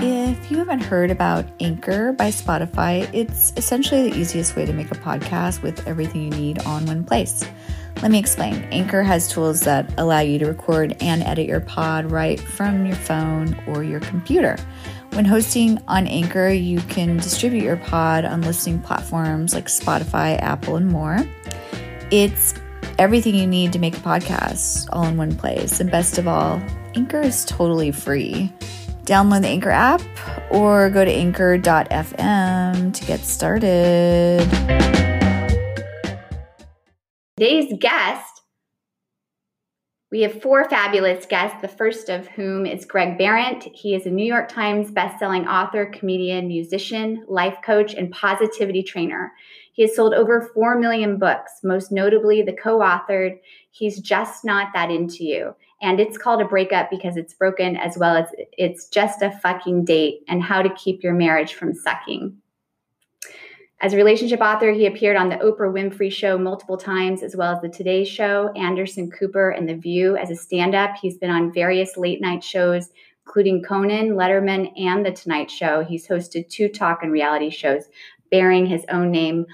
If 0.00 0.50
you 0.50 0.58
haven't 0.58 0.80
heard 0.80 1.10
about 1.10 1.44
Anchor 1.58 2.12
by 2.12 2.28
Spotify, 2.30 3.08
it's 3.12 3.52
essentially 3.56 4.08
the 4.08 4.16
easiest 4.16 4.54
way 4.54 4.64
to 4.64 4.72
make 4.72 4.92
a 4.92 4.94
podcast 4.94 5.60
with 5.62 5.86
everything 5.88 6.22
you 6.22 6.30
need 6.30 6.60
on 6.60 6.86
one 6.86 7.02
place. 7.02 7.44
Let 8.00 8.12
me 8.12 8.20
explain. 8.20 8.62
Anchor 8.70 9.02
has 9.02 9.28
tools 9.28 9.60
that 9.62 9.92
allow 9.98 10.20
you 10.20 10.38
to 10.38 10.46
record 10.46 10.96
and 11.00 11.24
edit 11.24 11.48
your 11.48 11.58
pod 11.58 12.12
right 12.12 12.38
from 12.38 12.86
your 12.86 12.94
phone 12.94 13.60
or 13.66 13.82
your 13.82 13.98
computer. 13.98 14.56
When 15.14 15.24
hosting 15.24 15.82
on 15.88 16.06
Anchor, 16.06 16.48
you 16.48 16.78
can 16.82 17.16
distribute 17.16 17.64
your 17.64 17.76
pod 17.76 18.24
on 18.24 18.42
listening 18.42 18.80
platforms 18.80 19.52
like 19.52 19.66
Spotify, 19.66 20.40
Apple, 20.40 20.76
and 20.76 20.88
more. 20.88 21.18
It's 22.12 22.54
everything 23.00 23.34
you 23.34 23.48
need 23.48 23.72
to 23.72 23.80
make 23.80 23.96
a 23.96 24.00
podcast 24.00 24.88
all 24.92 25.06
in 25.06 25.16
one 25.16 25.34
place. 25.34 25.80
And 25.80 25.90
best 25.90 26.18
of 26.18 26.28
all, 26.28 26.62
Anchor 26.94 27.20
is 27.20 27.44
totally 27.44 27.90
free. 27.90 28.52
Download 29.08 29.40
the 29.40 29.48
Anchor 29.48 29.70
app 29.70 30.02
or 30.50 30.90
go 30.90 31.02
to 31.02 31.10
anchor.fm 31.10 32.92
to 32.92 33.04
get 33.06 33.20
started. 33.20 34.46
Today's 37.38 37.72
guest, 37.80 38.42
we 40.10 40.20
have 40.20 40.42
four 40.42 40.68
fabulous 40.68 41.24
guests, 41.24 41.56
the 41.62 41.68
first 41.68 42.10
of 42.10 42.26
whom 42.28 42.66
is 42.66 42.84
Greg 42.84 43.16
Behrendt. 43.16 43.70
He 43.72 43.94
is 43.94 44.04
a 44.04 44.10
New 44.10 44.26
York 44.26 44.50
Times 44.50 44.90
bestselling 44.90 45.46
author, 45.46 45.86
comedian, 45.86 46.46
musician, 46.46 47.24
life 47.28 47.56
coach, 47.64 47.94
and 47.94 48.10
positivity 48.10 48.82
trainer. 48.82 49.32
He 49.72 49.80
has 49.82 49.96
sold 49.96 50.12
over 50.12 50.50
4 50.54 50.78
million 50.78 51.18
books, 51.18 51.52
most 51.64 51.90
notably 51.90 52.42
the 52.42 52.52
co 52.52 52.80
authored 52.80 53.38
He's 53.70 54.00
Just 54.00 54.44
Not 54.44 54.68
That 54.74 54.90
Into 54.90 55.24
You 55.24 55.54
and 55.80 56.00
it's 56.00 56.18
called 56.18 56.40
a 56.40 56.46
breakup 56.46 56.90
because 56.90 57.16
it's 57.16 57.34
broken 57.34 57.76
as 57.76 57.96
well 57.96 58.16
as 58.16 58.28
it's 58.52 58.88
just 58.88 59.22
a 59.22 59.30
fucking 59.42 59.84
date 59.84 60.20
and 60.28 60.42
how 60.42 60.62
to 60.62 60.74
keep 60.74 61.02
your 61.02 61.14
marriage 61.14 61.54
from 61.54 61.74
sucking. 61.74 62.36
As 63.80 63.92
a 63.92 63.96
relationship 63.96 64.40
author, 64.40 64.72
he 64.72 64.86
appeared 64.86 65.16
on 65.16 65.28
the 65.28 65.36
Oprah 65.36 65.72
Winfrey 65.72 66.10
Show 66.10 66.36
multiple 66.36 66.76
times, 66.76 67.22
as 67.22 67.36
well 67.36 67.54
as 67.54 67.60
the 67.60 67.68
Today 67.68 68.04
Show, 68.04 68.50
Anderson 68.56 69.08
Cooper, 69.08 69.50
and 69.50 69.68
The 69.68 69.76
View. 69.76 70.16
As 70.16 70.30
a 70.30 70.36
stand 70.36 70.74
up, 70.74 70.96
he's 71.00 71.16
been 71.16 71.30
on 71.30 71.52
various 71.52 71.96
late 71.96 72.20
night 72.20 72.42
shows, 72.42 72.88
including 73.24 73.62
Conan, 73.62 74.14
Letterman, 74.14 74.72
and 74.76 75.06
The 75.06 75.12
Tonight 75.12 75.48
Show. 75.48 75.84
He's 75.84 76.08
hosted 76.08 76.48
two 76.48 76.68
talk 76.68 77.04
and 77.04 77.12
reality 77.12 77.50
shows 77.50 77.84
bearing 78.32 78.66
his 78.66 78.84
own 78.88 79.12
name. 79.12 79.46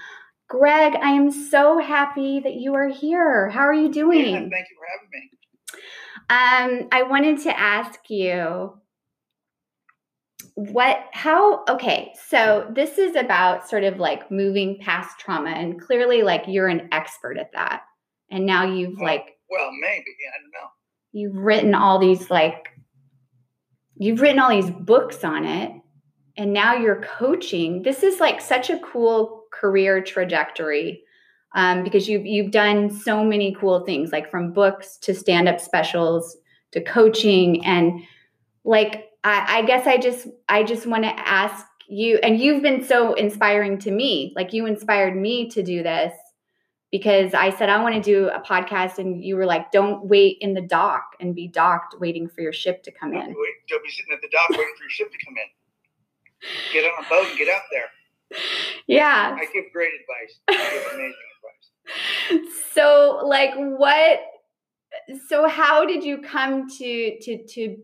Greg, 0.47 0.95
I 0.95 1.11
am 1.11 1.31
so 1.31 1.77
happy 1.77 2.39
that 2.39 2.55
you 2.55 2.73
are 2.73 2.87
here. 2.87 3.49
How 3.49 3.61
are 3.61 3.73
you 3.73 3.91
doing? 3.91 4.25
Yeah, 4.25 4.39
thank 4.39 4.51
you 4.51 4.77
for 4.77 4.87
having 4.91 5.09
me. 5.11 5.29
Um, 6.29 6.87
I 6.91 7.03
wanted 7.03 7.41
to 7.43 7.59
ask 7.59 7.99
you 8.09 8.73
what 10.55 11.03
how 11.11 11.65
okay 11.69 12.13
so 12.27 12.65
this 12.73 12.97
is 12.97 13.15
about 13.15 13.67
sort 13.67 13.83
of 13.83 13.99
like 13.99 14.31
moving 14.31 14.79
past 14.79 15.19
trauma 15.19 15.49
and 15.49 15.81
clearly 15.81 16.23
like 16.23 16.43
you're 16.47 16.67
an 16.67 16.87
expert 16.91 17.37
at 17.37 17.51
that. 17.53 17.83
And 18.31 18.45
now 18.45 18.63
you've 18.65 18.97
well, 18.97 19.05
like 19.05 19.37
well 19.49 19.69
maybe 19.79 20.05
i 20.33 20.37
don't 20.41 20.51
know. 20.51 20.69
You've 21.11 21.35
written 21.35 21.75
all 21.75 21.99
these 21.99 22.29
like 22.31 22.69
you've 23.97 24.21
written 24.21 24.39
all 24.39 24.49
these 24.49 24.71
books 24.71 25.23
on 25.23 25.45
it 25.45 25.71
and 26.37 26.53
now 26.53 26.73
you're 26.75 27.01
coaching. 27.01 27.83
This 27.83 28.01
is 28.01 28.19
like 28.19 28.41
such 28.41 28.69
a 28.69 28.79
cool 28.79 29.43
career 29.53 30.01
trajectory 30.01 31.04
um, 31.55 31.83
because 31.83 32.07
you've 32.07 32.25
you've 32.25 32.51
done 32.51 32.91
so 32.91 33.23
many 33.23 33.55
cool 33.59 33.79
things, 33.79 34.11
like 34.11 34.29
from 34.29 34.51
books 34.51 34.97
to 34.97 35.15
stand 35.15 35.47
up 35.47 35.59
specials 35.59 36.37
to 36.71 36.81
coaching, 36.81 37.65
and 37.65 38.01
like 38.65 39.09
I, 39.23 39.59
I 39.59 39.61
guess 39.63 39.87
I 39.87 39.97
just 39.97 40.27
I 40.49 40.63
just 40.63 40.85
want 40.85 41.05
to 41.05 41.13
ask 41.27 41.65
you, 41.87 42.19
and 42.21 42.39
you've 42.39 42.61
been 42.61 42.83
so 42.83 43.13
inspiring 43.13 43.79
to 43.79 43.91
me. 43.91 44.33
Like 44.35 44.51
you 44.51 44.65
inspired 44.65 45.15
me 45.15 45.49
to 45.51 45.63
do 45.63 45.81
this 45.81 46.13
because 46.91 47.33
I 47.33 47.51
said 47.51 47.69
I 47.69 47.81
want 47.81 47.95
to 47.95 48.01
do 48.01 48.27
a 48.27 48.41
podcast, 48.41 48.99
and 48.99 49.23
you 49.23 49.37
were 49.37 49.45
like, 49.45 49.71
"Don't 49.71 50.05
wait 50.05 50.37
in 50.41 50.55
the 50.55 50.61
dock 50.61 51.15
and 51.21 51.33
be 51.33 51.47
docked, 51.47 51.95
waiting 52.01 52.27
for 52.27 52.41
your 52.41 52.53
ship 52.53 52.83
to 52.83 52.91
come 52.91 53.13
in." 53.13 53.33
Don't 53.69 53.83
be 53.83 53.89
sitting 53.89 54.13
at 54.13 54.21
the 54.21 54.29
dock 54.29 54.49
waiting 54.49 54.73
for 54.77 54.83
your 54.83 54.89
ship 54.89 55.09
to 55.09 55.25
come 55.25 55.35
in. 55.37 55.47
Get 56.73 56.83
on 56.83 57.05
a 57.05 57.09
boat 57.09 57.29
and 57.29 57.37
get 57.37 57.47
out 57.47 57.63
there. 57.71 57.85
Yeah. 58.87 59.35
I 59.35 59.45
give 59.51 59.65
great 59.73 59.89
advice. 59.99 60.37
I 60.47 60.53
give 60.53 60.93
amazing 60.93 61.15
so 62.73 63.21
like 63.25 63.53
what 63.55 64.19
so 65.27 65.47
how 65.47 65.85
did 65.85 66.03
you 66.03 66.21
come 66.21 66.67
to 66.69 67.17
to 67.21 67.45
to 67.47 67.77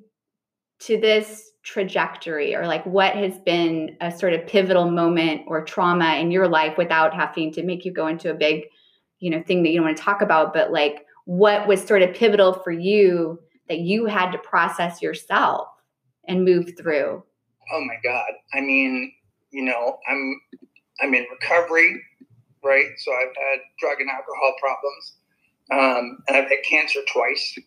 to 0.80 1.00
this 1.00 1.52
trajectory? 1.64 2.56
Or 2.56 2.66
like 2.66 2.86
what 2.86 3.16
has 3.16 3.38
been 3.40 3.96
a 4.02 4.12
sort 4.12 4.34
of 4.34 4.48
pivotal 4.48 4.90
moment 4.90 5.44
or 5.48 5.64
trauma 5.64 6.16
in 6.16 6.32
your 6.32 6.48
life 6.48 6.78
without 6.78 7.14
having 7.14 7.52
to 7.54 7.64
make 7.64 7.86
you 7.86 7.94
go 7.94 8.08
into 8.08 8.32
a 8.32 8.36
big 8.36 8.64
you 9.20 9.30
know 9.30 9.44
thing 9.44 9.64
that 9.64 9.70
you 9.70 9.78
don't 9.78 9.86
want 9.86 9.98
to 9.98 10.04
talk 10.04 10.22
about? 10.22 10.54
But 10.54 10.72
like 10.72 11.06
what 11.26 11.68
was 11.68 11.84
sort 11.84 12.02
of 12.02 12.16
pivotal 12.16 12.54
for 12.54 12.72
you 12.72 13.40
that 13.70 13.80
you 13.80 14.06
had 14.06 14.32
to 14.32 14.38
process 14.40 15.02
yourself 15.02 15.68
and 16.28 16.44
move 16.44 16.72
through? 16.78 17.24
Oh 17.74 17.82
my 17.86 17.96
god. 18.04 18.32
I 18.54 18.62
mean 18.62 19.14
you 19.52 19.64
know 19.64 19.98
i'm 20.10 20.42
i'm 21.02 21.14
in 21.14 21.26
recovery 21.32 22.02
right? 22.64 22.86
So 22.98 23.12
I've 23.12 23.36
had 23.36 23.60
drug 23.80 24.00
and 24.00 24.10
alcohol 24.10 24.54
problems, 24.60 25.14
um, 25.72 26.18
and 26.28 26.38
I've 26.38 26.50
had 26.50 26.64
cancer 26.68 27.00
twice. 27.12 27.58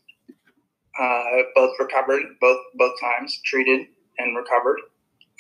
Uh, 1.00 1.42
both 1.56 1.74
recovered, 1.80 2.22
both 2.40 2.60
both 2.76 2.94
times 3.00 3.40
treated 3.44 3.86
and 4.18 4.36
recovered. 4.36 4.78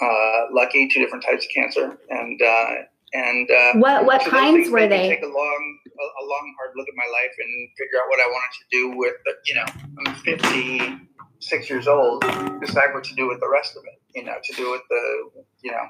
Uh, 0.00 0.46
lucky, 0.52 0.88
two 0.88 1.00
different 1.00 1.24
types 1.24 1.44
of 1.44 1.50
cancer, 1.54 1.96
and 2.10 2.42
uh, 2.42 2.74
and 3.14 3.48
uh, 3.48 3.72
what 3.74 4.04
what 4.04 4.22
so 4.22 4.30
kinds 4.30 4.68
were 4.68 4.88
they? 4.88 5.08
Take 5.08 5.22
a 5.22 5.26
long 5.26 5.78
a, 5.86 6.02
a, 6.02 6.24
long 6.26 6.54
hard 6.58 6.72
look 6.76 6.88
at 6.88 6.94
my 6.96 7.06
life 7.12 7.30
and 7.38 7.68
figure 7.78 7.98
out 8.02 8.08
what 8.08 8.18
I 8.18 8.26
wanted 8.26 8.58
to 8.58 8.64
do 8.72 8.96
with 8.96 9.14
the, 9.24 9.34
you 9.46 9.54
know 9.54 9.64
I'm 10.06 10.14
56 10.16 11.70
years 11.70 11.86
old. 11.86 12.22
Decide 12.60 12.92
what 12.92 13.04
to 13.04 13.14
do 13.14 13.28
with 13.28 13.38
the 13.38 13.48
rest 13.48 13.76
of 13.76 13.84
it. 13.84 14.00
You 14.18 14.24
know, 14.24 14.34
to 14.42 14.52
do 14.56 14.72
with 14.72 14.82
the 14.90 15.42
you 15.62 15.70
know 15.70 15.86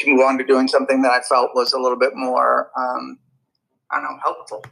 to 0.00 0.10
move 0.10 0.20
on 0.20 0.38
to 0.38 0.44
doing 0.44 0.68
something 0.68 1.02
that 1.02 1.12
I 1.12 1.20
felt 1.20 1.50
was 1.54 1.72
a 1.72 1.78
little 1.78 1.98
bit 1.98 2.14
more, 2.14 2.70
um, 2.76 3.18
I 3.90 3.96
don't 3.96 4.04
know, 4.04 4.18
helpful. 4.22 4.64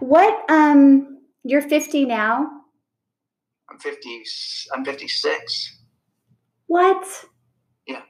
What, 0.00 0.50
um, 0.50 1.20
you're 1.44 1.62
50 1.62 2.04
now? 2.06 2.48
I'm 3.70 3.78
50, 3.78 4.22
I'm 4.74 4.84
56. 4.84 5.78
What? 6.66 7.24
Yeah. 7.86 8.02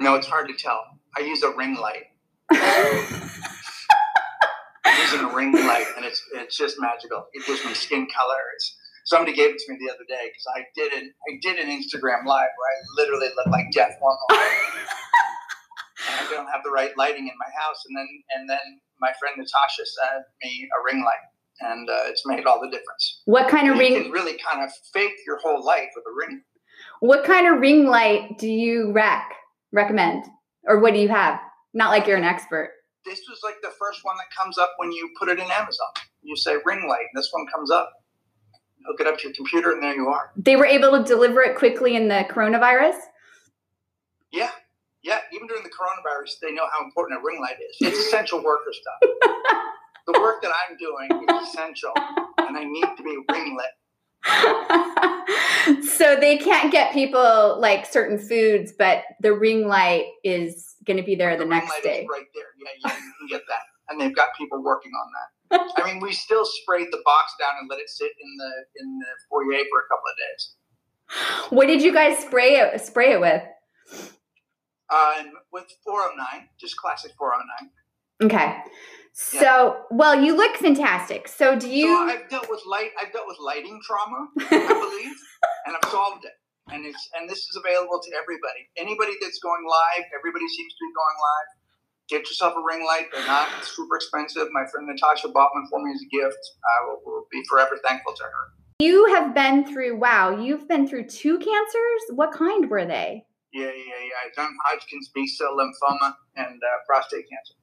No, 0.00 0.14
it's 0.14 0.26
hard 0.26 0.48
to 0.48 0.54
tell. 0.54 0.80
I 1.16 1.20
use 1.20 1.42
a 1.42 1.50
ring 1.50 1.76
light. 1.76 2.04
using 5.14 5.20
a 5.20 5.34
ring 5.34 5.52
light, 5.52 5.86
and 5.96 6.04
it's 6.04 6.22
it's 6.34 6.56
just 6.56 6.80
magical. 6.80 7.26
It 7.32 7.46
gives 7.46 7.64
me 7.64 7.74
skin 7.74 8.06
color. 8.06 8.40
It's 8.54 8.76
somebody 9.04 9.32
gave 9.32 9.54
it 9.54 9.58
to 9.58 9.72
me 9.72 9.78
the 9.80 9.92
other 9.92 10.04
day 10.08 10.28
because 10.28 10.46
I 10.56 10.64
did 10.74 10.92
an 10.92 11.12
I 11.30 11.38
did 11.40 11.58
an 11.58 11.68
Instagram 11.68 12.24
live 12.26 12.50
where 12.56 12.68
I 12.72 12.76
literally 12.96 13.28
looked 13.36 13.50
like 13.50 13.70
Jeff 13.72 13.92
Hormone. 14.00 14.18
and 16.08 16.26
I 16.26 16.30
don't 16.30 16.48
have 16.48 16.62
the 16.64 16.70
right 16.70 16.96
lighting 16.96 17.28
in 17.28 17.34
my 17.38 17.50
house, 17.60 17.84
and 17.86 17.96
then 17.96 18.08
and 18.36 18.50
then 18.50 18.80
my 19.00 19.12
friend 19.20 19.36
Natasha 19.36 19.84
sent 19.86 20.24
me 20.42 20.68
a 20.68 20.84
ring 20.84 21.04
light, 21.04 21.24
and 21.60 21.88
uh, 21.88 22.08
it's 22.08 22.26
made 22.26 22.44
all 22.46 22.60
the 22.60 22.70
difference. 22.70 23.22
What 23.26 23.48
kind 23.48 23.68
of 23.68 23.76
you 23.76 23.80
ring? 23.80 23.92
You 23.94 24.02
can 24.02 24.10
really 24.10 24.38
kind 24.38 24.64
of 24.64 24.70
fake 24.92 25.14
your 25.26 25.38
whole 25.38 25.64
life 25.64 25.88
with 25.94 26.04
a 26.08 26.14
ring. 26.16 26.42
What 27.00 27.24
kind 27.24 27.46
of 27.46 27.60
ring 27.60 27.86
light 27.86 28.38
do 28.38 28.48
you 28.48 28.92
rec 28.92 29.30
recommend, 29.72 30.24
or 30.66 30.80
what 30.80 30.94
do 30.94 31.00
you 31.00 31.08
have? 31.08 31.38
Not 31.72 31.90
like 31.90 32.06
you're 32.06 32.16
an 32.16 32.24
expert. 32.24 32.70
This 33.04 33.20
was 33.28 33.40
like 33.44 33.56
the 33.62 33.72
first 33.78 34.00
one 34.02 34.16
that 34.16 34.34
comes 34.34 34.56
up 34.56 34.72
when 34.78 34.90
you 34.90 35.10
put 35.18 35.28
it 35.28 35.38
in 35.38 35.50
Amazon. 35.50 35.88
You 36.22 36.36
say 36.36 36.56
ring 36.64 36.88
light, 36.88 37.04
and 37.12 37.22
this 37.22 37.28
one 37.32 37.46
comes 37.52 37.70
up 37.70 37.92
hook 38.86 39.00
it 39.00 39.06
up 39.06 39.18
to 39.18 39.24
your 39.24 39.34
computer, 39.34 39.72
and 39.72 39.82
there 39.82 39.94
you 39.94 40.08
are. 40.08 40.30
They 40.36 40.56
were 40.56 40.66
able 40.66 40.98
to 40.98 41.04
deliver 41.04 41.42
it 41.42 41.56
quickly 41.56 41.96
in 41.96 42.08
the 42.08 42.26
coronavirus? 42.30 42.96
Yeah. 44.32 44.50
Yeah. 45.02 45.18
Even 45.32 45.46
during 45.46 45.62
the 45.62 45.70
coronavirus, 45.70 46.40
they 46.42 46.52
know 46.52 46.66
how 46.72 46.84
important 46.84 47.20
a 47.20 47.22
ring 47.24 47.40
light 47.40 47.56
is. 47.60 47.76
It's 47.80 47.98
essential 48.06 48.42
worker 48.42 48.72
stuff. 48.72 49.10
the 50.06 50.20
work 50.20 50.42
that 50.42 50.52
I'm 50.68 50.76
doing 50.76 51.08
is 51.28 51.48
essential, 51.48 51.92
and 52.38 52.56
I 52.56 52.64
need 52.64 52.86
to 52.96 53.02
be 53.02 53.16
ring 53.32 53.56
lit. 53.56 53.66
so 55.84 56.16
they 56.16 56.38
can't 56.38 56.72
get 56.72 56.92
people 56.92 57.58
like 57.60 57.84
certain 57.86 58.18
foods, 58.18 58.72
but 58.76 59.02
the 59.20 59.32
ring 59.34 59.68
light 59.68 60.06
is 60.22 60.74
going 60.86 60.96
to 60.96 61.02
be 61.02 61.14
there 61.14 61.36
the, 61.36 61.44
the 61.44 61.50
next 61.50 61.82
day. 61.82 62.06
right 62.10 62.24
there. 62.34 62.44
Yeah, 62.58 62.94
you 62.96 63.12
can 63.18 63.28
get 63.28 63.42
that, 63.48 63.60
and 63.88 64.00
they've 64.00 64.14
got 64.14 64.28
people 64.38 64.62
working 64.62 64.92
on 64.92 65.10
that. 65.12 65.28
I 65.76 65.82
mean, 65.86 66.00
we 66.00 66.12
still 66.12 66.44
sprayed 66.44 66.88
the 66.90 67.02
box 67.04 67.34
down 67.40 67.52
and 67.60 67.68
let 67.70 67.78
it 67.80 67.88
sit 67.88 68.10
in 68.20 68.36
the 68.36 68.52
in 68.80 68.98
the 68.98 69.06
foyer 69.28 69.62
for 69.70 69.80
a 69.80 69.88
couple 69.88 70.08
of 70.10 70.16
days. 70.18 70.54
What 71.50 71.66
did 71.66 71.82
you 71.82 71.92
guys 71.92 72.18
spray 72.18 72.56
it 72.56 72.80
spray 72.80 73.12
it 73.12 73.20
with? 73.20 73.42
Um, 74.92 75.32
with 75.52 75.64
409, 75.84 76.48
just 76.60 76.76
classic 76.76 77.12
409. 77.18 77.70
Okay. 78.30 78.58
So, 79.12 79.40
yeah. 79.40 79.72
well, 79.90 80.22
you 80.22 80.36
look 80.36 80.56
fantastic. 80.56 81.26
So, 81.28 81.56
do 81.58 81.68
you? 81.70 81.86
So 81.86 82.14
I've 82.14 82.28
dealt 82.28 82.50
with 82.50 82.62
light. 82.66 82.90
I've 83.00 83.12
dealt 83.12 83.26
with 83.26 83.38
lighting 83.40 83.80
trauma, 83.86 84.28
I 84.38 84.58
believe, 84.66 85.16
and 85.66 85.76
I've 85.76 85.90
solved 85.90 86.24
it. 86.24 86.34
and 86.72 86.84
it's 86.84 87.08
and 87.14 87.28
this 87.28 87.38
is 87.38 87.56
available 87.56 88.00
to 88.00 88.10
everybody. 88.16 88.66
Anybody 88.76 89.12
that's 89.20 89.38
going 89.38 89.64
live, 89.66 90.04
everybody 90.16 90.48
seems 90.48 90.72
to 90.74 90.82
be 90.82 90.92
going 90.94 91.18
live. 91.20 91.48
Get 92.08 92.20
yourself 92.28 92.54
a 92.56 92.62
ring 92.62 92.84
light. 92.84 93.06
They're 93.12 93.26
not 93.26 93.48
super 93.64 93.96
expensive. 93.96 94.48
My 94.52 94.64
friend 94.70 94.86
Natasha 94.86 95.28
bought 95.28 95.50
one 95.54 95.66
for 95.70 95.82
me 95.82 95.92
as 95.92 96.02
a 96.02 96.08
gift. 96.08 96.38
I 96.64 96.86
will, 96.86 97.00
will 97.04 97.26
be 97.30 97.42
forever 97.48 97.78
thankful 97.86 98.12
to 98.14 98.24
her. 98.24 98.52
You 98.80 99.06
have 99.14 99.34
been 99.34 99.64
through 99.64 99.98
wow. 99.98 100.36
You've 100.38 100.68
been 100.68 100.86
through 100.86 101.06
two 101.06 101.38
cancers. 101.38 102.02
What 102.10 102.32
kind 102.32 102.68
were 102.68 102.84
they? 102.84 103.24
Yeah, 103.52 103.66
yeah, 103.66 103.70
yeah. 103.70 104.26
I've 104.26 104.34
done 104.34 104.52
Hodgkin's 104.64 105.08
B 105.14 105.26
cell 105.26 105.56
lymphoma 105.56 106.14
and 106.36 106.56
uh, 106.56 106.78
prostate 106.86 107.24
cancer, 107.30 107.54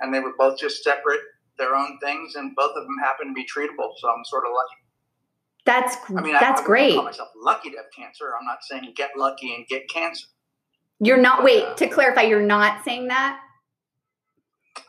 and 0.00 0.14
they 0.14 0.20
were 0.20 0.32
both 0.38 0.58
just 0.58 0.84
separate, 0.84 1.20
their 1.58 1.74
own 1.74 1.98
things, 2.00 2.36
and 2.36 2.54
both 2.54 2.76
of 2.76 2.84
them 2.84 2.96
happen 3.02 3.28
to 3.28 3.34
be 3.34 3.44
treatable. 3.44 3.92
So 3.98 4.08
I'm 4.08 4.24
sort 4.24 4.44
of 4.46 4.52
lucky. 4.54 4.82
That's 5.64 5.96
I 6.10 6.20
mean, 6.22 6.34
that's 6.34 6.60
I, 6.60 6.64
I 6.64 6.66
great. 6.66 6.94
call 6.94 7.04
myself 7.04 7.30
lucky 7.36 7.70
to 7.70 7.76
have 7.76 7.86
cancer. 7.96 8.32
I'm 8.38 8.46
not 8.46 8.62
saying 8.62 8.92
get 8.96 9.10
lucky 9.16 9.54
and 9.54 9.66
get 9.66 9.88
cancer. 9.90 10.26
You're 11.04 11.20
not 11.20 11.42
wait, 11.42 11.76
to 11.78 11.88
clarify, 11.88 12.22
you're 12.22 12.40
not 12.40 12.84
saying 12.84 13.08
that? 13.08 13.40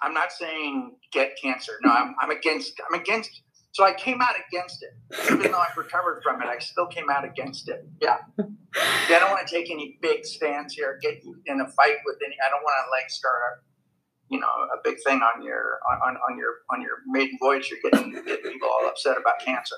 I'm 0.04 0.14
not 0.14 0.32
saying 0.32 0.96
get 1.12 1.32
cancer. 1.42 1.74
No, 1.84 1.92
I'm, 1.92 2.14
I'm 2.22 2.30
against. 2.30 2.74
I'm 2.88 3.00
against. 3.00 3.42
So 3.72 3.84
I 3.84 3.94
came 3.94 4.22
out 4.22 4.36
against 4.48 4.84
it, 4.84 5.34
even 5.34 5.52
though 5.52 5.58
I've 5.58 5.76
recovered 5.76 6.22
from 6.22 6.40
it. 6.44 6.46
I 6.46 6.60
still 6.60 6.86
came 6.86 7.10
out 7.10 7.26
against 7.26 7.68
it. 7.68 7.88
Yeah. 8.00 8.18
I 8.38 9.20
don't 9.20 9.32
want 9.32 9.48
to 9.48 9.52
take 9.52 9.72
any 9.72 9.98
big 10.04 10.24
stands 10.24 10.76
here. 10.76 11.00
Get 11.02 11.24
in 11.48 11.62
a 11.62 11.68
fight 11.70 11.98
with 12.06 12.18
any. 12.24 12.36
I 12.46 12.50
don't 12.50 12.62
want 12.62 12.76
to 12.86 12.92
like 12.92 13.10
start 13.10 13.34
a, 13.34 13.62
you 14.30 14.40
know, 14.40 14.48
a 14.48 14.78
big 14.84 14.98
thing 15.04 15.20
on 15.22 15.44
your 15.44 15.80
on, 15.90 16.16
on 16.16 16.38
your 16.38 16.58
on 16.72 16.82
your 16.82 16.98
maiden 17.08 17.38
voyage. 17.42 17.72
You're 17.72 17.92
getting 17.92 18.12
getting 18.12 18.52
people 18.52 18.70
all 18.70 18.88
upset 18.88 19.18
about 19.18 19.40
cancer. 19.44 19.78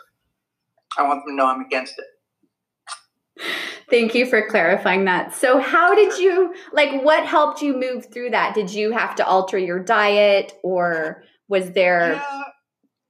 I 0.98 1.04
want 1.04 1.22
them 1.26 1.34
to 1.34 1.36
know 1.36 1.48
I'm 1.48 1.62
against 1.62 1.96
it. 1.98 3.42
Thank 3.90 4.16
you 4.16 4.26
for 4.26 4.48
clarifying 4.48 5.06
that. 5.06 5.34
So, 5.36 5.60
how 5.60 5.94
did 5.94 6.18
you 6.20 6.56
like 6.74 7.04
what 7.04 7.26
helped 7.26 7.62
you 7.62 7.78
move 7.80 8.08
through 8.12 8.32
that? 8.32 8.56
Did 8.56 8.72
you 8.72 8.92
have 8.92 9.16
to 9.16 9.26
alter 9.26 9.58
your 9.58 9.80
diet 9.80 10.54
or 10.64 11.24
was 11.48 11.72
there 11.72 12.14
Yeah, 12.14 12.44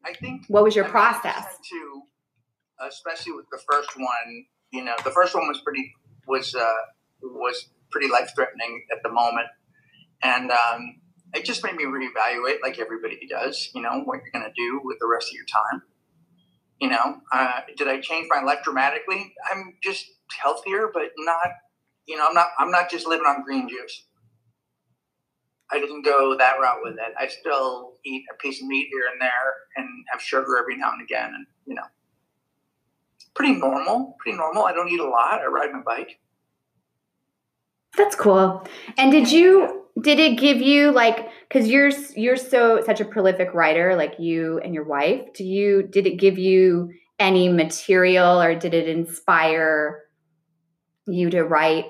I 0.05 0.13
think 0.13 0.43
what 0.47 0.63
was 0.63 0.75
your 0.75 0.85
I 0.85 0.87
mean, 0.89 0.97
I 0.97 1.11
just 1.11 1.21
process? 1.21 1.57
to, 1.71 2.01
especially 2.87 3.33
with 3.33 3.45
the 3.51 3.59
first 3.69 3.89
one, 3.97 4.45
you 4.71 4.83
know, 4.83 4.95
the 5.03 5.11
first 5.11 5.33
one 5.33 5.47
was 5.47 5.61
pretty 5.61 5.93
was 6.27 6.53
uh, 6.55 6.73
was 7.21 7.69
pretty 7.91 8.09
life 8.09 8.31
threatening 8.35 8.83
at 8.91 9.01
the 9.03 9.09
moment, 9.09 9.47
and 10.21 10.51
um, 10.51 10.97
it 11.33 11.45
just 11.45 11.63
made 11.63 11.75
me 11.75 11.85
reevaluate, 11.85 12.57
like 12.61 12.79
everybody 12.79 13.19
does, 13.29 13.69
you 13.73 13.81
know, 13.81 14.01
what 14.03 14.19
you're 14.23 14.31
going 14.31 14.45
to 14.45 14.53
do 14.55 14.81
with 14.83 14.97
the 14.99 15.07
rest 15.07 15.29
of 15.29 15.33
your 15.33 15.45
time. 15.45 15.83
You 16.79 16.89
know, 16.89 17.17
uh, 17.31 17.61
did 17.77 17.87
I 17.87 18.01
change 18.01 18.27
my 18.29 18.41
life 18.41 18.59
dramatically? 18.63 19.33
I'm 19.49 19.75
just 19.81 20.05
healthier, 20.41 20.89
but 20.93 21.03
not, 21.17 21.49
you 22.07 22.17
know, 22.17 22.27
I'm 22.27 22.33
not. 22.33 22.47
I'm 22.59 22.71
not 22.71 22.89
just 22.89 23.07
living 23.07 23.25
on 23.25 23.43
green 23.43 23.67
juice. 23.67 24.05
I 25.71 25.79
didn't 25.79 26.03
go 26.03 26.37
that 26.37 26.59
route 26.61 26.79
with 26.83 26.93
it. 26.93 27.13
I 27.19 27.27
still 27.27 27.93
eat 28.05 28.23
a 28.31 28.37
piece 28.37 28.61
of 28.61 28.67
meat 28.67 28.87
here 28.91 29.05
and 29.11 29.19
there 29.19 29.53
and 29.77 29.87
have 30.11 30.21
sugar 30.21 30.57
every 30.59 30.77
now 30.77 30.91
and 30.91 31.01
again. 31.01 31.31
And, 31.33 31.47
you 31.65 31.73
know, 31.73 31.81
pretty 33.33 33.55
normal, 33.55 34.15
pretty 34.19 34.37
normal. 34.37 34.63
I 34.65 34.73
don't 34.73 34.89
eat 34.89 34.99
a 34.99 35.09
lot. 35.09 35.41
I 35.41 35.47
ride 35.47 35.71
my 35.71 35.81
bike. 35.81 36.19
That's 37.97 38.15
cool. 38.15 38.65
And 38.97 39.11
did 39.11 39.31
you 39.31 39.83
did 40.01 40.19
it 40.19 40.37
give 40.37 40.61
you 40.61 40.91
like 40.91 41.29
cuz 41.49 41.67
you're 41.67 41.91
you're 42.15 42.35
so 42.35 42.83
such 42.83 42.99
a 42.99 43.05
prolific 43.05 43.53
writer 43.53 43.95
like 43.95 44.19
you 44.19 44.59
and 44.59 44.73
your 44.73 44.83
wife, 44.83 45.21
do 45.33 45.43
you 45.43 45.83
did 45.83 46.05
it 46.05 46.17
give 46.17 46.37
you 46.37 46.91
any 47.17 47.47
material 47.47 48.41
or 48.41 48.55
did 48.55 48.73
it 48.73 48.89
inspire 48.89 50.04
you 51.07 51.29
to 51.29 51.43
write 51.43 51.85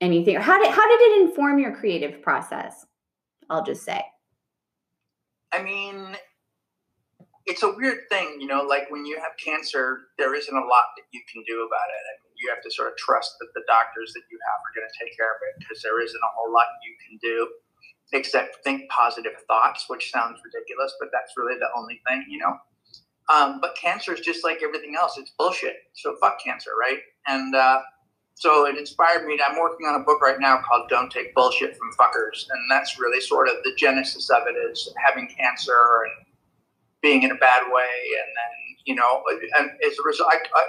anything? 0.00 0.36
How 0.36 0.58
did 0.62 0.70
how 0.70 0.88
did 0.88 1.00
it 1.00 1.28
inform 1.28 1.58
your 1.58 1.74
creative 1.74 2.22
process? 2.22 2.86
I'll 3.50 3.64
just 3.64 3.84
say. 3.84 4.02
I 5.52 5.62
mean, 5.62 6.16
it's 7.46 7.62
a 7.62 7.70
weird 7.76 8.08
thing, 8.10 8.38
you 8.40 8.46
know, 8.46 8.62
like 8.62 8.90
when 8.90 9.04
you 9.04 9.20
have 9.20 9.36
cancer, 9.38 10.08
there 10.18 10.34
isn't 10.34 10.56
a 10.56 10.66
lot 10.66 10.86
that 10.96 11.06
you 11.12 11.20
can 11.30 11.44
do 11.46 11.62
about 11.62 11.88
it. 11.92 12.02
I 12.10 12.12
mean, 12.24 12.32
you 12.40 12.50
have 12.50 12.62
to 12.64 12.70
sort 12.70 12.88
of 12.88 12.96
trust 12.96 13.36
that 13.38 13.52
the 13.54 13.62
doctors 13.68 14.12
that 14.14 14.24
you 14.32 14.38
have 14.48 14.58
are 14.64 14.74
going 14.74 14.88
to 14.88 14.96
take 14.98 15.14
care 15.14 15.30
of 15.30 15.38
it 15.46 15.60
because 15.60 15.82
there 15.82 16.02
isn't 16.02 16.18
a 16.18 16.32
whole 16.34 16.52
lot 16.52 16.66
you 16.82 16.96
can 17.06 17.18
do 17.22 17.48
except 18.12 18.64
think 18.64 18.88
positive 18.90 19.32
thoughts, 19.46 19.86
which 19.88 20.10
sounds 20.10 20.40
ridiculous, 20.44 20.94
but 20.98 21.10
that's 21.12 21.32
really 21.36 21.58
the 21.58 21.68
only 21.76 22.00
thing, 22.08 22.24
you 22.28 22.38
know. 22.38 22.56
Um, 23.32 23.60
but 23.60 23.76
cancer 23.76 24.12
is 24.12 24.20
just 24.20 24.44
like 24.44 24.62
everything 24.62 24.94
else; 24.98 25.16
it's 25.18 25.32
bullshit. 25.38 25.76
So 25.94 26.16
fuck 26.20 26.38
cancer, 26.44 26.70
right? 26.78 26.98
And 27.26 27.54
uh, 27.54 27.80
so 28.34 28.66
it 28.66 28.76
inspired 28.76 29.26
me. 29.26 29.38
I'm 29.44 29.58
working 29.58 29.86
on 29.86 30.00
a 30.00 30.04
book 30.04 30.20
right 30.20 30.38
now 30.40 30.60
called 30.66 30.88
"Don't 30.88 31.10
Take 31.10 31.34
Bullshit 31.34 31.76
from 31.76 31.90
Fuckers," 31.98 32.46
and 32.50 32.70
that's 32.70 32.98
really 32.98 33.20
sort 33.20 33.48
of 33.48 33.56
the 33.64 33.74
genesis 33.76 34.28
of 34.30 34.42
it 34.48 34.56
is 34.70 34.92
having 35.04 35.28
cancer 35.28 35.72
and 36.04 36.26
being 37.00 37.22
in 37.22 37.30
a 37.30 37.36
bad 37.36 37.62
way, 37.70 37.88
and 38.18 38.28
then 38.28 38.54
you 38.84 38.94
know, 38.94 39.22
and 39.58 39.70
as 39.86 39.98
a 39.98 40.02
result, 40.04 40.30
I, 40.32 40.38
I, 40.54 40.62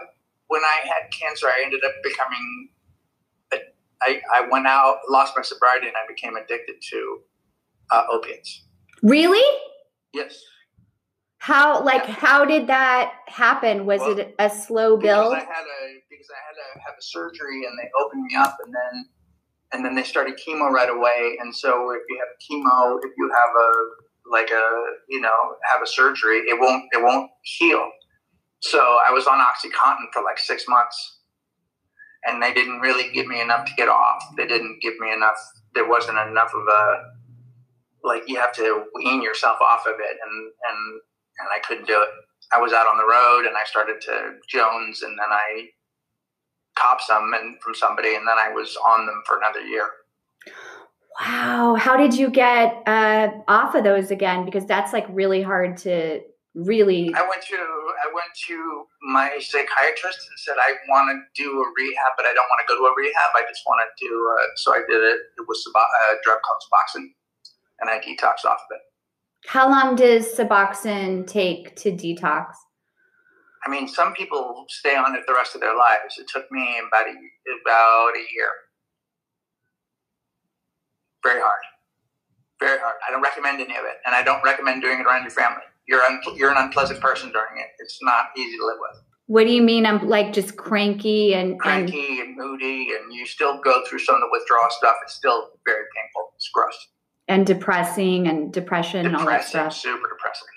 when 0.47 0.61
I 0.61 0.87
had 0.87 1.11
cancer, 1.11 1.47
I 1.47 1.61
ended 1.63 1.83
up 1.83 1.93
becoming. 2.03 2.69
I, 4.01 4.21
I 4.35 4.47
went 4.51 4.67
out, 4.67 4.97
lost 5.09 5.33
my 5.37 5.41
sobriety, 5.41 5.87
and 5.87 5.95
I 5.95 6.05
became 6.05 6.35
addicted 6.35 6.75
to 6.91 7.21
uh, 7.91 8.03
opiates. 8.11 8.63
Really? 9.01 9.43
Yes. 10.13 10.37
How 11.37 11.83
like 11.83 12.05
how 12.05 12.43
did 12.43 12.67
that 12.67 13.13
happen? 13.27 13.85
Was 13.85 14.01
Well, 14.01 14.19
it 14.19 14.35
a 14.39 14.49
slow 14.49 14.97
build? 14.97 15.33
I 15.33 15.39
had 15.39 15.47
a 15.47 15.94
because 16.15 16.31
I 16.31 16.39
had 16.47 16.55
to 16.55 16.79
have 16.87 16.95
a 16.97 17.03
surgery 17.03 17.65
and 17.65 17.77
they 17.77 17.89
opened 17.99 18.23
me 18.23 18.35
up 18.35 18.57
and 18.63 18.73
then 18.73 19.05
and 19.73 19.83
then 19.83 19.95
they 19.95 20.03
started 20.03 20.39
chemo 20.39 20.69
right 20.69 20.89
away. 20.89 21.37
And 21.39 21.53
so 21.53 21.91
if 21.91 22.01
you 22.07 22.17
have 22.19 22.31
chemo, 22.39 22.97
if 23.03 23.11
you 23.17 23.29
have 23.33 23.49
a 23.55 23.71
like 24.31 24.49
a 24.49 24.65
you 25.09 25.21
know 25.21 25.55
have 25.63 25.81
a 25.81 25.87
surgery, 25.87 26.39
it 26.39 26.59
won't 26.59 26.83
it 26.91 27.03
won't 27.03 27.29
heal. 27.43 27.89
So 28.61 28.79
I 28.79 29.11
was 29.11 29.27
on 29.27 29.39
OxyContin 29.39 30.11
for 30.13 30.23
like 30.23 30.39
six 30.39 30.65
months, 30.67 31.19
and 32.23 32.41
they 32.41 32.53
didn't 32.53 32.79
really 32.79 33.11
give 33.11 33.27
me 33.27 33.41
enough 33.41 33.65
to 33.65 33.73
get 33.75 33.89
off. 33.89 34.23
They 34.37 34.47
didn't 34.47 34.79
give 34.81 34.97
me 34.99 35.11
enough. 35.11 35.37
There 35.73 35.87
wasn't 35.87 36.17
enough 36.17 36.51
of 36.55 36.67
a 36.67 36.97
like 38.03 38.23
you 38.27 38.37
have 38.37 38.53
to 38.53 38.85
wean 38.95 39.21
yourself 39.21 39.59
off 39.61 39.85
of 39.85 39.95
it, 39.99 40.17
and 40.25 40.51
and 40.69 41.01
and 41.39 41.49
I 41.53 41.59
couldn't 41.59 41.87
do 41.87 42.01
it. 42.01 42.09
I 42.53 42.61
was 42.61 42.73
out 42.73 42.87
on 42.87 42.97
the 42.97 43.05
road 43.05 43.45
and 43.47 43.57
I 43.57 43.65
started 43.65 43.99
to 44.01 44.37
Jones 44.47 45.01
and 45.01 45.17
then 45.17 45.31
I 45.31 45.69
copped 46.75 47.03
some 47.03 47.33
and 47.33 47.61
from 47.61 47.73
somebody 47.75 48.15
and 48.15 48.27
then 48.27 48.37
I 48.37 48.51
was 48.51 48.77
on 48.85 49.05
them 49.05 49.21
for 49.25 49.37
another 49.37 49.61
year. 49.61 49.89
Wow. 51.21 51.75
How 51.79 51.95
did 51.95 52.13
you 52.13 52.29
get 52.29 52.83
uh, 52.85 53.29
off 53.47 53.73
of 53.73 53.83
those 53.83 54.11
again? 54.11 54.43
Because 54.43 54.65
that's 54.65 54.91
like 54.91 55.05
really 55.09 55.41
hard 55.41 55.77
to 55.77 56.21
really. 56.55 57.13
I 57.15 57.21
went 57.27 57.43
to 57.43 57.55
I 57.55 58.11
went 58.13 58.31
to 58.47 58.85
my 59.03 59.37
psychiatrist 59.39 60.19
and 60.27 60.39
said 60.39 60.55
I 60.59 60.73
want 60.89 61.15
to 61.15 61.43
do 61.43 61.51
a 61.51 61.65
rehab, 61.77 62.13
but 62.17 62.25
I 62.25 62.33
don't 62.33 62.47
want 62.47 62.67
to 62.67 62.73
go 62.73 62.79
to 62.79 62.85
a 62.85 62.93
rehab. 62.97 63.31
I 63.35 63.43
just 63.47 63.61
want 63.65 63.81
to 63.85 64.05
do. 64.05 64.11
Uh, 64.11 64.45
so 64.55 64.73
I 64.73 64.79
did 64.89 65.03
it. 65.03 65.19
It 65.37 65.47
was 65.47 65.63
a 65.67 66.15
drug 66.23 66.39
called 66.43 66.61
Suboxone, 66.67 67.11
and 67.79 67.89
I 67.89 67.99
detoxed 67.99 68.45
off 68.45 68.59
of 68.59 68.71
it. 68.71 68.81
How 69.47 69.69
long 69.69 69.95
does 69.95 70.33
Suboxone 70.33 71.27
take 71.27 71.75
to 71.77 71.91
detox? 71.91 72.47
I 73.65 73.69
mean, 73.69 73.87
some 73.87 74.13
people 74.13 74.65
stay 74.69 74.95
on 74.95 75.15
it 75.15 75.21
the 75.27 75.33
rest 75.33 75.55
of 75.55 75.61
their 75.61 75.75
lives. 75.75 76.17
It 76.19 76.27
took 76.27 76.51
me 76.51 76.77
about 76.87 77.07
a, 77.07 77.11
about 77.63 78.11
a 78.15 78.23
year. 78.33 78.49
Very 81.23 81.41
hard. 81.41 81.61
Very 82.59 82.79
hard. 82.79 82.95
I 83.07 83.11
don't 83.11 83.21
recommend 83.23 83.59
any 83.61 83.73
of 83.75 83.83
it, 83.85 83.97
and 84.05 84.15
I 84.15 84.21
don't 84.23 84.43
recommend 84.43 84.81
doing 84.81 84.99
it 84.99 85.05
around 85.05 85.23
your 85.23 85.31
family. 85.31 85.63
You're 85.87 86.01
un- 86.01 86.21
you're 86.35 86.51
an 86.51 86.57
unpleasant 86.57 86.99
person 87.01 87.31
during 87.31 87.57
it. 87.59 87.67
It's 87.79 87.99
not 88.01 88.27
easy 88.37 88.57
to 88.57 88.65
live 88.65 88.77
with. 88.79 89.01
What 89.27 89.45
do 89.45 89.51
you 89.51 89.61
mean? 89.63 89.85
I'm 89.87 90.07
like 90.07 90.33
just 90.33 90.55
cranky 90.55 91.33
and, 91.33 91.51
and 91.51 91.59
Cranky 91.59 92.21
and 92.21 92.37
moody, 92.37 92.89
and 92.93 93.11
you 93.11 93.25
still 93.25 93.59
go 93.61 93.83
through 93.87 93.99
some 93.99 94.15
of 94.15 94.21
the 94.21 94.29
withdrawal 94.31 94.69
stuff. 94.69 94.95
It's 95.03 95.15
still 95.15 95.49
very 95.65 95.83
painful. 95.95 96.31
It's 96.35 96.49
gross. 96.53 96.77
and 97.27 97.45
depressing 97.45 98.27
and 98.27 98.53
depression 98.53 99.05
and 99.07 99.15
all 99.15 99.25
that 99.25 99.47
Depressing, 99.47 99.49
stuff. 99.49 99.73
super 99.73 100.09
depressing. 100.09 100.47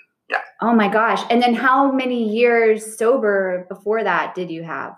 Oh 0.61 0.73
my 0.73 0.89
gosh. 0.89 1.21
And 1.29 1.41
then 1.41 1.53
how 1.53 1.89
many 1.89 2.35
years 2.35 2.97
sober 2.97 3.65
before 3.69 4.03
that 4.03 4.35
did 4.35 4.51
you 4.51 4.61
have? 4.63 4.93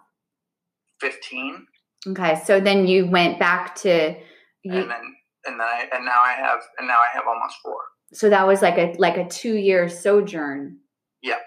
Fifteen, 0.99 1.67
Okay. 2.07 2.41
So 2.45 2.59
then 2.59 2.87
you 2.87 3.05
went 3.07 3.37
back 3.39 3.75
to 3.77 4.15
you 4.63 4.73
and 4.73 4.89
then 4.89 5.15
and 5.45 5.59
then 5.59 5.67
I 5.67 5.87
and 5.93 6.03
now 6.05 6.19
I 6.19 6.31
have 6.33 6.59
and 6.79 6.87
now 6.87 6.97
I 6.97 7.09
have 7.13 7.25
almost 7.27 7.55
four. 7.63 7.77
so 8.11 8.29
that 8.29 8.47
was 8.47 8.61
like 8.63 8.77
a 8.79 8.95
like 8.97 9.17
a 9.17 9.27
two 9.27 9.55
year 9.55 9.87
sojourn. 9.87 10.77
Yeah. 11.21 11.37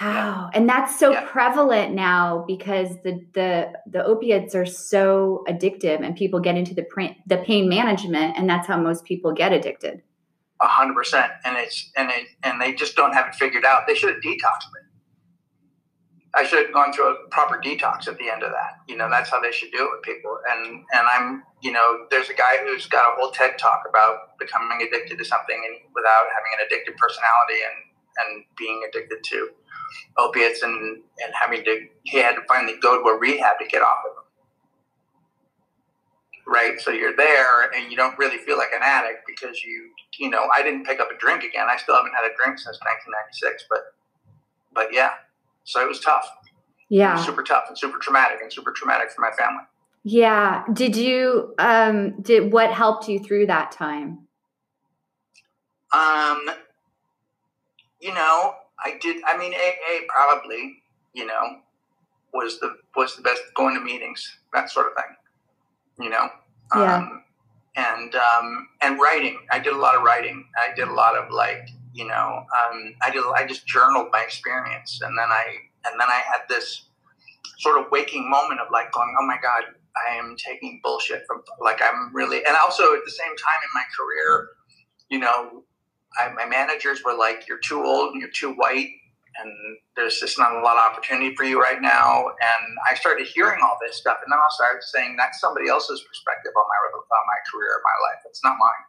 Wow. 0.00 0.50
And 0.52 0.68
that's 0.68 0.98
so 0.98 1.12
Yeah. 1.12 1.24
prevalent 1.26 1.94
now 1.94 2.44
because 2.46 2.88
the 3.04 3.20
the 3.34 3.72
the 3.86 4.04
opiates 4.04 4.54
are 4.54 4.66
so 4.66 5.44
addictive 5.48 6.02
and 6.04 6.16
people 6.16 6.40
get 6.40 6.56
into 6.56 6.74
the 6.74 6.82
print 6.84 7.16
the 7.26 7.36
pain 7.38 7.68
management 7.68 8.36
and 8.36 8.48
that's 8.48 8.66
how 8.66 8.78
most 8.78 9.04
people 9.04 9.32
get 9.32 9.52
addicted. 9.52 10.02
Hundred 10.66 10.94
percent, 10.94 11.30
and 11.44 11.56
it's 11.56 11.90
and 11.96 12.10
it 12.10 12.26
and 12.42 12.60
they 12.60 12.72
just 12.72 12.96
don't 12.96 13.12
have 13.12 13.28
it 13.28 13.34
figured 13.34 13.64
out. 13.64 13.86
They 13.86 13.94
should 13.94 14.14
have 14.14 14.22
detoxed 14.22 14.72
it. 14.74 14.84
I 16.34 16.44
should 16.44 16.64
have 16.64 16.74
gone 16.74 16.92
through 16.92 17.14
a 17.14 17.28
proper 17.30 17.60
detox 17.60 18.08
at 18.08 18.18
the 18.18 18.28
end 18.28 18.42
of 18.42 18.50
that. 18.50 18.82
You 18.88 18.96
know, 18.96 19.08
that's 19.08 19.30
how 19.30 19.40
they 19.40 19.52
should 19.52 19.70
do 19.70 19.84
it 19.84 19.90
with 19.92 20.02
people. 20.02 20.36
And 20.50 20.84
and 20.92 21.06
I'm, 21.06 21.44
you 21.62 21.70
know, 21.70 22.06
there's 22.10 22.28
a 22.28 22.34
guy 22.34 22.58
who's 22.64 22.86
got 22.86 23.12
a 23.12 23.14
whole 23.20 23.30
TED 23.30 23.58
talk 23.58 23.82
about 23.88 24.36
becoming 24.38 24.78
addicted 24.82 25.18
to 25.18 25.24
something 25.24 25.56
and 25.56 25.76
without 25.94 26.26
having 26.34 26.52
an 26.58 26.66
addictive 26.66 26.96
personality 26.96 27.60
and 27.62 27.76
and 28.16 28.44
being 28.58 28.82
addicted 28.88 29.22
to 29.22 29.50
opiates 30.18 30.62
and 30.62 31.02
and 31.22 31.32
having 31.40 31.64
to 31.64 31.86
he 32.04 32.18
had 32.18 32.34
to 32.34 32.42
finally 32.48 32.74
go 32.80 33.02
to 33.02 33.08
a 33.10 33.18
rehab 33.18 33.58
to 33.60 33.66
get 33.66 33.82
off 33.82 33.98
of 34.08 34.16
them. 34.16 34.23
Right, 36.46 36.78
so 36.78 36.90
you're 36.90 37.16
there 37.16 37.70
and 37.70 37.90
you 37.90 37.96
don't 37.96 38.18
really 38.18 38.36
feel 38.38 38.58
like 38.58 38.68
an 38.74 38.82
addict 38.82 39.26
because 39.26 39.64
you, 39.64 39.90
you 40.18 40.28
know, 40.28 40.46
I 40.54 40.62
didn't 40.62 40.84
pick 40.84 41.00
up 41.00 41.08
a 41.10 41.16
drink 41.16 41.42
again. 41.42 41.66
I 41.70 41.78
still 41.78 41.96
haven't 41.96 42.12
had 42.12 42.30
a 42.30 42.34
drink 42.36 42.58
since 42.58 42.78
1996, 42.80 43.64
but, 43.70 43.80
but 44.74 44.92
yeah, 44.92 45.12
so 45.64 45.82
it 45.82 45.88
was 45.88 46.00
tough. 46.00 46.28
Yeah. 46.88 47.16
Was 47.16 47.24
super 47.24 47.42
tough 47.42 47.64
and 47.68 47.78
super 47.78 47.98
traumatic 47.98 48.38
and 48.42 48.52
super 48.52 48.72
traumatic 48.72 49.10
for 49.10 49.22
my 49.22 49.30
family. 49.36 49.64
Yeah. 50.04 50.64
Did 50.72 50.96
you 50.96 51.54
um 51.58 52.20
did 52.20 52.52
what 52.52 52.70
helped 52.70 53.08
you 53.08 53.18
through 53.18 53.46
that 53.46 53.72
time? 53.72 54.28
Um 55.92 56.50
you 58.00 58.12
know, 58.12 58.54
I 58.84 58.98
did 59.00 59.22
I 59.26 59.36
mean 59.38 59.54
AA 59.54 60.04
probably, 60.08 60.82
you 61.14 61.26
know, 61.26 61.60
was 62.34 62.60
the 62.60 62.76
was 62.94 63.16
the 63.16 63.22
best 63.22 63.42
going 63.54 63.74
to 63.74 63.80
meetings, 63.80 64.38
that 64.52 64.70
sort 64.70 64.88
of 64.88 64.92
thing. 64.94 65.16
You 65.98 66.10
know? 66.10 66.28
Yeah. 66.74 66.96
Um 66.96 67.22
and 67.76 68.14
um 68.14 68.68
and 68.82 69.00
writing. 69.00 69.38
I 69.50 69.58
did 69.58 69.72
a 69.72 69.78
lot 69.78 69.96
of 69.96 70.02
writing. 70.02 70.46
I 70.56 70.74
did 70.74 70.88
a 70.88 70.92
lot 70.92 71.16
of 71.16 71.32
like 71.32 71.68
you 71.94 72.06
know, 72.06 72.44
um, 72.58 72.94
I 73.02 73.10
did. 73.10 73.22
I 73.36 73.46
just 73.46 73.66
journaled 73.66 74.08
my 74.12 74.20
experience, 74.20 75.00
and 75.00 75.16
then 75.16 75.28
I 75.30 75.44
and 75.86 75.98
then 75.98 76.08
I 76.08 76.22
had 76.26 76.40
this 76.48 76.88
sort 77.58 77.78
of 77.78 77.86
waking 77.92 78.28
moment 78.28 78.60
of 78.60 78.66
like 78.72 78.92
going, 78.92 79.14
"Oh 79.18 79.26
my 79.26 79.36
God, 79.40 79.62
I 80.08 80.16
am 80.16 80.36
taking 80.36 80.80
bullshit 80.82 81.22
from 81.26 81.42
like 81.60 81.80
I'm 81.80 82.14
really." 82.14 82.44
And 82.44 82.56
also 82.56 82.94
at 82.94 83.04
the 83.04 83.12
same 83.12 83.28
time 83.36 83.60
in 83.62 83.70
my 83.74 83.84
career, 83.96 84.48
you 85.08 85.20
know, 85.20 85.62
I, 86.18 86.32
my 86.32 86.46
managers 86.46 87.02
were 87.04 87.16
like, 87.16 87.46
"You're 87.48 87.58
too 87.58 87.84
old 87.84 88.12
and 88.12 88.20
you're 88.20 88.30
too 88.30 88.52
white." 88.54 88.90
And 89.40 89.50
there's 89.96 90.20
just 90.20 90.38
not 90.38 90.54
a 90.54 90.60
lot 90.60 90.76
of 90.76 90.92
opportunity 90.92 91.34
for 91.34 91.44
you 91.44 91.60
right 91.60 91.82
now. 91.82 92.28
And 92.28 92.64
I 92.90 92.94
started 92.94 93.26
hearing 93.26 93.60
all 93.62 93.76
this 93.84 93.96
stuff, 93.96 94.18
and 94.24 94.30
then 94.30 94.38
I 94.38 94.48
started 94.54 94.82
saying 94.82 95.16
that's 95.18 95.40
somebody 95.40 95.68
else's 95.68 96.02
perspective 96.06 96.52
on 96.56 96.64
my 96.64 96.78
on 96.94 97.24
my 97.26 97.40
career, 97.50 97.82
my 97.82 97.96
life. 98.08 98.22
It's 98.26 98.42
not 98.44 98.56
mine. 98.58 98.84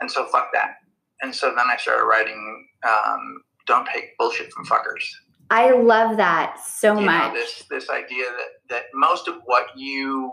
And 0.00 0.10
so 0.10 0.26
fuck 0.32 0.48
that 0.54 0.80
and 1.22 1.34
so 1.34 1.52
then 1.56 1.66
I 1.68 1.76
started 1.76 2.04
writing 2.04 2.68
um, 2.86 3.42
"Don't 3.66 3.86
Take 3.86 4.16
Bullshit 4.18 4.52
from 4.52 4.66
Fuckers." 4.66 5.04
I 5.50 5.72
love 5.72 6.16
that 6.16 6.60
so 6.64 6.98
you 6.98 7.06
much. 7.06 7.34
Know, 7.34 7.40
this 7.40 7.64
this 7.70 7.90
idea 7.90 8.24
that 8.24 8.74
that 8.74 8.82
most 8.94 9.28
of 9.28 9.36
what 9.44 9.66
you 9.76 10.32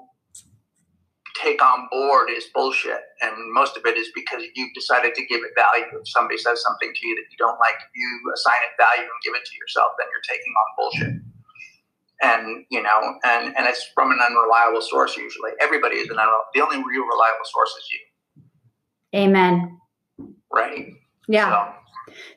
take 1.42 1.62
on 1.64 1.88
board 1.92 2.30
is 2.30 2.46
bullshit, 2.54 3.02
and 3.22 3.34
most 3.54 3.78
of 3.78 3.86
it 3.86 3.98
is 3.98 4.10
because 4.14 4.44
you've 4.56 4.74
decided 4.74 5.16
to 5.16 5.26
give 5.26 5.42
it 5.42 5.52
value. 5.56 5.86
If 6.00 6.10
somebody 6.10 6.38
says 6.38 6.62
something 6.62 6.92
to 6.94 7.08
you 7.08 7.16
that 7.16 7.26
you 7.32 7.38
don't 7.38 7.60
like, 7.60 7.76
you 7.96 8.34
assign 8.34 8.60
it 8.64 8.82
value 8.82 9.04
and 9.04 9.20
give 9.24 9.34
it 9.36 9.46
to 9.46 9.56
yourself, 9.58 9.92
then 9.98 10.08
you're 10.12 10.28
taking 10.28 10.54
on 10.54 10.68
bullshit. 10.78 11.22
And 12.22 12.66
you 12.70 12.82
know, 12.82 13.16
and 13.24 13.56
and 13.56 13.68
it's 13.68 13.84
from 13.94 14.12
an 14.12 14.20
unreliable 14.20 14.82
source. 14.82 15.16
Usually, 15.16 15.52
everybody 15.62 15.98
is 15.98 16.10
an 16.10 16.18
unreliable. 16.18 16.46
The 16.54 16.62
only 16.62 16.78
real 16.78 17.04
reliable 17.04 17.46
source 17.46 17.76
is 17.78 17.90
you. 17.92 19.20
Amen. 19.20 19.80
Right. 20.52 20.94
Yeah. 21.28 21.50
So, 21.50 21.74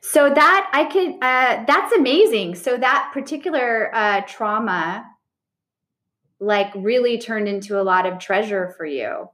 So 0.03 0.31
that 0.31 0.71
I 0.73 0.85
could, 0.85 1.15
uh, 1.23 1.65
that's 1.67 1.93
amazing. 1.95 2.57
So 2.57 2.77
that 2.77 3.11
particular 3.13 3.95
uh, 3.95 4.23
trauma, 4.27 5.07
like, 6.41 6.73
really 6.75 7.19
turned 7.19 7.49
into 7.49 7.81
a 7.81 7.85
lot 7.85 8.07
of 8.07 8.19
treasure 8.19 8.75
for 8.77 8.87
you. 8.87 9.29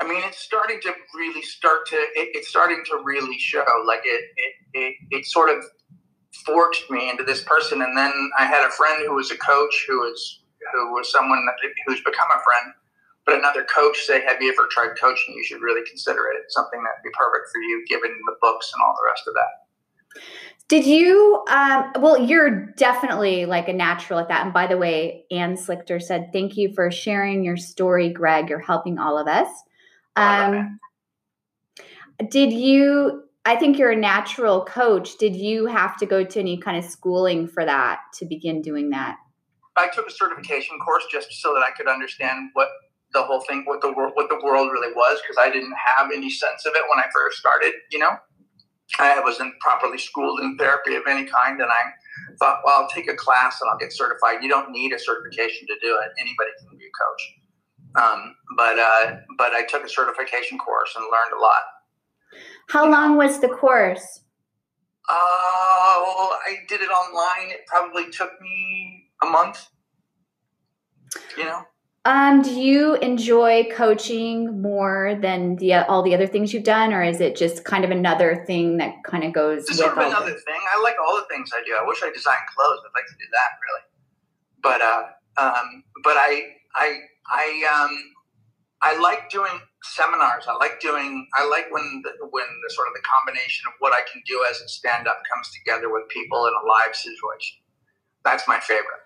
I 0.00 0.08
mean, 0.08 0.22
it's 0.24 0.38
starting 0.38 0.80
to 0.82 0.94
really 1.14 1.42
start 1.42 1.86
to. 1.88 1.96
It, 1.96 2.30
it's 2.32 2.48
starting 2.48 2.82
to 2.86 3.02
really 3.04 3.38
show. 3.38 3.64
Like 3.86 4.00
it, 4.04 4.24
it, 4.36 4.54
it, 4.72 4.94
it 5.10 5.26
sort 5.26 5.50
of 5.50 5.62
forged 6.46 6.88
me 6.88 7.10
into 7.10 7.22
this 7.22 7.44
person. 7.44 7.82
And 7.82 7.96
then 7.96 8.12
I 8.38 8.46
had 8.46 8.66
a 8.66 8.70
friend 8.70 9.04
who 9.06 9.14
was 9.14 9.30
a 9.30 9.36
coach, 9.36 9.84
who 9.86 9.98
was 9.98 10.42
who 10.72 10.92
was 10.92 11.10
someone 11.12 11.44
that, 11.46 11.56
who's 11.86 12.00
become 12.00 12.28
a 12.30 12.40
friend. 12.40 12.74
But 13.26 13.38
another 13.38 13.64
coach 13.64 13.98
say, 13.98 14.24
"Have 14.24 14.40
you 14.40 14.50
ever 14.50 14.66
tried 14.70 14.98
coaching? 14.98 15.34
You 15.34 15.44
should 15.44 15.60
really 15.60 15.86
consider 15.86 16.28
it. 16.32 16.40
It's 16.44 16.54
something 16.54 16.82
that'd 16.82 17.04
be 17.04 17.10
perfect 17.12 17.52
for 17.52 17.60
you, 17.60 17.84
given 17.86 18.10
the 18.24 18.36
books 18.40 18.72
and 18.72 18.82
all 18.82 18.94
the 18.96 19.06
rest 19.06 19.28
of 19.28 19.34
that." 19.34 20.22
Did 20.70 20.86
you? 20.86 21.42
Um, 21.48 21.90
well, 21.98 22.16
you're 22.16 22.66
definitely 22.76 23.44
like 23.44 23.66
a 23.66 23.72
natural 23.72 24.20
at 24.20 24.28
that. 24.28 24.44
And 24.44 24.54
by 24.54 24.68
the 24.68 24.78
way, 24.78 25.24
Ann 25.32 25.56
Slichter 25.56 26.00
said, 26.00 26.30
"Thank 26.32 26.56
you 26.56 26.72
for 26.72 26.92
sharing 26.92 27.42
your 27.42 27.56
story, 27.56 28.08
Greg. 28.08 28.48
You're 28.48 28.60
helping 28.60 28.96
all 28.96 29.18
of 29.18 29.26
us." 29.26 29.48
Oh, 30.14 30.22
Um, 30.22 30.78
did 32.28 32.52
you? 32.52 33.24
I 33.44 33.56
think 33.56 33.78
you're 33.78 33.90
a 33.90 33.96
natural 33.96 34.64
coach. 34.64 35.18
Did 35.18 35.34
you 35.34 35.66
have 35.66 35.96
to 35.96 36.06
go 36.06 36.22
to 36.22 36.38
any 36.38 36.56
kind 36.56 36.76
of 36.76 36.84
schooling 36.84 37.48
for 37.48 37.64
that 37.64 37.98
to 38.18 38.24
begin 38.24 38.62
doing 38.62 38.90
that? 38.90 39.16
I 39.76 39.88
took 39.88 40.06
a 40.06 40.12
certification 40.12 40.78
course 40.78 41.04
just 41.10 41.32
so 41.32 41.52
that 41.54 41.64
I 41.66 41.72
could 41.72 41.88
understand 41.88 42.50
what 42.52 42.68
the 43.12 43.22
whole 43.22 43.40
thing, 43.40 43.64
what 43.64 43.80
the 43.80 43.92
world, 43.92 44.12
what 44.14 44.28
the 44.28 44.40
world 44.44 44.70
really 44.70 44.92
was, 44.94 45.20
because 45.20 45.36
I 45.36 45.50
didn't 45.50 45.74
have 45.96 46.12
any 46.14 46.30
sense 46.30 46.64
of 46.64 46.76
it 46.76 46.82
when 46.88 47.00
I 47.00 47.08
first 47.12 47.38
started. 47.38 47.72
You 47.90 47.98
know, 47.98 48.16
I 48.98 49.20
wasn't 49.20 49.58
properly 49.60 49.98
schooled 49.98 50.40
in 50.40 50.56
therapy 50.56 50.96
of 50.96 51.02
any 51.08 51.24
kind, 51.24 51.60
and 51.60 51.70
I 51.70 51.82
thought, 52.38 52.60
well, 52.64 52.82
I'll 52.82 52.88
take 52.88 53.10
a 53.10 53.14
class 53.14 53.60
and 53.60 53.70
I'll 53.70 53.78
get 53.78 53.92
certified. 53.92 54.42
You 54.42 54.48
don't 54.48 54.70
need 54.70 54.92
a 54.92 54.98
certification 54.98 55.66
to 55.68 55.74
do 55.80 55.98
it. 56.02 56.10
Anybody 56.18 56.50
can 56.58 56.76
be 56.76 56.84
a 56.84 56.90
coach. 56.98 58.02
Um, 58.02 58.34
but 58.56 58.78
uh, 58.78 59.16
but 59.36 59.52
I 59.52 59.64
took 59.68 59.84
a 59.84 59.88
certification 59.88 60.58
course 60.58 60.94
and 60.96 61.04
learned 61.04 61.38
a 61.38 61.42
lot. 61.42 61.62
How 62.68 62.88
long 62.88 63.16
was 63.16 63.40
the 63.40 63.48
course? 63.48 64.22
Oh, 65.08 66.38
I 66.46 66.58
did 66.68 66.80
it 66.80 66.90
online. 66.90 67.50
It 67.50 67.66
probably 67.66 68.10
took 68.10 68.40
me 68.40 69.10
a 69.22 69.26
month. 69.26 69.66
You 71.36 71.44
know. 71.44 71.62
Um, 72.06 72.40
do 72.40 72.58
you 72.58 72.94
enjoy 72.96 73.68
coaching 73.74 74.62
more 74.62 75.18
than 75.20 75.56
the 75.56 75.74
all 75.86 76.02
the 76.02 76.14
other 76.14 76.26
things 76.26 76.54
you've 76.54 76.64
done, 76.64 76.94
or 76.94 77.02
is 77.02 77.20
it 77.20 77.36
just 77.36 77.64
kind 77.64 77.84
of 77.84 77.90
another 77.90 78.42
thing 78.46 78.78
that 78.78 79.04
kind 79.04 79.22
of 79.22 79.34
goes 79.34 79.66
with 79.68 79.76
sort 79.76 79.92
of 79.92 79.98
another 79.98 80.32
the- 80.32 80.40
thing. 80.40 80.60
I 80.74 80.80
like 80.82 80.94
all 80.98 81.16
the 81.16 81.26
things 81.28 81.50
I 81.54 81.62
do. 81.66 81.76
I 81.78 81.86
wish 81.86 82.02
I 82.02 82.10
designed 82.10 82.46
clothes. 82.56 82.80
I'd 82.86 82.96
like 82.96 83.06
to 83.06 83.18
do 83.18 83.28
that 83.32 83.50
really. 83.60 83.84
But 84.62 84.80
uh, 84.80 85.02
um, 85.36 85.84
but 86.02 86.16
I 86.16 86.42
I 86.74 87.00
I 87.26 87.84
um 87.84 87.98
I 88.80 88.98
like 88.98 89.28
doing 89.28 89.60
seminars. 89.82 90.44
I 90.48 90.56
like 90.56 90.80
doing. 90.80 91.28
I 91.36 91.46
like 91.46 91.70
when 91.70 92.02
the, 92.02 92.12
when 92.30 92.46
the 92.66 92.74
sort 92.74 92.88
of 92.88 92.94
the 92.94 93.02
combination 93.04 93.66
of 93.68 93.74
what 93.78 93.92
I 93.92 94.00
can 94.10 94.22
do 94.26 94.42
as 94.48 94.62
a 94.62 94.68
stand 94.68 95.06
up 95.06 95.20
comes 95.30 95.50
together 95.52 95.92
with 95.92 96.08
people 96.08 96.46
in 96.46 96.54
a 96.54 96.66
live 96.66 96.96
situation. 96.96 97.58
That's 98.24 98.48
my 98.48 98.58
favorite. 98.58 98.99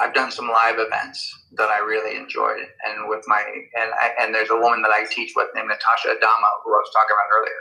I've 0.00 0.14
done 0.14 0.30
some 0.30 0.48
live 0.48 0.76
events 0.78 1.18
that 1.56 1.68
I 1.70 1.78
really 1.80 2.16
enjoyed, 2.16 2.66
and 2.86 3.08
with 3.08 3.24
my 3.26 3.42
and 3.80 3.90
I, 3.94 4.12
and 4.20 4.34
there's 4.34 4.50
a 4.50 4.56
woman 4.56 4.82
that 4.82 4.90
I 4.90 5.06
teach 5.10 5.32
with 5.34 5.48
named 5.54 5.68
Natasha 5.68 6.10
Adamo, 6.10 6.48
who 6.64 6.72
I 6.72 6.78
was 6.78 6.90
talking 6.92 7.16
about 7.16 7.28
earlier, 7.38 7.60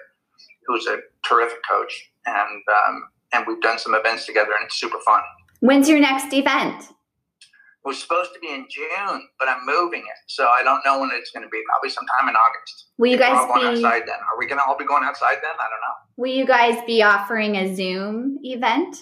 who's 0.68 0.88
a 0.88 0.98
terrific 1.28 1.60
coach, 1.68 2.12
and 2.26 2.62
um, 2.70 3.04
and 3.34 3.46
we've 3.48 3.62
done 3.62 3.80
some 3.80 3.96
events 3.96 4.26
together, 4.26 4.52
and 4.58 4.66
it's 4.66 4.80
super 4.80 5.00
fun. 5.06 5.22
When's 5.62 5.90
your 5.90 6.00
next 6.00 6.34
event? 6.34 6.84
It 6.84 7.88
was 7.88 8.02
supposed 8.02 8.34
to 8.34 8.40
be 8.40 8.50
in 8.50 8.68
June, 8.70 9.28
but 9.40 9.48
I'm 9.48 9.66
moving 9.66 10.02
it, 10.02 10.20
so 10.28 10.48
I 10.48 10.62
don't 10.62 10.84
know 10.86 11.00
when 11.00 11.10
it's 11.14 11.32
going 11.32 11.44
to 11.44 11.50
be. 11.50 11.62
Probably 11.70 11.90
sometime 11.90 12.30
in 12.30 12.36
August. 12.36 12.88
Will 12.98 13.12
you 13.12 13.18
guys 13.18 13.48
be 13.56 13.66
outside 13.66 14.04
then? 14.06 14.18
Are 14.18 14.38
we 14.38 14.46
going 14.46 14.60
to 14.60 14.66
all 14.66 14.78
be 14.78 14.86
going 14.86 15.04
outside 15.06 15.38
then? 15.42 15.54
I 15.58 15.64
don't 15.64 15.82
know. 15.82 15.96
Will 16.18 16.34
you 16.34 16.46
guys 16.46 16.78
be 16.86 17.02
offering 17.02 17.56
a 17.56 17.74
Zoom 17.74 18.40
event? 18.44 18.98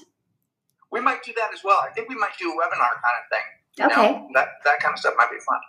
We 0.95 1.01
might 1.01 1.21
do 1.23 1.33
that 1.37 1.49
as 1.53 1.61
well. 1.63 1.79
I 1.87 1.91
think 1.93 2.07
we 2.09 2.15
might 2.15 2.35
do 2.39 2.47
a 2.49 2.55
webinar 2.55 2.91
kind 3.03 3.17
of 3.21 3.25
thing. 3.31 3.45
you 3.77 3.85
Okay. 3.87 4.11
know? 4.13 4.27
that 4.33 4.47
that 4.63 4.79
kind 4.79 4.93
of 4.93 4.99
stuff 4.99 5.13
might 5.17 5.29
be 5.29 5.37
fun. 5.39 5.59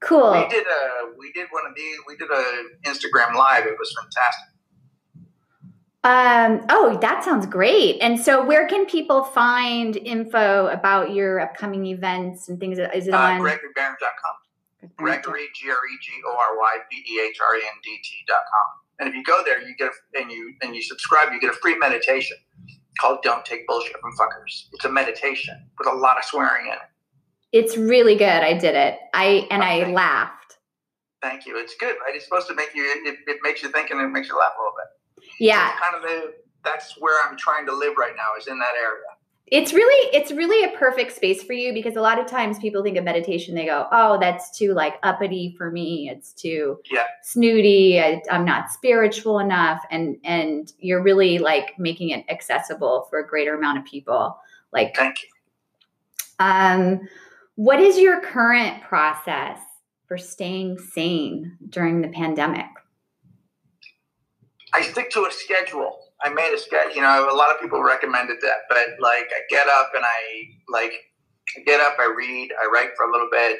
Cool. 0.00 0.32
We 0.32 0.46
did 0.48 0.66
a 0.66 0.82
we 1.16 1.32
did 1.32 1.46
one 1.50 1.64
of 1.66 1.74
these. 1.76 1.96
We 2.06 2.16
did 2.16 2.30
a 2.30 2.44
Instagram 2.84 3.34
live. 3.34 3.64
It 3.66 3.76
was 3.78 3.94
fantastic. 3.98 4.48
Um, 6.04 6.66
oh, 6.70 6.98
that 7.00 7.24
sounds 7.24 7.46
great. 7.46 7.98
And 8.00 8.20
so, 8.20 8.44
where 8.44 8.68
can 8.68 8.86
people 8.86 9.24
find 9.24 9.96
info 9.96 10.68
about 10.68 11.12
your 11.12 11.40
upcoming 11.40 11.86
events 11.86 12.48
and 12.48 12.60
things? 12.60 12.78
Is 12.78 13.08
it 13.08 13.14
Uh, 13.14 13.18
on 13.18 13.40
GregoryBehrendt.com. 13.40 14.34
Gregory 14.96 15.48
G 15.54 15.68
R 15.68 15.74
E 15.76 15.98
G 16.00 16.12
O 16.26 16.30
R 16.30 16.58
Y 16.58 16.76
B 16.90 16.96
E 16.96 17.20
H 17.28 17.38
R 17.40 17.56
E 17.56 17.60
N 17.64 17.74
D 17.82 17.98
T 18.04 18.24
dot 18.28 18.42
com. 18.52 18.80
And 19.00 19.08
if 19.08 19.14
you 19.16 19.24
go 19.24 19.42
there, 19.44 19.60
you 19.66 19.74
get 19.76 19.90
a, 19.90 20.20
and 20.20 20.30
you 20.30 20.54
and 20.62 20.76
you 20.76 20.82
subscribe, 20.82 21.32
you 21.32 21.40
get 21.40 21.50
a 21.50 21.56
free 21.56 21.76
meditation 21.76 22.36
called 22.98 23.22
"Don't 23.22 23.44
Take 23.44 23.66
Bullshit 23.66 23.96
from 24.00 24.12
Fuckers." 24.16 24.66
It's 24.72 24.84
a 24.84 24.90
meditation 24.90 25.54
with 25.78 25.88
a 25.88 25.94
lot 25.96 26.18
of 26.18 26.24
swearing 26.24 26.66
in 26.66 26.72
it. 26.72 26.78
It's 27.52 27.76
really 27.76 28.16
good. 28.16 28.26
I 28.26 28.52
did 28.52 28.74
it. 28.74 28.98
I 29.14 29.46
and 29.50 29.62
I 29.62 29.90
laughed. 29.90 30.58
Thank 31.22 31.46
you. 31.46 31.58
It's 31.58 31.74
good, 31.76 31.96
right? 32.04 32.14
It's 32.14 32.24
supposed 32.24 32.48
to 32.48 32.54
make 32.54 32.74
you. 32.74 32.84
It, 33.06 33.18
it 33.26 33.38
makes 33.42 33.62
you 33.62 33.70
think 33.70 33.90
and 33.90 34.00
it 34.00 34.08
makes 34.08 34.28
you 34.28 34.38
laugh 34.38 34.52
a 34.58 34.60
little 34.60 34.74
bit. 34.76 35.24
Yeah. 35.40 35.70
It's 35.70 35.80
kind 35.80 35.96
of 35.96 36.02
the. 36.02 36.34
That's 36.64 37.00
where 37.00 37.26
I'm 37.26 37.36
trying 37.36 37.64
to 37.66 37.72
live 37.72 37.96
right 37.96 38.14
now. 38.16 38.38
Is 38.38 38.48
in 38.48 38.58
that 38.58 38.74
area. 38.76 39.15
It's 39.48 39.72
really 39.72 40.16
it's 40.16 40.32
really 40.32 40.64
a 40.64 40.76
perfect 40.76 41.12
space 41.14 41.42
for 41.42 41.52
you 41.52 41.72
because 41.72 41.94
a 41.94 42.00
lot 42.00 42.18
of 42.18 42.26
times 42.26 42.58
people 42.58 42.82
think 42.82 42.96
of 42.96 43.04
meditation 43.04 43.54
they 43.54 43.64
go 43.64 43.86
oh 43.92 44.18
that's 44.18 44.56
too 44.56 44.74
like 44.74 44.94
uppity 45.04 45.54
for 45.56 45.70
me 45.70 46.08
it's 46.10 46.32
too 46.32 46.78
Yeah. 46.90 47.04
snooty 47.22 48.00
I, 48.00 48.22
i'm 48.30 48.44
not 48.44 48.70
spiritual 48.72 49.38
enough 49.38 49.82
and 49.90 50.16
and 50.24 50.72
you're 50.80 51.02
really 51.02 51.38
like 51.38 51.78
making 51.78 52.10
it 52.10 52.24
accessible 52.28 53.06
for 53.08 53.20
a 53.20 53.26
greater 53.26 53.54
amount 53.54 53.78
of 53.78 53.84
people 53.84 54.36
like 54.72 54.96
Thank 54.96 55.22
you. 55.22 55.28
um 56.40 57.00
what 57.54 57.78
is 57.80 57.98
your 57.98 58.20
current 58.20 58.82
process 58.82 59.58
for 60.08 60.18
staying 60.18 60.78
sane 60.78 61.56
during 61.68 62.00
the 62.00 62.08
pandemic 62.08 62.66
I 64.74 64.82
stick 64.82 65.10
to 65.12 65.24
a 65.24 65.30
schedule. 65.32 66.05
I 66.24 66.30
made 66.30 66.52
a 66.54 66.58
schedule. 66.58 66.94
You 66.94 67.02
know, 67.02 67.28
a 67.30 67.36
lot 67.36 67.54
of 67.54 67.60
people 67.60 67.82
recommended 67.82 68.38
that, 68.42 68.60
but 68.68 68.78
like 69.00 69.28
I 69.32 69.40
get 69.50 69.68
up 69.68 69.90
and 69.94 70.04
I 70.04 70.44
like 70.68 70.92
I 71.56 71.60
get 71.62 71.80
up, 71.80 71.96
I 72.00 72.12
read, 72.16 72.50
I 72.60 72.66
write 72.72 72.90
for 72.96 73.06
a 73.06 73.12
little 73.12 73.28
bit, 73.30 73.58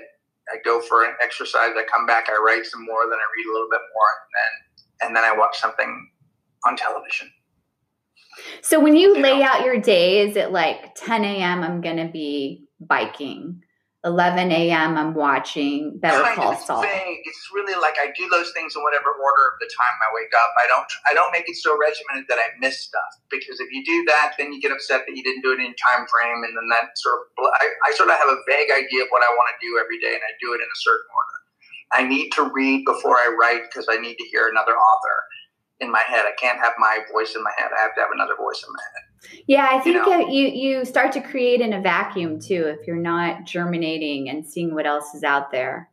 I 0.53 0.57
go 0.65 0.81
for 0.81 1.05
an 1.05 1.15
exercise, 1.23 1.71
I 1.77 1.85
come 1.93 2.07
back, 2.07 2.27
I 2.29 2.37
write 2.45 2.67
some 2.67 2.85
more, 2.85 3.05
then 3.05 3.19
I 3.19 3.27
read 3.37 3.51
a 3.51 3.53
little 3.53 3.69
bit 3.71 3.81
more, 3.95 4.09
and 4.23 4.31
then 4.37 5.09
and 5.09 5.17
then 5.17 5.25
I 5.25 5.37
watch 5.37 5.59
something 5.59 6.09
on 6.67 6.77
television. 6.77 7.31
so 8.63 8.81
when 8.81 8.97
you 8.97 9.17
You 9.17 9.23
lay 9.23 9.39
know. 9.39 9.45
out 9.45 9.65
your 9.65 9.79
day 9.81 10.21
is 10.27 10.37
it 10.37 10.51
like 10.53 10.95
10 10.97 11.25
a.m 11.25 11.63
i'm 11.63 11.81
gonna 11.81 12.11
be 12.11 12.67
biking 12.81 13.63
11 14.05 14.53
a.m 14.53 14.97
i'm 14.97 15.15
watching 15.15 15.99
better 15.99 16.23
kind 16.23 16.37
call 16.37 16.55
saul. 16.57 16.83
It's 17.27 17.47
really 17.55 17.75
like 17.75 17.99
I 17.99 18.15
do 18.15 18.29
those 18.31 18.53
things 18.55 18.75
in 18.75 18.83
whatever 18.83 19.11
order 19.11 19.45
of 19.51 19.57
the 19.59 19.71
time 19.71 19.97
I 20.03 20.09
wake 20.15 20.31
up. 20.35 20.51
I 20.55 20.67
don't 20.67 20.91
I 21.07 21.13
don't 21.15 21.33
make 21.33 21.49
it 21.49 21.59
so 21.59 21.75
regimented 21.75 22.27
that 22.31 22.39
I 22.39 22.55
miss 22.59 22.81
stuff 22.81 23.13
because 23.31 23.59
if 23.59 23.71
you 23.71 23.83
do 23.85 24.05
that, 24.11 24.35
then 24.39 24.53
you 24.53 24.61
get 24.61 24.71
upset 24.71 25.07
that 25.07 25.15
you 25.17 25.23
didn't 25.23 25.43
do 25.43 25.53
it 25.53 25.61
in 25.61 25.75
time 25.79 26.07
frame, 26.07 26.43
and 26.47 26.55
then 26.55 26.67
that 26.71 26.95
sort 26.99 27.27
of 27.27 27.51
I, 27.59 27.67
I 27.87 27.91
sort 27.95 28.11
of 28.11 28.19
have 28.19 28.31
a 28.31 28.39
vague 28.47 28.71
idea 28.71 29.07
of 29.07 29.11
what 29.11 29.23
I 29.23 29.31
want 29.31 29.49
to 29.55 29.59
do 29.59 29.79
every 29.79 29.99
day, 29.99 30.15
and 30.15 30.23
I 30.23 30.33
do 30.39 30.55
it 30.55 30.63
in 30.63 30.69
a 30.71 30.81
certain 30.83 31.11
order. 31.11 31.37
I 31.95 32.03
need 32.03 32.31
to 32.39 32.51
read 32.51 32.85
before 32.85 33.17
I 33.17 33.31
write 33.31 33.71
because 33.71 33.87
I 33.91 33.99
need 33.99 34.17
to 34.19 34.27
hear 34.31 34.49
another 34.51 34.75
author 34.75 35.17
in 35.81 35.91
my 35.91 36.03
head. 36.07 36.27
I 36.27 36.35
can't 36.39 36.59
have 36.59 36.75
my 36.79 36.99
voice 37.13 37.35
in 37.35 37.43
my 37.43 37.53
head. 37.57 37.71
I 37.71 37.81
have 37.83 37.95
to 37.95 38.01
have 38.03 38.15
another 38.15 38.35
voice 38.35 38.63
in 38.67 38.73
my 38.73 38.83
head. 38.83 39.06
Yeah, 39.47 39.69
I 39.71 39.81
think 39.81 39.97
know? 39.97 40.13
uh, 40.13 40.29
you 40.29 40.49
you 40.49 40.85
start 40.85 41.13
to 41.13 41.21
create 41.21 41.61
in 41.61 41.73
a 41.73 41.81
vacuum 41.81 42.41
too 42.41 42.67
if 42.67 42.87
you're 42.87 42.97
not 42.97 43.45
germinating 43.45 44.29
and 44.29 44.47
seeing 44.47 44.75
what 44.75 44.87
else 44.87 45.15
is 45.15 45.23
out 45.23 45.51
there. 45.53 45.91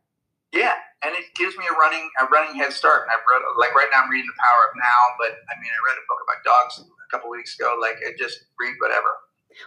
Yeah, 0.52 0.74
and 1.04 1.14
it 1.14 1.24
gives 1.34 1.56
me 1.56 1.64
a 1.70 1.74
running 1.74 2.08
a 2.20 2.26
running 2.26 2.56
head 2.56 2.72
start. 2.72 3.02
And 3.02 3.10
I've 3.10 3.24
read 3.26 3.42
like 3.58 3.74
right 3.74 3.88
now 3.92 4.02
I'm 4.02 4.10
reading 4.10 4.26
The 4.26 4.42
Power 4.42 4.70
of 4.70 4.74
Now, 4.76 5.00
but 5.18 5.32
I 5.50 5.60
mean 5.60 5.70
I 5.70 5.80
read 5.86 5.98
a 5.98 6.06
book 6.08 6.20
about 6.24 6.44
dogs 6.44 6.78
a 6.80 7.10
couple 7.10 7.30
weeks 7.30 7.58
ago. 7.58 7.76
Like 7.80 7.96
I 8.06 8.12
just 8.18 8.44
read 8.58 8.74
whatever. 8.80 9.10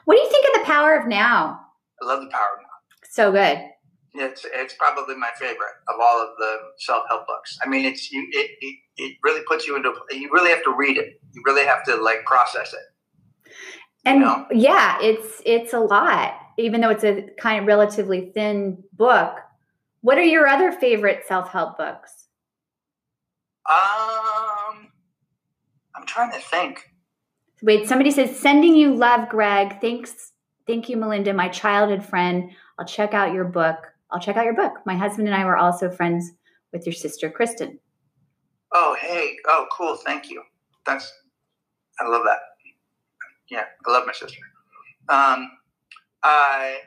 What 0.05 0.15
do 0.15 0.21
you 0.21 0.29
think 0.29 0.45
of 0.47 0.62
the 0.62 0.65
power 0.65 0.95
of 0.95 1.07
now? 1.07 1.62
I 2.01 2.05
love 2.05 2.21
The 2.21 2.29
Power 2.29 2.57
of 2.57 2.62
Now. 2.62 2.77
So 3.09 3.31
good. 3.31 3.63
It's 4.13 4.45
it's 4.51 4.74
probably 4.74 5.15
my 5.15 5.31
favorite 5.38 5.77
of 5.88 5.95
all 6.01 6.21
of 6.21 6.29
the 6.38 6.57
self 6.79 7.03
help 7.07 7.27
books. 7.27 7.57
I 7.63 7.69
mean, 7.69 7.86
it's 7.86 8.12
you 8.12 8.27
it, 8.31 8.51
it 8.62 8.75
it 8.97 9.17
really 9.24 9.43
puts 9.47 9.67
you 9.67 9.75
into 9.75 9.93
you 10.12 10.29
really 10.31 10.50
have 10.50 10.63
to 10.63 10.74
read 10.75 10.97
it. 10.97 11.21
You 11.33 11.43
really 11.45 11.65
have 11.65 11.83
to 11.86 11.95
like 11.97 12.25
process 12.25 12.74
it. 12.74 12.79
And 14.07 14.21
know? 14.21 14.45
yeah, 14.51 14.97
it's 15.01 15.41
it's 15.45 15.73
a 15.73 15.79
lot, 15.79 16.33
even 16.57 16.81
though 16.81 16.89
it's 16.89 17.03
a 17.03 17.29
kind 17.39 17.59
of 17.59 17.67
relatively 17.67 18.31
thin 18.33 18.83
book. 18.93 19.39
What 20.01 20.17
are 20.17 20.23
your 20.23 20.47
other 20.47 20.71
favorite 20.71 21.23
self-help 21.27 21.77
books? 21.77 22.27
Um, 23.69 24.87
I'm 25.95 26.05
trying 26.05 26.31
to 26.31 26.39
think. 26.39 26.89
Wait, 27.61 27.87
somebody 27.87 28.11
says 28.11 28.39
sending 28.39 28.75
you 28.75 28.93
love, 28.93 29.27
Greg. 29.29 29.81
Thanks, 29.81 30.31
thank 30.67 30.87
you, 30.87 30.95
Melinda, 30.95 31.33
my 31.33 31.49
childhood 31.49 32.05
friend. 32.05 32.51
I'll 32.79 32.85
check 32.85 33.13
out 33.13 33.33
your 33.33 33.45
book. 33.45 33.77
I'll 34.11 34.19
check 34.19 34.37
out 34.37 34.45
your 34.45 34.55
book. 34.55 34.73
My 34.85 34.95
husband 34.95 35.27
and 35.27 35.35
I 35.35 35.43
were 35.43 35.57
also 35.57 35.89
friends 35.89 36.31
with 36.71 36.85
your 36.85 36.93
sister, 36.93 37.29
Kristen. 37.29 37.79
Oh, 38.73 38.95
hey. 38.99 39.36
Oh, 39.47 39.65
cool. 39.71 39.95
Thank 39.95 40.29
you. 40.29 40.43
That's 40.86 41.12
I 41.99 42.08
love 42.08 42.23
that. 42.25 42.39
Yeah, 43.49 43.63
I 43.86 43.91
love 43.91 44.05
my 44.05 44.13
sister. 44.13 44.41
Um, 45.10 45.49
I 46.23 46.79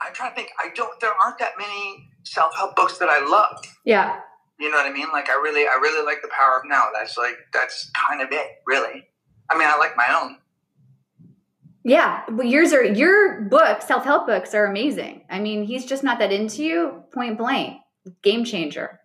I'm 0.00 0.12
trying 0.12 0.30
to 0.30 0.36
think. 0.36 0.50
I 0.58 0.70
don't. 0.74 0.98
There 1.00 1.12
aren't 1.24 1.38
that 1.38 1.52
many 1.58 2.08
self 2.24 2.54
help 2.54 2.76
books 2.76 2.98
that 2.98 3.08
I 3.08 3.24
love. 3.24 3.62
Yeah. 3.84 4.20
You 4.58 4.70
know 4.70 4.76
what 4.76 4.86
I 4.86 4.92
mean? 4.92 5.08
Like 5.12 5.28
I 5.28 5.34
really, 5.34 5.62
I 5.62 5.78
really 5.80 6.04
like 6.04 6.22
the 6.22 6.28
power 6.28 6.58
of 6.58 6.62
now. 6.66 6.84
That's 6.94 7.16
like 7.18 7.36
that's 7.52 7.90
kind 8.08 8.22
of 8.22 8.28
it, 8.30 8.46
really. 8.66 9.08
I 9.50 9.58
mean, 9.58 9.68
I 9.68 9.76
like 9.78 9.96
my 9.96 10.20
own. 10.22 10.38
Yeah, 11.84 12.22
well, 12.30 12.46
yours 12.46 12.72
are 12.72 12.84
your 12.84 13.40
books, 13.40 13.88
self 13.88 14.04
help 14.04 14.26
books 14.26 14.54
are 14.54 14.66
amazing. 14.66 15.24
I 15.28 15.40
mean, 15.40 15.64
he's 15.64 15.84
just 15.84 16.04
not 16.04 16.20
that 16.20 16.32
into 16.32 16.62
you. 16.62 17.02
Point 17.12 17.38
blank, 17.38 17.78
game 18.22 18.44
changer. 18.44 19.00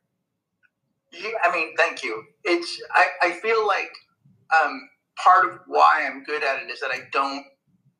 Yeah, 1.11 1.29
I 1.43 1.51
mean, 1.51 1.75
thank 1.75 2.03
you. 2.03 2.23
It's 2.43 2.79
I, 2.93 3.07
I 3.23 3.31
feel 3.31 3.65
like 3.65 3.89
um, 4.63 4.89
part 5.23 5.45
of 5.45 5.59
why 5.67 6.07
I'm 6.07 6.23
good 6.23 6.43
at 6.43 6.61
it 6.63 6.71
is 6.71 6.79
that 6.79 6.91
I 6.91 7.01
don't. 7.11 7.43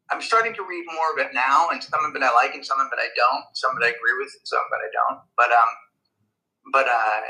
I'm 0.10 0.22
starting 0.22 0.54
to 0.56 0.64
read 0.64 0.86
more 0.88 1.12
of 1.14 1.20
it 1.28 1.34
now, 1.34 1.68
and 1.70 1.84
some 1.84 2.06
of 2.06 2.16
it 2.16 2.24
I 2.24 2.34
like, 2.34 2.56
and 2.56 2.66
some 2.66 2.80
of 2.80 2.88
it 2.88 3.00
I 3.00 3.10
don't. 3.16 3.44
Some 3.54 3.72
of 3.72 3.82
it 3.82 3.86
I 3.86 3.90
agree 3.90 4.16
with, 4.18 4.32
and 4.34 4.46
some 4.46 4.60
of 4.60 4.72
it 4.72 4.86
I 4.88 4.92
don't. 4.96 5.20
But 5.36 5.52
um, 5.52 5.72
but 6.72 6.88
uh, 6.88 7.22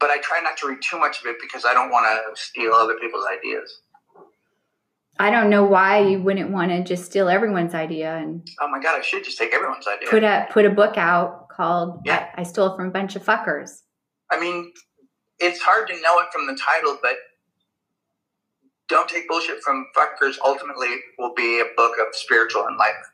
but 0.00 0.10
I 0.10 0.18
try 0.18 0.40
not 0.40 0.56
to 0.58 0.68
read 0.68 0.78
too 0.80 0.98
much 0.98 1.20
of 1.20 1.26
it 1.26 1.36
because 1.40 1.64
I 1.64 1.74
don't 1.74 1.90
want 1.90 2.06
to 2.06 2.40
steal 2.40 2.72
other 2.72 2.94
people's 3.00 3.26
ideas. 3.30 3.80
I 5.20 5.30
don't 5.30 5.50
know 5.50 5.64
why 5.64 5.98
you 5.98 6.22
wouldn't 6.22 6.50
want 6.50 6.70
to 6.70 6.84
just 6.84 7.04
steal 7.06 7.28
everyone's 7.28 7.74
idea 7.74 8.14
and 8.16 8.46
Oh 8.60 8.68
my 8.68 8.80
god, 8.80 8.96
I 8.98 9.02
should 9.02 9.24
just 9.24 9.36
take 9.36 9.52
everyone's 9.52 9.86
idea. 9.88 10.08
put 10.08 10.22
a 10.22 10.46
put 10.50 10.64
a 10.64 10.70
book 10.70 10.96
out 10.96 11.48
called 11.48 12.02
Yeah. 12.04 12.28
I, 12.36 12.42
I 12.42 12.44
Stole 12.44 12.76
from 12.76 12.86
a 12.86 12.90
Bunch 12.90 13.16
of 13.16 13.24
Fuckers. 13.24 13.82
I 14.30 14.38
mean, 14.38 14.72
it's 15.40 15.60
hard 15.60 15.88
to 15.88 16.00
know 16.00 16.20
it 16.20 16.26
from 16.32 16.46
the 16.46 16.54
title, 16.54 16.98
but 17.02 17.16
don't 18.88 19.08
take 19.08 19.28
bullshit 19.28 19.62
from 19.62 19.86
fuckers. 19.96 20.36
Ultimately, 20.44 20.88
will 21.18 21.34
be 21.34 21.60
a 21.60 21.64
book 21.76 21.94
of 22.00 22.14
spiritual 22.14 22.66
enlightenment. 22.68 23.06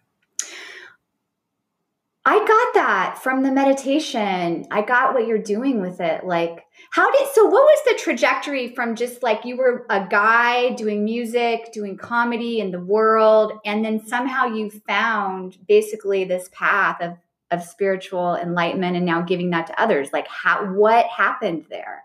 I 2.27 2.39
got 2.39 2.75
that 2.75 3.19
from 3.23 3.43
the 3.43 3.53
meditation. 3.53 4.67
I 4.71 4.81
got 4.81 5.13
what 5.13 5.27
you're 5.27 5.37
doing 5.37 5.83
with 5.83 6.01
it. 6.01 6.25
Like, 6.25 6.65
how 6.91 7.11
did 7.13 7.29
so? 7.35 7.45
What 7.45 7.53
was 7.53 7.81
the 7.85 8.01
trajectory 8.03 8.75
from 8.75 8.97
just 8.97 9.23
like 9.23 9.45
you 9.45 9.59
were 9.59 9.85
a 9.91 10.07
guy 10.09 10.71
doing 10.71 11.05
music, 11.05 11.71
doing 11.75 11.99
comedy 11.99 12.61
in 12.61 12.71
the 12.71 12.81
world, 12.81 13.53
and 13.67 13.85
then 13.85 14.07
somehow 14.07 14.47
you 14.47 14.71
found 14.87 15.59
basically 15.69 16.25
this 16.25 16.49
path 16.53 17.01
of 17.03 17.17
of 17.51 17.63
spiritual 17.63 18.37
enlightenment, 18.37 18.97
and 18.97 19.05
now 19.05 19.21
giving 19.21 19.51
that 19.51 19.67
to 19.67 19.81
others? 19.81 20.09
Like, 20.15 20.27
how 20.27 20.65
what 20.65 21.05
happened 21.07 21.67
there? 21.69 22.05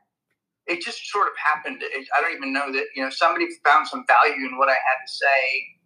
It 0.70 0.82
just 0.82 1.10
sort 1.10 1.28
of 1.28 1.34
happened. 1.36 1.82
It, 1.82 2.08
I 2.16 2.22
don't 2.22 2.36
even 2.36 2.54
know 2.54 2.72
that 2.72 2.86
you 2.96 3.04
know 3.04 3.10
somebody 3.10 3.48
found 3.66 3.88
some 3.88 4.06
value 4.08 4.46
in 4.48 4.58
what 4.58 4.70
I 4.70 4.78
had 4.78 5.00
to 5.02 5.12
say. 5.12 5.42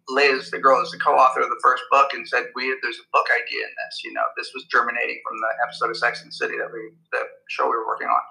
Liz, 0.06 0.50
the 0.50 0.60
girl, 0.60 0.82
is 0.84 0.92
the 0.92 1.00
co-author 1.00 1.40
of 1.40 1.48
the 1.48 1.60
first 1.62 1.82
book, 1.90 2.12
and 2.12 2.28
said, 2.28 2.52
"We 2.54 2.76
there's 2.82 3.00
a 3.00 3.08
book 3.12 3.26
idea 3.32 3.64
in 3.64 3.72
this. 3.72 4.04
You 4.04 4.12
know, 4.12 4.24
this 4.36 4.52
was 4.54 4.64
germinating 4.68 5.20
from 5.24 5.40
the 5.40 5.50
episode 5.64 5.90
of 5.90 5.96
Sex 5.96 6.20
and 6.20 6.30
the 6.30 6.36
City 6.36 6.58
that 6.58 6.68
we 6.70 6.92
the 7.12 7.24
show 7.48 7.64
we 7.64 7.76
were 7.76 7.88
working 7.88 8.08
on." 8.08 8.22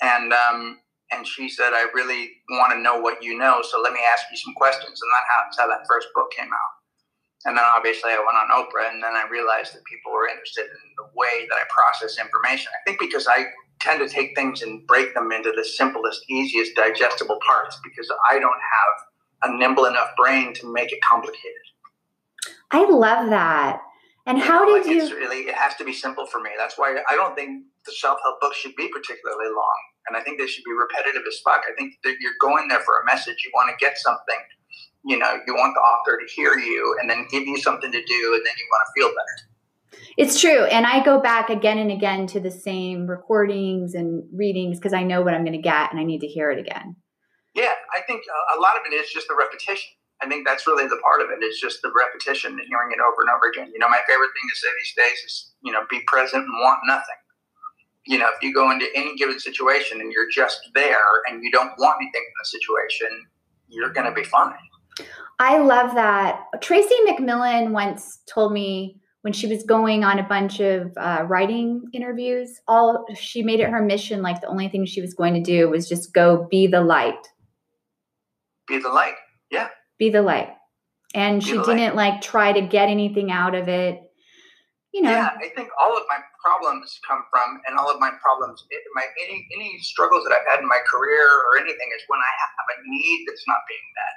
And 0.00 0.32
um, 0.32 0.78
and 1.10 1.26
she 1.26 1.48
said, 1.48 1.74
"I 1.74 1.90
really 1.92 2.30
want 2.50 2.72
to 2.72 2.78
know 2.78 3.00
what 3.00 3.22
you 3.22 3.36
know, 3.36 3.60
so 3.62 3.80
let 3.82 3.92
me 3.92 4.00
ask 4.14 4.24
you 4.30 4.36
some 4.38 4.54
questions." 4.54 5.02
And 5.02 5.10
that 5.10 5.24
that's 5.44 5.58
how 5.58 5.66
that 5.66 5.86
first 5.88 6.08
book 6.14 6.30
came 6.30 6.48
out. 6.48 6.72
And 7.44 7.56
then 7.56 7.64
obviously 7.64 8.12
I 8.12 8.20
went 8.20 8.36
on 8.36 8.52
Oprah, 8.52 8.92
and 8.92 9.02
then 9.02 9.16
I 9.16 9.26
realized 9.30 9.74
that 9.74 9.84
people 9.84 10.12
were 10.12 10.28
interested 10.28 10.68
in 10.68 10.80
the 10.96 11.08
way 11.16 11.48
that 11.48 11.56
I 11.56 11.64
process 11.72 12.20
information. 12.20 12.70
I 12.70 12.80
think 12.84 13.00
because 13.00 13.26
I 13.26 13.46
tend 13.80 14.06
to 14.06 14.08
take 14.12 14.34
things 14.36 14.62
and 14.62 14.86
break 14.86 15.14
them 15.14 15.32
into 15.32 15.52
the 15.56 15.64
simplest, 15.64 16.22
easiest, 16.28 16.74
digestible 16.76 17.38
parts 17.46 17.78
because 17.82 18.10
I 18.30 18.38
don't 18.38 18.52
have 18.52 19.50
a 19.50 19.58
nimble 19.58 19.86
enough 19.86 20.10
brain 20.16 20.52
to 20.54 20.72
make 20.72 20.92
it 20.92 21.00
complicated. 21.02 21.62
I 22.70 22.88
love 22.88 23.30
that. 23.30 23.80
And 24.26 24.38
how 24.38 24.64
know, 24.64 24.76
did 24.76 24.86
like, 24.86 24.96
It's 24.96 25.10
you? 25.10 25.16
really, 25.16 25.48
it 25.48 25.54
has 25.54 25.74
to 25.76 25.84
be 25.84 25.92
simple 25.92 26.26
for 26.26 26.40
me. 26.40 26.50
That's 26.56 26.78
why 26.78 26.96
I 27.10 27.16
don't 27.16 27.34
think 27.34 27.64
the 27.86 27.92
self-help 27.92 28.40
books 28.40 28.58
should 28.58 28.76
be 28.76 28.88
particularly 28.88 29.48
long, 29.48 29.78
and 30.08 30.16
I 30.16 30.20
think 30.20 30.38
they 30.38 30.46
should 30.46 30.64
be 30.64 30.72
repetitive 30.72 31.22
as 31.26 31.40
fuck. 31.44 31.62
I 31.66 31.72
think 31.76 31.94
that 32.04 32.16
you're 32.20 32.38
going 32.40 32.68
there 32.68 32.80
for 32.80 33.00
a 33.00 33.04
message. 33.06 33.42
You 33.44 33.50
want 33.54 33.70
to 33.70 33.84
get 33.84 33.98
something. 33.98 34.38
You 35.04 35.18
know, 35.18 35.40
you 35.46 35.54
want 35.54 35.74
the 35.74 35.80
author 35.80 36.20
to 36.20 36.32
hear 36.32 36.58
you 36.58 36.96
and 37.00 37.08
then 37.08 37.26
give 37.30 37.44
you 37.44 37.56
something 37.56 37.90
to 37.90 38.04
do, 38.04 38.34
and 38.34 38.44
then 38.46 38.54
you 38.58 38.66
want 38.70 38.84
to 38.86 39.00
feel 39.00 39.08
better. 39.08 39.49
It's 40.16 40.40
true. 40.40 40.64
And 40.64 40.86
I 40.86 41.02
go 41.04 41.20
back 41.20 41.50
again 41.50 41.78
and 41.78 41.90
again 41.90 42.26
to 42.28 42.40
the 42.40 42.50
same 42.50 43.06
recordings 43.06 43.94
and 43.94 44.24
readings 44.34 44.78
because 44.78 44.92
I 44.92 45.02
know 45.02 45.22
what 45.22 45.34
I'm 45.34 45.44
going 45.44 45.56
to 45.56 45.62
get 45.62 45.90
and 45.90 46.00
I 46.00 46.04
need 46.04 46.20
to 46.20 46.26
hear 46.26 46.50
it 46.50 46.58
again. 46.58 46.96
Yeah, 47.54 47.74
I 47.96 48.00
think 48.02 48.22
a- 48.26 48.58
a 48.58 48.60
lot 48.60 48.76
of 48.76 48.82
it 48.90 48.94
is 48.94 49.10
just 49.12 49.26
the 49.28 49.34
repetition. 49.34 49.90
I 50.22 50.28
think 50.28 50.46
that's 50.46 50.66
really 50.66 50.86
the 50.86 51.00
part 51.02 51.22
of 51.22 51.30
it. 51.30 51.38
It's 51.40 51.60
just 51.60 51.80
the 51.82 51.90
repetition 51.96 52.52
and 52.52 52.60
hearing 52.68 52.92
it 52.92 53.00
over 53.00 53.22
and 53.22 53.30
over 53.30 53.48
again. 53.50 53.70
You 53.72 53.78
know, 53.78 53.88
my 53.88 54.00
favorite 54.06 54.30
thing 54.34 54.48
to 54.50 54.56
say 54.56 54.68
these 54.78 54.94
days 54.96 55.18
is, 55.24 55.52
you 55.62 55.72
know, 55.72 55.80
be 55.88 56.00
present 56.06 56.44
and 56.44 56.52
want 56.60 56.80
nothing. 56.86 57.16
You 58.06 58.18
know, 58.18 58.28
if 58.28 58.42
you 58.42 58.52
go 58.52 58.70
into 58.70 58.86
any 58.94 59.16
given 59.16 59.38
situation 59.40 60.00
and 60.00 60.12
you're 60.12 60.28
just 60.30 60.60
there 60.74 61.22
and 61.28 61.42
you 61.42 61.50
don't 61.50 61.72
want 61.78 61.96
anything 62.00 62.22
from 62.22 62.38
the 62.38 62.44
situation, 62.44 63.26
you're 63.68 63.92
going 63.92 64.06
to 64.06 64.12
be 64.12 64.24
fine. 64.24 64.54
I 65.38 65.58
love 65.58 65.94
that. 65.94 66.44
Tracy 66.60 66.94
McMillan 67.06 67.70
once 67.70 68.18
told 68.32 68.52
me 68.52 68.99
when 69.22 69.32
she 69.32 69.46
was 69.46 69.62
going 69.64 70.02
on 70.02 70.18
a 70.18 70.22
bunch 70.22 70.60
of 70.60 70.92
uh, 70.96 71.24
writing 71.28 71.82
interviews, 71.92 72.60
all 72.66 73.04
she 73.14 73.42
made 73.42 73.60
it 73.60 73.68
her 73.68 73.82
mission. 73.82 74.22
Like 74.22 74.40
the 74.40 74.48
only 74.48 74.68
thing 74.68 74.86
she 74.86 75.02
was 75.02 75.14
going 75.14 75.34
to 75.34 75.42
do 75.42 75.68
was 75.68 75.88
just 75.88 76.14
go 76.14 76.46
be 76.50 76.66
the 76.66 76.80
light. 76.80 77.26
Be 78.66 78.78
the 78.78 78.88
light. 78.88 79.14
Yeah. 79.50 79.68
Be 79.98 80.10
the 80.10 80.22
light. 80.22 80.48
And 81.14 81.40
Be 81.40 81.46
she 81.46 81.52
didn't 81.58 81.96
like 81.96 82.22
try 82.22 82.52
to 82.52 82.62
get 82.62 82.88
anything 82.88 83.30
out 83.30 83.54
of 83.54 83.68
it. 83.68 84.00
You 84.92 85.02
know, 85.02 85.10
Yeah, 85.10 85.30
I 85.38 85.48
think 85.54 85.68
all 85.80 85.96
of 85.96 86.02
my 86.08 86.18
problems 86.42 86.98
come 87.06 87.22
from, 87.30 87.60
and 87.68 87.78
all 87.78 87.90
of 87.90 88.00
my 88.00 88.10
problems, 88.22 88.66
it- 88.70 88.82
my 88.94 89.04
any 89.22 89.46
any 89.54 89.78
struggles 89.80 90.24
that 90.24 90.32
I've 90.34 90.46
had 90.50 90.58
in 90.60 90.66
my 90.66 90.80
career 90.90 91.28
or 91.46 91.58
anything 91.58 91.88
is 91.94 92.02
when 92.08 92.18
I 92.18 92.32
have 92.40 92.76
a 92.76 92.82
need 92.88 93.24
that's 93.28 93.46
not 93.46 93.58
being 93.68 93.86
met, 93.94 94.16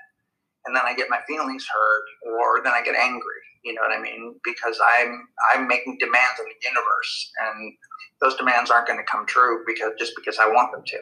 and 0.66 0.76
then 0.76 0.84
I 0.86 0.96
get 0.96 1.12
my 1.12 1.22
feelings 1.28 1.68
hurt, 1.72 2.06
or 2.26 2.64
then 2.64 2.74
I 2.74 2.82
get 2.82 2.96
angry. 2.96 3.42
You 3.64 3.74
know 3.74 3.82
what 3.82 3.98
I 3.98 4.02
mean? 4.02 4.36
Because 4.44 4.78
I'm 5.00 5.28
I'm 5.54 5.68
making 5.68 5.98
demands 6.00 6.40
on 6.40 6.46
the 6.46 6.68
universe, 6.68 7.32
and 7.42 7.74
those 8.22 8.36
demands 8.36 8.70
aren't 8.70 8.88
going 8.88 9.00
to 9.00 9.06
come 9.06 9.26
true 9.26 9.64
because 9.66 9.92
just 9.98 10.14
because 10.16 10.38
I 10.38 10.48
want 10.48 10.72
them 10.74 10.84
to. 10.86 10.98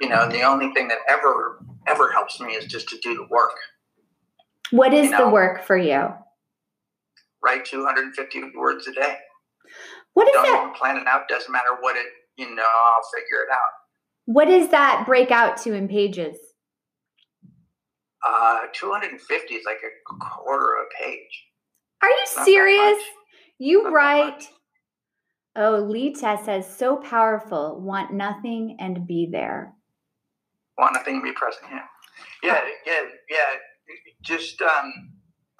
You 0.00 0.08
know, 0.10 0.28
the 0.28 0.42
only 0.42 0.72
thing 0.72 0.88
that 0.88 0.98
ever 1.08 1.58
ever 1.86 2.12
helps 2.12 2.40
me 2.40 2.52
is 2.52 2.66
just 2.66 2.88
to 2.90 2.98
do 2.98 3.14
the 3.14 3.26
work. 3.30 3.54
what 4.70 4.92
is 4.94 5.10
you 5.10 5.16
the 5.16 5.28
work 5.28 5.64
for 5.64 5.76
you? 5.76 6.08
Write 7.42 7.64
250 7.64 8.42
words 8.56 8.86
a 8.88 8.92
day. 8.92 9.16
What 10.14 10.28
is 10.28 10.34
Don't 10.34 10.44
that? 10.44 10.62
even 10.62 10.74
plan 10.74 10.96
it 10.96 11.06
out. 11.06 11.28
Doesn't 11.28 11.52
matter 11.52 11.76
what 11.80 11.96
it. 11.96 12.06
You 12.36 12.54
know, 12.54 12.62
I'll 12.62 13.02
figure 13.14 13.42
it 13.42 13.52
out. 13.52 13.58
What 14.26 14.46
does 14.46 14.68
that 14.70 15.04
break 15.06 15.30
out 15.30 15.56
to 15.58 15.72
in 15.72 15.88
pages? 15.88 16.36
Uh, 18.26 18.62
250 18.72 19.54
is 19.54 19.64
like 19.64 19.78
a 19.84 20.18
quarter 20.18 20.74
of 20.76 20.86
a 20.86 21.02
page. 21.04 21.44
Are 22.02 22.08
you 22.08 22.24
Not 22.36 22.44
serious? 22.44 23.02
You 23.58 23.84
Not 23.84 23.92
write. 23.92 24.48
Oh, 25.56 25.78
Lita 25.78 26.38
says, 26.44 26.66
so 26.66 26.96
powerful. 26.96 27.80
Want 27.80 28.12
nothing 28.12 28.76
and 28.78 29.06
be 29.06 29.28
there. 29.30 29.72
Want 30.78 30.94
nothing 30.94 31.20
to 31.20 31.24
be 31.24 31.32
present. 31.32 31.64
Yeah, 31.70 31.80
yeah, 32.42 32.60
yeah, 32.84 33.00
yeah. 33.30 33.96
Just 34.22 34.60
um, 34.60 34.92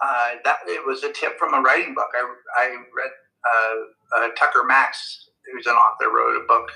uh, 0.03 0.31
that 0.45 0.59
it 0.67 0.87
was 0.87 1.03
a 1.03 1.13
tip 1.13 1.39
from 1.39 1.55
a 1.55 1.61
writing 1.61 1.95
book. 1.95 2.09
I 2.15 2.35
I 2.61 2.67
read 2.69 3.11
uh, 3.47 4.19
uh, 4.19 4.29
Tucker 4.39 4.65
Max, 4.65 5.31
who's 5.53 5.67
an 5.67 5.73
author, 5.73 6.11
wrote 6.11 6.37
a 6.37 6.47
book 6.47 6.71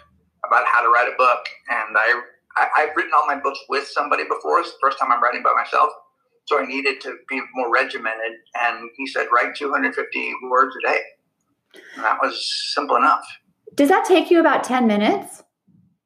about 0.46 0.64
how 0.72 0.82
to 0.82 0.88
write 0.88 1.08
a 1.12 1.16
book, 1.18 1.44
and 1.68 1.96
I, 1.98 2.20
I 2.56 2.68
I've 2.78 2.96
written 2.96 3.12
all 3.14 3.26
my 3.26 3.38
books 3.38 3.60
with 3.68 3.86
somebody 3.86 4.24
before. 4.24 4.60
It's 4.60 4.70
the 4.70 4.78
first 4.80 4.98
time 4.98 5.12
I'm 5.12 5.22
writing 5.22 5.42
by 5.42 5.52
myself, 5.54 5.90
so 6.50 6.58
I 6.60 6.66
needed 6.66 7.00
to 7.02 7.14
be 7.28 7.40
more 7.54 7.72
regimented. 7.72 8.32
And 8.60 8.90
he 8.96 9.06
said, 9.06 9.28
write 9.32 9.54
250 9.54 10.32
words 10.50 10.74
a 10.84 10.88
day. 10.92 10.98
And 11.94 12.04
that 12.04 12.18
was 12.20 12.34
simple 12.74 12.96
enough. 12.96 13.22
Does 13.76 13.88
that 13.88 14.04
take 14.04 14.30
you 14.32 14.40
about 14.40 14.64
10 14.64 14.88
minutes 14.88 15.44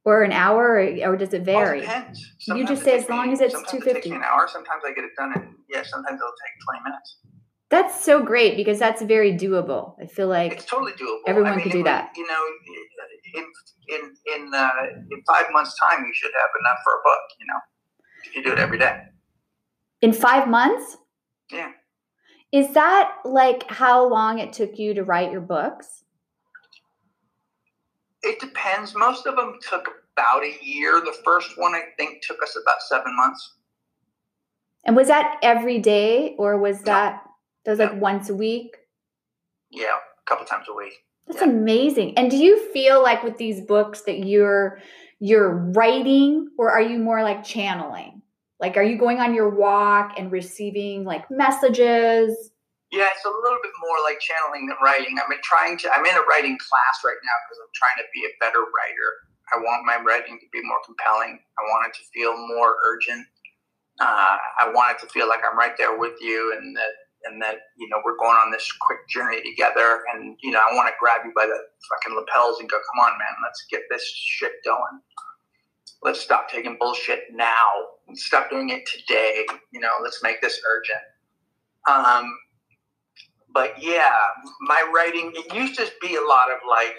or 0.05 0.23
an 0.23 0.33
hour 0.33 0.75
or, 0.75 0.81
or 1.13 1.17
does 1.17 1.33
it 1.33 1.45
Well, 1.47 1.63
it 1.63 1.65
vary? 1.65 1.81
depends. 1.81 2.21
You 2.47 2.67
just 2.67 2.85
say 2.85 2.99
as 2.99 3.09
long 3.09 3.29
me- 3.29 3.33
as 3.33 3.41
it's 3.41 3.55
sometimes 3.55 3.73
It 3.73 3.85
250. 3.85 4.01
takes 4.03 4.11
me 4.11 4.17
an 4.17 4.23
hour. 4.23 4.47
Sometimes 4.47 4.83
I 4.87 4.93
get 4.93 5.05
it 5.05 5.13
done 5.17 5.33
in 5.35 5.55
yeah. 5.73 5.83
Sometimes 5.83 6.21
it'll 6.21 6.39
take 6.45 6.55
twenty 6.67 6.83
minutes. 6.85 7.17
That's 7.71 8.05
so 8.05 8.23
great 8.23 8.55
because 8.57 8.79
that's 8.79 9.01
very 9.03 9.33
doable. 9.33 9.95
I 10.01 10.07
feel 10.07 10.29
like 10.29 10.53
It's 10.53 10.67
totally 10.67 10.93
doable. 10.93 11.21
everyone 11.27 11.53
I 11.53 11.57
mean, 11.57 11.63
could 11.63 11.73
do 11.73 11.79
would- 11.79 11.87
that. 11.87 12.11
You 12.15 12.27
know, 12.27 12.43
in 13.35 13.45
in 13.89 14.01
in 14.37 14.55
uh, 14.55 14.71
in 15.11 15.23
five 15.27 15.47
months' 15.53 15.75
time, 15.81 16.05
you 16.05 16.13
should 16.13 16.33
have 16.43 16.51
enough 16.61 16.79
for 16.85 16.93
a 16.93 17.03
book. 17.03 17.23
You 17.41 17.47
know, 17.47 17.61
if 18.27 18.37
you 18.37 18.43
do 18.45 18.53
it 18.53 18.59
every 18.59 18.79
day. 18.79 18.95
In 20.05 20.13
five 20.13 20.47
months, 20.49 20.99
Yeah. 21.51 21.73
is 22.53 22.75
that 22.75 23.17
like 23.25 23.63
how 23.71 24.07
long 24.07 24.39
it 24.39 24.53
took 24.53 24.79
you 24.79 24.93
to 24.95 25.03
write 25.03 25.33
your 25.33 25.41
books? 25.41 26.05
It 28.23 28.39
depends. 28.39 28.95
Most 28.95 29.27
of 29.27 29.37
them 29.37 29.59
took 29.67 29.89
about 30.15 30.43
a 30.45 30.59
year. 30.63 31.01
The 31.01 31.17
first 31.25 31.57
one, 31.57 31.75
I 31.75 31.85
think, 31.97 32.23
took 32.23 32.43
us 32.43 32.55
about 32.61 32.83
seven 32.83 33.17
months. 33.17 33.55
And 34.85 34.95
was 34.95 35.09
that 35.09 35.39
every 35.43 35.79
day 35.79 36.35
or 36.39 36.59
was 36.59 36.81
No. 36.81 36.85
that, 36.93 37.23
that 37.65 37.71
was 37.71 37.81
like 37.81 37.95
once 38.01 38.29
a 38.29 38.35
week? 38.35 38.77
Yeah, 39.71 39.97
a 39.97 40.25
couple 40.27 40.45
times 40.45 40.67
a 40.69 40.75
week. 40.75 40.93
That's 41.27 41.41
Yeah. 41.41 41.49
amazing. 41.49 42.19
And 42.19 42.31
do 42.31 42.37
you 42.37 42.71
feel 42.75 43.03
like 43.03 43.23
with 43.23 43.39
these 43.39 43.63
books 43.63 44.03
that 44.03 44.19
you're 44.27 44.81
you're 45.19 45.73
writing 45.75 46.51
or 46.59 46.71
are 46.71 46.83
you 46.83 46.99
more 46.99 47.23
like 47.23 47.43
channeling? 47.45 48.21
Like 48.61 48.77
are 48.77 48.83
you 48.83 48.97
going 48.97 49.19
on 49.19 49.35
your 49.35 49.51
walk 49.51 50.15
and 50.17 50.31
receiving 50.31 51.05
like 51.05 51.31
messages? 51.31 52.51
Yeah, 52.95 53.11
it's 53.11 53.27
a 53.27 53.35
little 53.43 53.59
bit 53.59 53.75
more 53.83 53.99
like 54.07 54.23
channeling 54.23 54.71
than 54.71 54.79
writing. 54.79 55.19
I'm 55.19 55.27
trying 55.43 55.77
to. 55.83 55.91
I'm 55.91 56.07
in 56.07 56.15
a 56.15 56.23
writing 56.31 56.55
class 56.63 57.03
right 57.03 57.19
now 57.19 57.37
because 57.43 57.59
I'm 57.59 57.75
trying 57.75 57.99
to 57.99 58.07
be 58.15 58.23
a 58.23 58.33
better 58.39 58.63
writer. 58.63 59.11
I 59.51 59.59
want 59.59 59.83
my 59.83 59.99
writing 59.99 60.39
to 60.39 60.47
be 60.55 60.63
more 60.63 60.79
compelling. 60.87 61.43
I 61.59 61.63
want 61.75 61.91
it 61.91 61.95
to 61.99 62.05
feel 62.15 62.39
more 62.55 62.79
urgent. 62.87 63.27
Uh, 63.99 64.39
I 64.63 64.71
want 64.71 64.95
it 64.95 65.03
to 65.03 65.11
feel 65.11 65.29
like 65.29 65.41
I'm 65.43 65.59
right 65.59 65.75
there 65.77 65.99
with 65.99 66.15
you, 66.21 66.55
and 66.55 66.77
that 66.77 66.95
and 67.27 67.43
that 67.43 67.75
you 67.77 67.89
know 67.89 67.99
we're 68.05 68.17
going 68.17 68.39
on 68.39 68.55
this 68.55 68.71
quick 68.81 69.03
journey 69.09 69.43
together. 69.43 70.07
And 70.15 70.39
you 70.43 70.55
know, 70.55 70.63
I 70.63 70.75
want 70.75 70.87
to 70.87 70.95
grab 71.01 71.27
you 71.27 71.33
by 71.35 71.47
the 71.47 71.59
fucking 71.91 72.15
lapels 72.15 72.61
and 72.61 72.71
go, 72.71 72.79
"Come 72.79 73.11
on, 73.11 73.19
man, 73.19 73.35
let's 73.43 73.67
get 73.71 73.83
this 73.91 74.07
shit 74.07 74.53
going. 74.65 75.03
Let's 76.03 76.21
stop 76.21 76.49
taking 76.49 76.77
bullshit 76.79 77.25
now. 77.33 77.94
Stop 78.13 78.51
doing 78.51 78.69
it 78.69 78.87
today. 78.87 79.47
You 79.73 79.81
know, 79.81 79.93
let's 80.03 80.23
make 80.23 80.41
this 80.41 80.61
urgent." 80.69 81.01
Um, 81.89 82.39
but 83.53 83.83
yeah, 83.83 84.11
my 84.63 84.91
writing 84.95 85.33
it 85.35 85.55
used 85.55 85.77
to 85.77 85.91
be 86.01 86.17
a 86.17 86.21
lot 86.21 86.51
of 86.51 86.59
like 86.69 86.95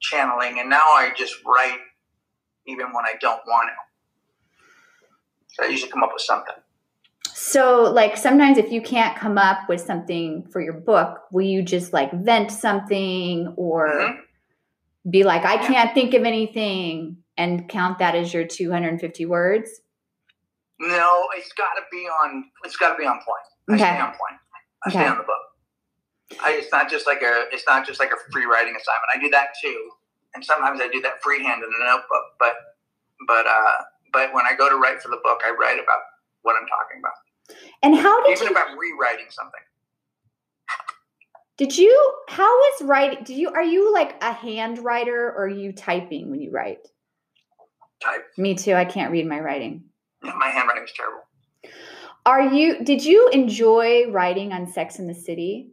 channeling, 0.00 0.58
and 0.58 0.68
now 0.68 0.82
I 0.82 1.12
just 1.16 1.34
write 1.44 1.78
even 2.66 2.86
when 2.92 3.04
I 3.04 3.14
don't 3.20 3.40
want 3.46 3.68
to. 3.68 3.74
So 5.48 5.64
I 5.64 5.70
usually 5.70 5.90
come 5.90 6.02
up 6.02 6.10
with 6.12 6.22
something. 6.22 6.54
So 7.34 7.82
like 7.82 8.16
sometimes 8.16 8.58
if 8.58 8.72
you 8.72 8.82
can't 8.82 9.16
come 9.16 9.38
up 9.38 9.68
with 9.68 9.80
something 9.80 10.46
for 10.50 10.60
your 10.60 10.74
book, 10.74 11.20
will 11.30 11.46
you 11.46 11.62
just 11.62 11.92
like 11.92 12.12
vent 12.12 12.50
something 12.50 13.54
or 13.56 13.88
Mhm. 13.88 14.20
be 15.10 15.24
like 15.24 15.44
I 15.44 15.56
can't 15.58 15.94
think 15.94 16.14
of 16.14 16.24
anything 16.24 17.22
and 17.36 17.68
count 17.68 17.98
that 17.98 18.14
as 18.14 18.34
your 18.34 18.44
250 18.44 19.24
words? 19.26 19.80
No, 20.80 21.28
it's 21.36 21.52
got 21.52 21.74
to 21.74 21.82
be 21.90 22.06
on. 22.06 22.44
It's 22.64 22.76
got 22.76 22.92
to 22.92 22.98
be 22.98 23.06
on 23.06 23.16
point. 23.16 23.46
I 23.70 23.76
stay 23.76 24.00
on 24.00 24.10
point. 24.10 24.38
I 24.84 24.90
stay 24.90 25.06
on 25.06 25.18
the 25.18 25.24
book. 25.24 26.40
I, 26.42 26.52
it's 26.52 26.72
not 26.72 26.90
just 26.90 27.06
like 27.06 27.22
a. 27.22 27.46
It's 27.52 27.64
not 27.66 27.86
just 27.86 27.98
like 27.98 28.10
a 28.12 28.32
free 28.32 28.44
writing 28.44 28.76
assignment. 28.76 29.10
I 29.14 29.18
do 29.18 29.28
that 29.30 29.48
too, 29.60 29.90
and 30.34 30.44
sometimes 30.44 30.80
I 30.80 30.88
do 30.88 31.00
that 31.02 31.22
freehand 31.22 31.62
in 31.62 31.68
a 31.68 31.84
notebook. 31.84 32.24
But, 32.38 32.54
but, 33.26 33.46
uh, 33.46 33.74
but 34.12 34.32
when 34.32 34.44
I 34.46 34.54
go 34.56 34.68
to 34.68 34.76
write 34.76 35.02
for 35.02 35.08
the 35.08 35.20
book, 35.22 35.40
I 35.44 35.50
write 35.58 35.82
about 35.82 36.00
what 36.42 36.54
I'm 36.54 36.68
talking 36.68 37.00
about. 37.00 37.14
And 37.82 37.96
how 37.96 38.22
did 38.24 38.38
Even 38.38 38.54
you 38.54 38.56
I'm 38.56 38.78
rewriting 38.78 39.26
something. 39.30 39.60
Did 41.56 41.76
you 41.76 42.14
how 42.28 42.68
is 42.74 42.82
writing 42.82 43.24
do 43.24 43.34
you 43.34 43.50
are 43.50 43.64
you 43.64 43.92
like 43.92 44.22
a 44.22 44.32
hand 44.32 44.78
writer 44.78 45.26
or 45.26 45.44
are 45.44 45.48
you 45.48 45.72
typing 45.72 46.30
when 46.30 46.40
you 46.40 46.52
write? 46.52 46.86
Type. 48.00 48.26
Me 48.36 48.54
too. 48.54 48.74
I 48.74 48.84
can't 48.84 49.10
read 49.10 49.26
my 49.26 49.40
writing. 49.40 49.84
Yeah, 50.22 50.32
my 50.38 50.48
handwriting 50.48 50.84
is 50.84 50.92
terrible. 50.96 51.22
Are 52.26 52.42
you 52.42 52.84
did 52.84 53.04
you 53.04 53.28
enjoy 53.30 54.10
writing 54.10 54.52
on 54.52 54.66
Sex 54.66 54.98
in 54.98 55.06
the 55.06 55.14
City? 55.14 55.72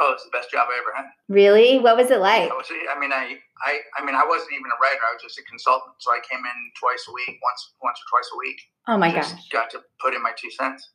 Oh, 0.00 0.12
it's 0.12 0.24
the 0.24 0.30
best 0.30 0.50
job 0.50 0.68
I 0.70 0.78
ever 0.78 0.94
had. 0.94 1.10
Really? 1.28 1.78
What 1.78 1.96
was 1.96 2.10
it 2.10 2.20
like? 2.20 2.50
I, 2.50 2.54
was, 2.54 2.70
I 2.70 2.98
mean, 3.00 3.12
I, 3.12 3.34
I, 3.66 3.80
I 3.98 4.04
mean, 4.04 4.14
I 4.14 4.24
wasn't 4.24 4.52
even 4.52 4.66
a 4.66 4.78
writer. 4.80 5.00
I 5.02 5.14
was 5.14 5.22
just 5.22 5.38
a 5.38 5.42
consultant. 5.42 5.94
So 5.98 6.12
I 6.12 6.20
came 6.30 6.38
in 6.38 6.58
twice 6.78 7.04
a 7.08 7.12
week, 7.12 7.40
once, 7.42 7.74
once 7.82 7.98
or 7.98 8.06
twice 8.16 8.30
a 8.32 8.38
week. 8.38 8.60
Oh 8.86 8.96
my 8.96 9.12
just 9.12 9.34
gosh. 9.34 9.48
got 9.48 9.70
to 9.70 9.80
put 10.00 10.14
in 10.14 10.22
my 10.22 10.30
two 10.38 10.50
cents. 10.52 10.90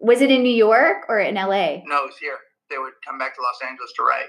Was 0.00 0.22
it 0.22 0.30
in 0.30 0.42
New 0.42 0.54
York 0.54 1.04
or 1.08 1.20
in 1.20 1.36
LA? 1.36 1.82
No, 1.86 2.02
it 2.02 2.10
was 2.10 2.18
here. 2.20 2.38
They 2.68 2.78
would 2.78 2.94
come 3.06 3.18
back 3.18 3.34
to 3.36 3.40
Los 3.42 3.58
Angeles 3.68 3.92
to 3.96 4.02
write. 4.02 4.28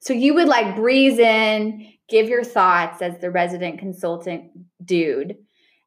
So 0.00 0.12
you 0.12 0.34
would 0.34 0.48
like 0.48 0.76
breeze 0.76 1.18
in, 1.18 1.90
give 2.10 2.28
your 2.28 2.44
thoughts 2.44 3.00
as 3.00 3.18
the 3.20 3.30
resident 3.30 3.78
consultant 3.78 4.50
dude, 4.84 5.36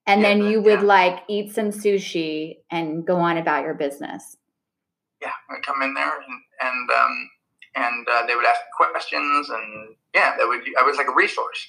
and 0.08 0.22
Yeah, 0.22 0.28
then 0.30 0.48
you 0.48 0.62
would 0.62 0.80
yeah. 0.80 0.86
like 0.86 1.24
eat 1.28 1.54
some 1.54 1.70
sushi 1.72 2.58
and 2.72 3.06
go 3.06 3.18
on 3.18 3.38
about 3.38 3.64
your 3.64 3.74
business. 3.74 4.38
Yeah, 5.22 5.34
I'd 5.52 5.64
come 5.64 5.82
in 5.82 5.94
there 5.94 6.14
and 6.16 6.42
and 6.62 6.90
um, 6.92 7.30
and 7.76 8.08
uh, 8.10 8.26
they 8.26 8.36
would 8.36 8.46
ask 8.46 8.62
questions, 8.76 9.50
and 9.50 9.96
yeah, 10.16 10.36
that 10.38 10.48
would 10.48 10.62
I 10.80 10.84
was 10.84 10.98
like 10.98 11.08
a 11.08 11.14
resource. 11.14 11.68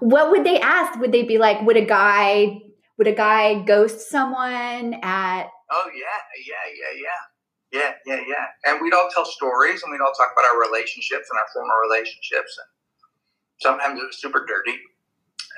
What 0.00 0.30
would 0.30 0.44
they 0.44 0.60
ask? 0.60 0.98
Would 0.98 1.12
they 1.12 1.24
be 1.24 1.38
like, 1.38 1.60
would 1.62 1.76
a 1.76 1.84
guy 1.84 2.60
would 2.96 3.06
a 3.08 3.14
guy 3.14 3.62
ghost 3.62 4.10
someone 4.10 4.94
at 5.02 5.48
Oh 5.72 5.90
yeah, 5.94 6.20
yeah, 6.46 6.54
yeah, 6.76 7.00
yeah, 7.72 7.80
yeah, 7.80 7.94
yeah, 8.06 8.24
yeah. 8.28 8.46
And 8.70 8.82
we'd 8.82 8.92
all 8.92 9.08
tell 9.12 9.24
stories, 9.24 9.82
and 9.82 9.90
we'd 9.92 10.00
all 10.00 10.12
talk 10.12 10.30
about 10.32 10.44
our 10.52 10.60
relationships 10.60 11.28
and 11.30 11.38
our 11.38 11.46
former 11.54 11.74
relationships, 11.88 12.58
and 12.58 12.68
sometimes 13.60 14.00
it 14.00 14.06
was 14.06 14.20
super 14.20 14.44
dirty, 14.46 14.78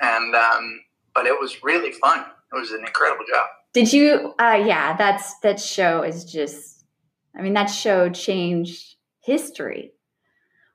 and 0.01 0.35
um, 0.35 0.79
but 1.15 1.25
it 1.25 1.39
was 1.39 1.63
really 1.63 1.91
fun. 1.91 2.19
It 2.19 2.59
was 2.59 2.71
an 2.71 2.81
incredible 2.81 3.25
job. 3.29 3.47
Did 3.73 3.91
you? 3.91 4.33
Uh, 4.39 4.63
yeah, 4.65 4.95
that's 4.95 5.39
that 5.39 5.59
show 5.59 6.03
is 6.03 6.25
just. 6.25 6.85
I 7.35 7.41
mean, 7.41 7.53
that 7.53 7.65
show 7.65 8.09
changed 8.09 8.95
history. 9.21 9.93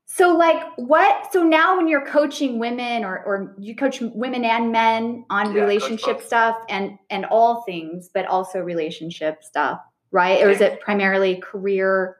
So, 0.06 0.34
like, 0.36 0.60
what? 0.76 1.32
So 1.32 1.44
now, 1.44 1.76
when 1.76 1.86
you're 1.86 2.04
coaching 2.06 2.58
women, 2.58 3.04
or 3.04 3.22
or 3.24 3.54
you 3.58 3.76
coach 3.76 4.00
women 4.00 4.44
and 4.44 4.72
men 4.72 5.24
on 5.30 5.54
Yeah, 5.54 5.60
relationship 5.62 6.22
stuff 6.22 6.56
and 6.68 6.98
and 7.10 7.26
all 7.26 7.62
things, 7.62 8.10
but 8.12 8.26
also 8.26 8.58
relationship 8.60 9.44
stuff, 9.44 9.80
right? 10.10 10.42
Or 10.42 10.50
is 10.50 10.60
it 10.60 10.80
primarily 10.80 11.36
career 11.36 12.16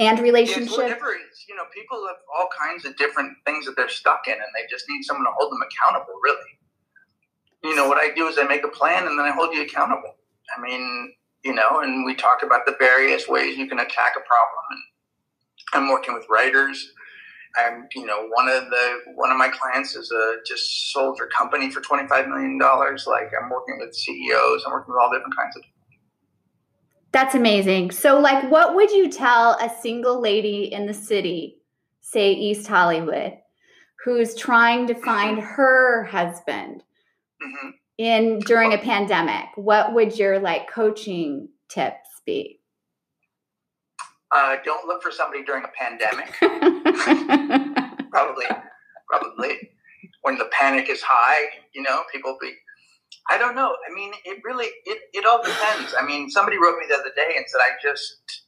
and 0.00 0.18
Yeah, 0.18 0.24
relationship? 0.24 0.68
it's 0.68 0.76
whatever. 0.76 1.12
You 1.48 1.54
know, 1.54 1.64
people 1.72 2.04
have 2.08 2.16
all 2.36 2.48
kinds 2.58 2.84
of 2.84 2.96
different 2.96 3.36
things 3.46 3.66
that 3.66 3.76
they're 3.76 3.88
stuck 3.88 4.26
in, 4.26 4.32
and 4.32 4.42
they 4.56 4.66
just 4.68 4.86
need 4.88 5.02
someone 5.04 5.26
to 5.26 5.32
hold 5.38 5.52
them 5.52 5.60
accountable. 5.62 6.14
Really, 6.24 6.57
you 7.62 7.74
know, 7.74 7.88
what 7.88 7.98
I 7.98 8.14
do 8.14 8.26
is 8.28 8.38
I 8.38 8.44
make 8.44 8.64
a 8.64 8.68
plan, 8.68 9.06
and 9.06 9.18
then 9.18 9.26
I 9.26 9.32
hold 9.32 9.54
you 9.54 9.62
accountable. 9.62 10.16
I 10.56 10.60
mean, 10.60 11.12
you 11.44 11.54
know, 11.54 11.80
and 11.80 12.04
we 12.04 12.14
talk 12.14 12.42
about 12.42 12.66
the 12.66 12.76
various 12.78 13.28
ways 13.28 13.56
you 13.56 13.66
can 13.68 13.78
attack 13.78 14.14
a 14.16 14.26
problem. 14.26 14.64
And 14.70 15.84
I'm 15.84 15.90
working 15.90 16.14
with 16.14 16.26
writers. 16.30 16.92
I'm, 17.56 17.88
you 17.94 18.06
know, 18.06 18.28
one 18.28 18.48
of 18.48 18.64
the 18.70 18.98
one 19.14 19.30
of 19.30 19.36
my 19.38 19.48
clients 19.48 19.96
is 19.96 20.10
a 20.10 20.36
just 20.46 20.92
sold 20.92 21.18
your 21.18 21.28
company 21.28 21.70
for 21.70 21.80
twenty 21.80 22.06
five 22.06 22.28
million 22.28 22.58
dollars. 22.58 23.06
Like 23.06 23.30
I'm 23.40 23.50
working 23.50 23.78
with 23.80 23.94
CEOs. 23.94 24.64
I'm 24.66 24.72
working 24.72 24.94
with 24.94 25.00
all 25.00 25.10
different 25.10 25.36
kinds 25.36 25.56
of 25.56 25.62
That's 27.12 27.34
amazing. 27.34 27.90
So, 27.90 28.20
like, 28.20 28.50
what 28.50 28.74
would 28.74 28.90
you 28.90 29.10
tell 29.10 29.52
a 29.60 29.70
single 29.80 30.20
lady 30.20 30.64
in 30.72 30.86
the 30.86 30.94
city, 30.94 31.56
say 32.00 32.32
East 32.32 32.66
Hollywood, 32.66 33.38
who's 34.04 34.34
trying 34.34 34.86
to 34.88 34.94
find 34.94 35.40
her 35.40 36.04
husband 36.04 36.84
Mhm. 37.42 37.72
in 37.98 38.38
during 38.40 38.72
a 38.72 38.78
pandemic? 38.78 39.46
What 39.56 39.94
would 39.94 40.18
your 40.18 40.38
like 40.38 40.70
coaching 40.70 41.48
tips 41.68 42.20
be? 42.24 42.60
Uh, 44.30 44.56
don't 44.64 44.86
look 44.86 45.02
for 45.02 45.10
somebody 45.10 45.42
during 45.44 45.64
a 45.64 45.68
pandemic. 45.68 46.34
probably 48.10 48.46
probably 49.08 49.70
when 50.22 50.38
the 50.38 50.48
panic 50.52 50.88
is 50.88 51.02
high 51.02 51.46
you 51.72 51.82
know 51.82 52.02
people 52.12 52.36
be 52.40 52.52
i 53.30 53.38
don't 53.38 53.54
know 53.54 53.74
i 53.88 53.94
mean 53.94 54.12
it 54.24 54.38
really 54.44 54.66
it, 54.84 54.98
it 55.12 55.24
all 55.26 55.42
depends 55.42 55.94
i 55.98 56.04
mean 56.04 56.28
somebody 56.28 56.56
wrote 56.58 56.78
me 56.78 56.86
the 56.88 56.94
other 56.94 57.12
day 57.16 57.34
and 57.36 57.44
said 57.48 57.58
i 57.60 57.70
just 57.82 58.44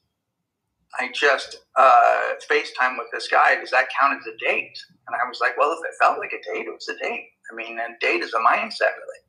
i 0.98 1.08
just 1.14 1.58
uh 1.76 2.20
facetime 2.50 2.98
with 2.98 3.06
this 3.12 3.28
guy 3.28 3.54
does 3.56 3.70
that 3.70 3.88
count 3.98 4.18
as 4.18 4.26
a 4.26 4.36
date? 4.38 4.78
And 5.06 5.16
i 5.16 5.28
was 5.28 5.40
like 5.40 5.56
well 5.56 5.72
if 5.72 5.78
it 5.88 5.94
felt 6.00 6.18
like 6.18 6.32
a 6.32 6.52
date 6.52 6.66
it 6.66 6.72
was 6.72 6.88
a 6.88 6.98
date. 7.02 7.28
I 7.50 7.54
mean 7.54 7.78
a 7.78 7.88
date 8.00 8.22
is 8.22 8.34
a 8.34 8.38
mindset 8.38 8.94
really. 8.96 9.20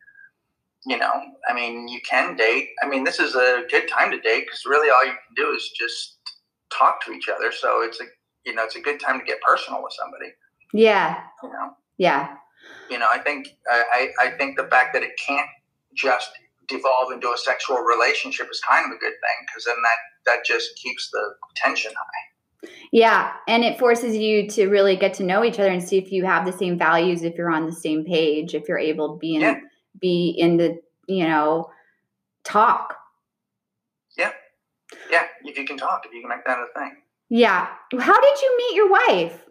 You 0.85 0.97
know 0.97 1.13
i 1.47 1.53
mean 1.53 1.87
you 1.87 2.01
can 2.01 2.35
date. 2.35 2.69
I 2.83 2.87
mean 2.87 3.03
this 3.03 3.19
is 3.19 3.35
a 3.35 3.63
good 3.69 3.87
time 3.87 4.11
to 4.11 4.19
date 4.19 4.45
because 4.45 4.65
really 4.65 4.89
all 4.89 5.05
you 5.05 5.11
can 5.11 5.35
do 5.35 5.51
is 5.53 5.69
just 5.77 6.17
talk 6.75 7.05
to 7.05 7.11
each 7.11 7.29
other. 7.29 7.51
So 7.51 7.81
it's 7.83 7.99
a 8.01 8.05
you 8.45 8.55
know 8.55 8.63
it's 8.63 8.75
a 8.75 8.81
good 8.81 8.99
time 8.99 9.19
to 9.19 9.25
get 9.25 9.41
personal 9.41 9.83
with 9.83 9.93
somebody. 9.93 10.31
Yeah, 10.73 11.19
you 11.43 11.49
know? 11.49 11.75
Yeah, 11.97 12.37
you 12.89 12.99
know 12.99 13.07
i 13.11 13.17
think 13.17 13.47
I, 13.69 14.09
I 14.19 14.25
I 14.27 14.31
think 14.37 14.57
the 14.57 14.67
fact 14.67 14.93
that 14.93 15.03
it 15.03 15.11
can't 15.17 15.47
just 15.95 16.31
devolve 16.71 17.11
into 17.11 17.29
a 17.31 17.37
sexual 17.37 17.77
relationship 17.77 18.47
is 18.51 18.61
kind 18.67 18.85
of 18.85 18.91
a 18.95 18.99
good 18.99 19.13
thing 19.23 19.37
because 19.47 19.65
then 19.65 19.75
that 19.83 19.97
that 20.25 20.45
just 20.45 20.75
keeps 20.77 21.09
the 21.11 21.21
tension 21.55 21.91
high 21.95 22.27
yeah. 22.91 23.31
And 23.47 23.63
it 23.63 23.79
forces 23.79 24.15
you 24.15 24.47
to 24.49 24.67
really 24.67 24.95
get 24.95 25.15
to 25.15 25.23
know 25.23 25.43
each 25.43 25.57
other 25.57 25.71
and 25.71 25.81
see 25.83 25.97
if 25.97 26.11
you 26.11 26.25
have 26.25 26.45
the 26.45 26.51
same 26.51 26.77
values, 26.77 27.23
if 27.23 27.33
you're 27.35 27.49
on 27.49 27.65
the 27.65 27.71
same 27.71 28.05
page, 28.05 28.53
if 28.53 28.67
you're 28.67 28.77
able 28.77 29.15
to 29.15 29.17
be 29.19 29.33
in 29.33 29.41
Yeah. 29.41 29.55
be 29.99 30.35
in 30.37 30.57
the 30.57 30.79
you 31.07 31.27
know 31.27 31.71
talk. 32.43 32.97
yeah 34.15 34.31
yeah. 35.09 35.25
if 35.43 35.57
you 35.57 35.65
can 35.65 35.77
talk 35.77 36.05
if 36.05 36.13
you 36.13 36.21
can 36.21 36.29
make 36.29 36.45
that 36.45 36.59
a 36.59 36.67
thing 36.79 36.97
Yeah. 37.29 37.67
How 37.99 38.21
did 38.21 38.41
you 38.41 38.57
meet 38.57 38.75
your 38.75 38.91
wife? 38.91 39.45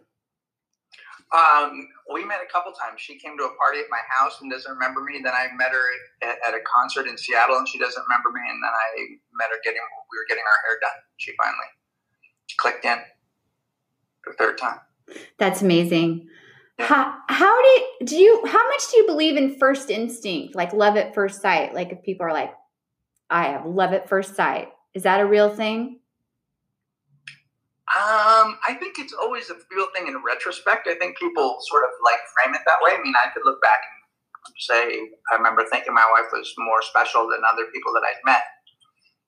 um, 1.33 1.87
we 2.13 2.25
met 2.25 2.39
a 2.43 2.51
couple 2.51 2.71
times 2.71 2.99
she 2.99 3.17
came 3.17 3.37
to 3.37 3.43
a 3.43 3.53
party 3.55 3.79
at 3.79 3.89
my 3.89 4.01
house 4.07 4.39
and 4.41 4.51
doesn't 4.51 4.71
remember 4.71 5.01
me 5.01 5.19
then 5.23 5.33
i 5.33 5.47
met 5.55 5.71
her 5.71 5.85
at, 6.21 6.37
at 6.47 6.53
a 6.53 6.61
concert 6.67 7.07
in 7.07 7.17
seattle 7.17 7.57
and 7.57 7.67
she 7.67 7.79
doesn't 7.79 8.03
remember 8.07 8.29
me 8.31 8.41
and 8.49 8.59
then 8.63 8.73
i 8.73 8.87
met 9.39 9.49
her 9.49 9.59
getting 9.63 9.81
we 10.11 10.17
were 10.17 10.27
getting 10.27 10.43
our 10.43 10.59
hair 10.67 10.79
done 10.81 10.99
she 11.17 11.33
finally 11.41 11.71
clicked 12.57 12.85
in 12.85 12.99
the 14.25 14.33
third 14.37 14.57
time 14.57 14.79
That's 15.37 15.61
amazing. 15.61 16.27
Yeah. 16.79 16.85
How, 16.85 17.15
how 17.29 17.61
did 17.61 18.07
do 18.07 18.15
you 18.15 18.41
how 18.45 18.67
much 18.67 18.81
do 18.91 18.97
you 18.97 19.07
believe 19.07 19.37
in 19.37 19.57
first 19.59 19.89
instinct, 19.89 20.55
like 20.55 20.73
love 20.73 20.97
at 20.97 21.13
first 21.13 21.41
sight? 21.41 21.73
Like 21.73 21.91
if 21.91 22.03
people 22.03 22.25
are 22.25 22.33
like, 22.33 22.53
I 23.29 23.45
have 23.45 23.65
love 23.65 23.93
at 23.93 24.09
first 24.09 24.35
sight. 24.35 24.69
Is 24.93 25.03
that 25.03 25.19
a 25.19 25.25
real 25.25 25.49
thing? 25.49 25.99
Um, 27.91 28.55
I 28.63 28.79
think 28.79 28.99
it's 28.99 29.11
always 29.11 29.49
a 29.51 29.59
real 29.67 29.87
thing 29.91 30.07
in 30.07 30.23
retrospect. 30.23 30.87
I 30.87 30.95
think 30.95 31.19
people 31.19 31.59
sort 31.67 31.83
of 31.83 31.91
like 31.99 32.23
frame 32.31 32.55
it 32.55 32.63
that 32.65 32.79
way. 32.79 32.95
I 32.95 33.03
mean, 33.03 33.13
I 33.19 33.27
could 33.35 33.43
look 33.43 33.61
back 33.61 33.83
and 33.83 34.55
say, 34.63 35.11
I 35.27 35.35
remember 35.35 35.65
thinking 35.67 35.93
my 35.93 36.07
wife 36.07 36.31
was 36.31 36.53
more 36.57 36.81
special 36.81 37.27
than 37.27 37.43
other 37.43 37.67
people 37.73 37.91
that 37.93 38.07
I'd 38.07 38.23
met. 38.23 38.47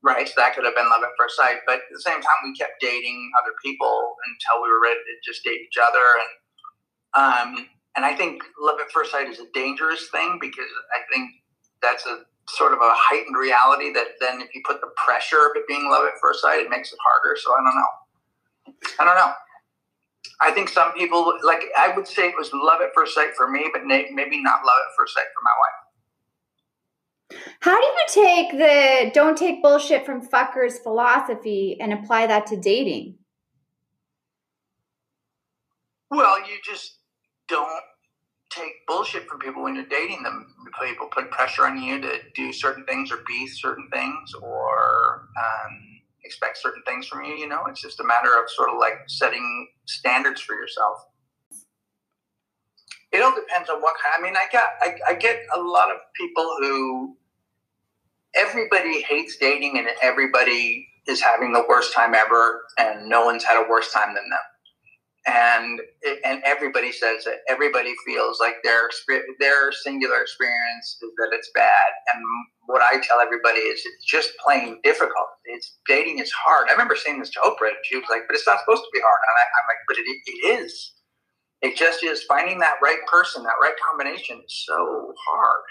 Right. 0.01 0.27
So 0.27 0.35
that 0.37 0.55
could 0.55 0.63
have 0.63 0.75
been 0.75 0.87
love 0.87 1.03
at 1.03 1.11
first 1.19 1.35
sight. 1.35 1.59
But 1.67 1.83
at 1.83 1.91
the 1.91 1.99
same 1.99 2.23
time, 2.23 2.39
we 2.43 2.55
kept 2.55 2.79
dating 2.79 3.31
other 3.43 3.51
people 3.63 4.15
until 4.31 4.63
we 4.63 4.71
were 4.71 4.79
ready 4.79 4.99
to 4.99 5.15
just 5.27 5.43
date 5.43 5.59
each 5.59 5.79
other. 5.79 6.07
And, 6.23 6.31
um, 7.19 7.49
and 7.95 8.05
I 8.05 8.15
think 8.15 8.43
love 8.59 8.79
at 8.79 8.91
first 8.91 9.11
sight 9.11 9.27
is 9.27 9.39
a 9.39 9.51
dangerous 9.53 10.07
thing 10.07 10.39
because 10.39 10.71
I 10.95 11.03
think 11.11 11.31
that's 11.81 12.05
a 12.05 12.23
sort 12.47 12.71
of 12.71 12.79
a 12.79 12.91
heightened 12.95 13.35
reality 13.37 13.91
that 13.93 14.19
then 14.19 14.39
if 14.41 14.55
you 14.55 14.61
put 14.65 14.79
the 14.79 14.91
pressure 15.03 15.47
of 15.47 15.55
it 15.55 15.67
being 15.67 15.89
love 15.91 16.05
at 16.07 16.19
first 16.21 16.41
sight, 16.41 16.59
it 16.63 16.69
makes 16.69 16.91
it 16.91 16.99
harder. 17.03 17.35
So 17.39 17.51
I 17.51 17.57
don't 17.57 17.75
know. 17.75 17.93
I 18.99 19.05
don't 19.05 19.15
know. 19.15 19.33
I 20.41 20.51
think 20.51 20.69
some 20.69 20.93
people 20.93 21.37
like. 21.43 21.63
I 21.77 21.93
would 21.95 22.07
say 22.07 22.29
it 22.29 22.35
was 22.37 22.51
love 22.53 22.81
at 22.81 22.89
first 22.95 23.15
sight 23.15 23.35
for 23.35 23.49
me, 23.49 23.69
but 23.71 23.85
maybe 23.85 24.41
not 24.41 24.65
love 24.65 24.79
at 24.85 24.93
first 24.97 25.15
sight 25.15 25.25
for 25.33 25.41
my 25.43 25.51
wife. 25.59 25.83
How 27.59 27.79
do 27.79 27.85
you 27.85 28.05
take 28.09 28.51
the 28.51 29.11
don't 29.13 29.37
take 29.37 29.61
bullshit 29.61 30.05
from 30.05 30.27
fuckers 30.27 30.81
philosophy 30.81 31.77
and 31.79 31.93
apply 31.93 32.27
that 32.27 32.45
to 32.47 32.57
dating? 32.57 33.17
Well, 36.09 36.39
you 36.39 36.57
just 36.63 36.99
don't 37.47 37.83
take 38.51 38.85
bullshit 38.87 39.27
from 39.27 39.39
people 39.39 39.63
when 39.63 39.75
you're 39.75 39.85
dating 39.85 40.23
them. 40.23 40.53
People 40.83 41.07
put 41.07 41.31
pressure 41.31 41.65
on 41.65 41.81
you 41.81 41.99
to 42.01 42.19
do 42.35 42.53
certain 42.53 42.85
things 42.85 43.11
or 43.11 43.23
be 43.27 43.47
certain 43.47 43.89
things 43.91 44.33
or 44.35 45.29
um, 45.37 45.92
expect 46.23 46.57
certain 46.57 46.81
things 46.85 47.07
from 47.07 47.23
you. 47.23 47.35
You 47.35 47.47
know, 47.47 47.63
it's 47.67 47.81
just 47.81 47.99
a 47.99 48.03
matter 48.03 48.29
of 48.41 48.49
sort 48.49 48.69
of 48.69 48.77
like 48.79 48.93
setting 49.07 49.67
standards 49.85 50.41
for 50.41 50.55
yourself. 50.55 50.97
It 53.11 53.21
all 53.21 53.35
depends 53.35 53.69
on 53.69 53.81
what 53.81 53.95
kind. 54.03 54.15
I 54.17 54.21
mean, 54.21 54.35
I 54.35 54.45
got 54.51 54.69
I, 54.81 55.11
I 55.11 55.13
get 55.15 55.41
a 55.55 55.59
lot 55.59 55.91
of 55.91 55.97
people 56.15 56.55
who 56.59 57.17
everybody 58.35 59.01
hates 59.01 59.37
dating 59.37 59.77
and 59.77 59.87
everybody 60.01 60.87
is 61.07 61.21
having 61.21 61.53
the 61.53 61.65
worst 61.67 61.93
time 61.93 62.15
ever, 62.15 62.63
and 62.79 63.07
no 63.07 63.25
one's 63.25 63.43
had 63.43 63.63
a 63.63 63.69
worse 63.69 63.91
time 63.91 64.15
than 64.15 64.29
them 64.29 64.39
and 65.25 65.79
and 66.25 66.41
everybody 66.45 66.91
says 66.91 67.25
it. 67.27 67.39
Everybody 67.47 67.93
feels 68.05 68.39
like 68.39 68.55
their 68.63 68.89
their 69.39 69.71
singular 69.71 70.21
experience 70.21 70.97
is 71.01 71.11
that 71.17 71.29
it's 71.31 71.49
bad. 71.55 71.91
And 72.13 72.23
what 72.65 72.81
I 72.81 72.99
tell 72.99 73.21
everybody 73.21 73.59
is 73.59 73.81
it's 73.85 74.05
just 74.05 74.31
plain 74.43 74.79
difficult. 74.83 75.27
It's 75.45 75.77
dating 75.87 76.19
is 76.19 76.31
hard. 76.31 76.67
I 76.67 76.73
remember 76.73 76.95
saying 76.95 77.19
this 77.19 77.29
to 77.31 77.39
Oprah, 77.39 77.69
and 77.69 77.77
she 77.83 77.95
was 77.95 78.05
like, 78.09 78.23
"But 78.27 78.35
it's 78.35 78.47
not 78.47 78.59
supposed 78.59 78.83
to 78.83 78.89
be 78.93 78.99
hard." 78.99 79.21
And 79.23 79.37
I, 79.37 79.43
I'm 79.43 79.67
like, 79.67 79.77
"But 79.87 79.97
it, 79.97 80.05
it 80.05 80.61
is. 80.61 80.93
It 81.61 81.77
just 81.77 82.03
is. 82.03 82.23
Finding 82.23 82.59
that 82.59 82.75
right 82.83 82.99
person, 83.09 83.43
that 83.43 83.55
right 83.61 83.75
combination, 83.89 84.41
is 84.45 84.65
so 84.65 85.13
hard. 85.27 85.63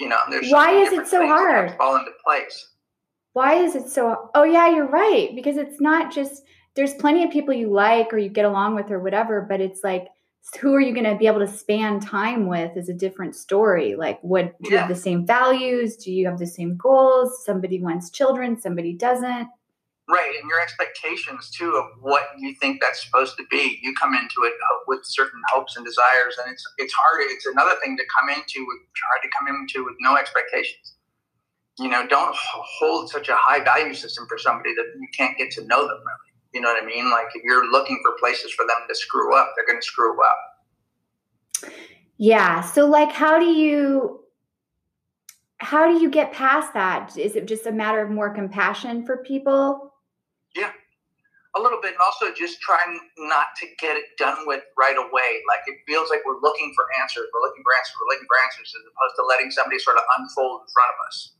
You 0.00 0.08
know, 0.08 0.18
there's 0.30 0.50
Why 0.50 0.72
is 0.72 0.92
it 0.92 1.06
so 1.08 1.20
things 1.20 1.30
that 1.30 1.50
have 1.50 1.68
hard? 1.68 1.76
Fall 1.76 1.96
into 1.96 2.12
place. 2.24 2.68
Why 3.34 3.54
is 3.54 3.74
it 3.74 3.88
so 3.88 4.30
Oh 4.34 4.44
yeah, 4.44 4.68
you're 4.68 4.88
right 4.88 5.30
because 5.34 5.58
it's 5.58 5.80
not 5.80 6.12
just 6.12 6.42
there's 6.78 6.94
plenty 6.94 7.24
of 7.24 7.30
people 7.32 7.52
you 7.52 7.68
like 7.72 8.12
or 8.12 8.18
you 8.18 8.28
get 8.28 8.44
along 8.44 8.76
with 8.76 8.88
or 8.92 9.00
whatever, 9.00 9.40
but 9.40 9.60
it's 9.60 9.82
like 9.82 10.06
who 10.60 10.72
are 10.72 10.80
you 10.80 10.94
going 10.94 11.04
to 11.04 11.16
be 11.16 11.26
able 11.26 11.40
to 11.40 11.48
span 11.48 11.98
time 11.98 12.46
with 12.46 12.76
is 12.76 12.88
a 12.88 12.94
different 12.94 13.34
story. 13.34 13.96
Like 13.96 14.20
what 14.22 14.54
do 14.62 14.70
you 14.70 14.78
have 14.78 14.88
the 14.88 14.94
same 14.94 15.26
values? 15.26 15.96
Do 15.96 16.12
you 16.12 16.26
have 16.26 16.38
the 16.38 16.46
same 16.46 16.76
goals? 16.76 17.44
Somebody 17.44 17.82
wants 17.82 18.10
children, 18.10 18.60
somebody 18.60 18.94
doesn't. 18.94 19.48
Right, 20.08 20.32
and 20.40 20.48
your 20.48 20.60
expectations 20.62 21.50
too 21.50 21.74
of 21.74 22.00
what 22.00 22.22
you 22.38 22.54
think 22.54 22.80
that's 22.80 23.04
supposed 23.04 23.36
to 23.38 23.44
be. 23.50 23.80
You 23.82 23.92
come 24.00 24.14
into 24.14 24.44
it 24.44 24.54
uh, 24.54 24.78
with 24.86 25.00
certain 25.02 25.42
hopes 25.50 25.76
and 25.76 25.84
desires, 25.84 26.38
and 26.40 26.50
it's 26.50 26.64
it's 26.78 26.94
hard. 26.94 27.20
It's 27.24 27.44
another 27.44 27.74
thing 27.84 27.96
to 27.98 28.04
come 28.18 28.30
into 28.30 28.64
with 28.66 28.78
hard 29.10 29.22
to 29.22 29.28
come 29.36 29.48
into 29.48 29.84
with 29.84 29.96
no 30.00 30.16
expectations. 30.16 30.94
You 31.78 31.88
know, 31.88 32.06
don't 32.06 32.34
hold 32.34 33.10
such 33.10 33.28
a 33.28 33.36
high 33.36 33.62
value 33.62 33.92
system 33.92 34.26
for 34.28 34.38
somebody 34.38 34.74
that 34.76 34.86
you 34.98 35.08
can't 35.14 35.36
get 35.36 35.50
to 35.52 35.66
know 35.66 35.82
them 35.82 35.98
really. 35.98 36.27
You 36.58 36.64
know 36.64 36.72
what 36.74 36.82
I 36.82 36.86
mean? 36.86 37.08
Like 37.08 37.28
if 37.36 37.44
you're 37.44 37.70
looking 37.70 38.00
for 38.02 38.16
places 38.18 38.50
for 38.50 38.66
them 38.66 38.82
to 38.88 38.94
screw 38.96 39.32
up, 39.32 39.52
they're 39.54 39.64
going 39.64 39.78
to 39.78 39.86
screw 39.86 40.18
up. 40.20 41.70
Yeah. 42.16 42.62
So 42.62 42.84
like 42.84 43.12
how 43.12 43.38
do 43.38 43.46
you 43.46 44.24
how 45.58 45.86
do 45.86 46.02
you 46.02 46.10
get 46.10 46.32
past 46.32 46.74
that? 46.74 47.16
Is 47.16 47.36
it 47.36 47.46
just 47.46 47.66
a 47.66 47.70
matter 47.70 48.02
of 48.02 48.10
more 48.10 48.34
compassion 48.34 49.06
for 49.06 49.18
people? 49.18 49.94
Yeah, 50.56 50.72
a 51.54 51.62
little 51.62 51.78
bit, 51.80 51.92
and 51.92 52.02
also 52.02 52.34
just 52.34 52.60
trying 52.60 52.98
not 53.18 53.54
to 53.62 53.66
get 53.78 53.96
it 53.96 54.18
done 54.18 54.38
with 54.46 54.64
right 54.76 54.98
away. 54.98 55.30
Like 55.46 55.62
it 55.68 55.78
feels 55.86 56.10
like 56.10 56.26
we're 56.26 56.42
looking 56.42 56.72
for 56.74 56.86
answers. 57.00 57.30
We're 57.30 57.46
looking 57.46 57.62
for 57.62 57.70
answers. 57.78 57.94
We're 58.02 58.18
looking 58.18 58.26
for 58.26 58.38
answers, 58.42 58.74
as 58.74 58.82
opposed 58.82 59.14
to 59.14 59.22
letting 59.30 59.52
somebody 59.52 59.78
sort 59.78 59.96
of 59.96 60.02
unfold 60.18 60.66
in 60.66 60.68
front 60.74 60.90
of 60.90 60.98
us. 61.06 61.37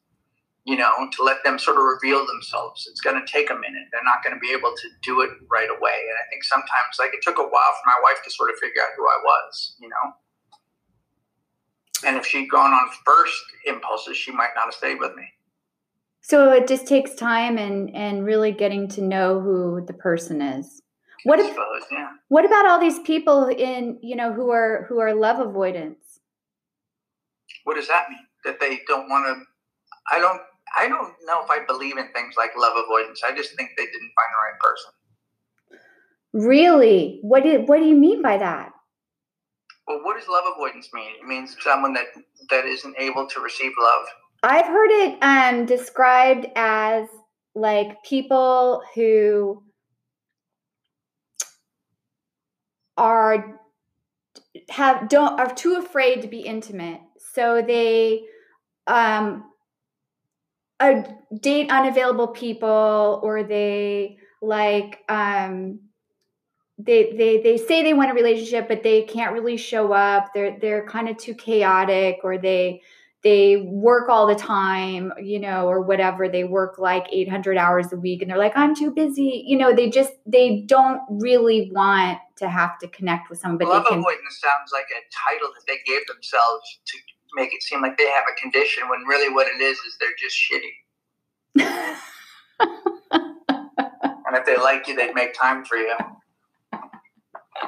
You 0.68 0.76
know, 0.76 0.92
to 1.16 1.22
let 1.24 1.38
them 1.44 1.59
sort 1.59 1.78
of 1.78 1.85
reveal 1.85 2.26
themselves. 2.26 2.87
It's 2.90 3.00
going 3.00 3.16
to 3.16 3.24
take 3.24 3.48
a 3.48 3.54
minute. 3.54 3.88
They're 3.90 4.04
not 4.04 4.22
going 4.22 4.37
to 4.37 4.40
be 4.40 4.52
able 4.52 4.74
to 4.76 4.88
do 5.02 5.22
it 5.22 5.31
right 5.50 5.70
away. 5.70 5.96
And 6.04 6.16
I 6.20 6.24
think 6.28 6.44
sometimes, 6.44 6.98
like 6.98 7.14
it 7.14 7.22
took 7.22 7.38
a 7.38 7.48
while 7.48 7.72
for 7.81 7.87
my 7.87 7.98
wife 8.04 8.20
to 8.24 8.31
sort 8.31 8.50
of 8.50 8.57
figure 8.59 8.83
out 8.83 8.92
who 8.96 9.04
I 9.09 9.18
was. 9.24 9.76
You 9.81 9.88
know. 9.88 10.04
And 12.07 12.16
if 12.16 12.26
she'd 12.26 12.50
gone 12.50 12.72
on 12.72 12.88
first 13.04 13.42
impulses, 13.66 14.16
she 14.16 14.31
might 14.31 14.50
not 14.54 14.66
have 14.66 14.74
stayed 14.74 15.00
with 15.00 15.16
me. 15.16 15.24
So 16.28 16.52
it 16.52 16.68
just 16.68 16.87
takes 16.87 17.14
time 17.14 17.57
and 17.57 17.94
and 17.96 18.24
really 18.24 18.52
getting 18.52 18.88
to 18.88 19.00
know 19.00 19.40
who 19.40 19.83
the 19.87 19.94
person 19.94 20.42
is. 20.42 20.83
What, 21.24 21.40
I 21.40 21.48
suppose, 21.48 21.83
yeah. 21.90 22.11
what 22.28 22.44
about 22.44 22.66
all 22.66 22.78
these 22.78 22.98
people 23.00 23.46
in 23.46 23.98
you 24.02 24.14
know 24.14 24.33
who 24.33 24.50
are 24.50 24.85
who 24.88 25.00
are 25.00 25.14
love 25.14 25.40
avoidance? 25.40 26.20
What 27.64 27.76
does 27.76 27.88
that 27.88 28.11
mean? 28.11 28.18
That 28.44 28.61
they 28.61 28.81
don't 28.87 29.09
want 29.09 29.24
to? 29.26 29.44
I 30.14 30.20
don't. 30.20 30.40
I 30.76 30.88
don't 30.88 31.14
know 31.24 31.42
if 31.42 31.50
I 31.50 31.64
believe 31.66 31.96
in 31.98 32.12
things 32.12 32.35
like 32.37 32.50
love 32.57 32.76
avoidance. 32.76 33.22
I 33.24 33.35
just 33.35 33.54
think 33.57 33.70
they 33.76 33.87
didn't 33.87 34.12
find 34.16 34.31
the 34.33 34.42
right 34.44 34.61
person. 34.61 34.90
Really? 36.33 37.18
What 37.22 37.42
do 37.42 37.62
what 37.66 37.78
do 37.78 37.87
you 37.87 37.96
mean 37.96 38.22
by 38.22 38.37
that? 38.38 38.72
Well, 39.87 40.00
what 40.04 40.18
does 40.18 40.28
love 40.28 40.44
avoidance 40.54 40.90
mean? 40.92 41.12
It 41.20 41.26
means 41.26 41.57
someone 41.61 41.94
that 41.94 42.07
that 42.50 42.66
isn't 42.66 42.94
able 42.98 43.26
to 43.26 43.40
receive 43.40 43.72
love. 43.81 44.07
I've 44.42 44.66
heard 44.66 44.90
it 44.90 45.18
um, 45.22 45.66
described 45.66 46.46
as 46.54 47.09
like 47.54 48.02
people 48.04 48.83
who 48.94 49.62
are 52.96 53.61
have 54.68 55.09
don't 55.09 55.40
are 55.40 55.54
too 55.54 55.76
afraid 55.76 56.22
to 56.22 56.28
be 56.28 56.40
intimate, 56.40 57.00
so 57.33 57.62
they 57.66 58.24
um, 58.87 59.44
uh, 60.80 61.02
date 61.40 61.70
unavailable 61.70 62.28
people, 62.28 63.20
or 63.22 63.42
they 63.42 64.18
like 64.40 65.04
um, 65.08 65.80
they 66.78 67.12
they 67.16 67.42
they 67.42 67.56
say 67.56 67.82
they 67.82 67.94
want 67.94 68.10
a 68.10 68.14
relationship, 68.14 68.68
but 68.68 68.82
they 68.82 69.02
can't 69.02 69.32
really 69.32 69.56
show 69.56 69.92
up. 69.92 70.32
They're 70.34 70.58
they're 70.60 70.86
kind 70.86 71.08
of 71.08 71.16
too 71.16 71.34
chaotic, 71.34 72.18
or 72.22 72.38
they 72.38 72.82
they 73.24 73.56
work 73.56 74.08
all 74.08 74.26
the 74.26 74.36
time, 74.36 75.12
you 75.20 75.40
know, 75.40 75.66
or 75.66 75.80
whatever. 75.82 76.28
They 76.28 76.44
work 76.44 76.78
like 76.78 77.06
800 77.10 77.56
hours 77.56 77.92
a 77.92 77.96
week 77.96 78.22
and 78.22 78.30
they're 78.30 78.38
like, 78.38 78.56
I'm 78.56 78.76
too 78.76 78.92
busy. 78.92 79.42
You 79.44 79.58
know, 79.58 79.74
they 79.74 79.90
just, 79.90 80.12
they 80.24 80.62
don't 80.66 81.00
really 81.10 81.70
want 81.74 82.18
to 82.36 82.48
have 82.48 82.78
to 82.78 82.88
connect 82.88 83.28
with 83.28 83.40
someone. 83.40 83.58
But 83.58 83.68
Love 83.68 83.86
avoidance 83.86 84.40
sounds 84.40 84.70
like 84.72 84.86
a 84.92 85.02
title 85.30 85.48
that 85.52 85.66
they 85.66 85.78
gave 85.84 86.06
themselves 86.06 86.80
to 86.86 86.98
make 87.34 87.54
it 87.54 87.62
seem 87.62 87.82
like 87.82 87.96
they 87.98 88.08
have 88.08 88.24
a 88.30 88.40
condition 88.40 88.88
when 88.88 89.00
really 89.08 89.32
what 89.32 89.46
it 89.46 89.60
is 89.60 89.78
is 89.78 89.96
they're 90.00 90.10
just 90.18 90.36
shitty. 90.36 90.74
and 92.60 94.36
if 94.36 94.46
they 94.46 94.56
like 94.56 94.86
you, 94.88 94.96
they'd 94.96 95.14
make 95.14 95.34
time 95.34 95.64
for 95.64 95.76
you. 95.76 95.94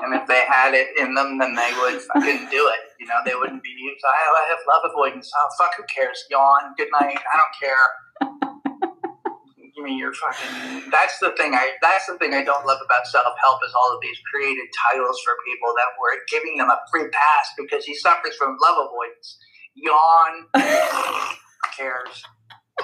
And 0.02 0.14
if 0.14 0.26
they 0.28 0.44
had 0.46 0.74
it 0.74 0.88
in 0.98 1.14
them, 1.14 1.38
then 1.38 1.54
they 1.54 1.70
would 1.82 2.00
fucking 2.14 2.48
do 2.50 2.62
it. 2.70 2.82
You 3.00 3.06
know, 3.06 3.18
they 3.24 3.34
wouldn't 3.34 3.62
be 3.62 3.70
used. 3.70 4.04
I, 4.04 4.44
I 4.44 4.48
have 4.48 4.58
love 4.68 4.90
avoidance. 4.90 5.30
Oh, 5.36 5.48
fuck, 5.58 5.72
who 5.76 5.84
cares? 5.92 6.24
Yawn. 6.30 6.74
Good 6.76 6.88
night. 7.00 7.18
I 7.18 7.34
don't 7.36 7.56
care. 7.58 7.86
Give 9.74 9.84
me 9.84 9.96
your 9.98 10.12
fucking. 10.14 10.90
That's 10.90 11.18
the 11.18 11.32
thing. 11.36 11.54
I. 11.54 11.72
That's 11.82 12.06
the 12.06 12.18
thing 12.18 12.34
I 12.34 12.44
don't 12.44 12.66
love 12.66 12.78
about 12.84 13.06
self 13.06 13.34
help 13.42 13.60
is 13.66 13.72
all 13.74 13.94
of 13.94 14.00
these 14.02 14.18
created 14.32 14.66
titles 14.88 15.20
for 15.24 15.34
people 15.46 15.72
that 15.76 15.90
were 16.00 16.18
giving 16.30 16.58
them 16.58 16.70
a 16.70 16.78
free 16.90 17.08
pass 17.10 17.46
because 17.56 17.84
he 17.84 17.94
suffers 17.94 18.36
from 18.36 18.56
love 18.60 18.86
avoidance. 18.86 19.38
Yawn. 19.82 20.46
who 20.54 20.60
cares? 21.76 22.22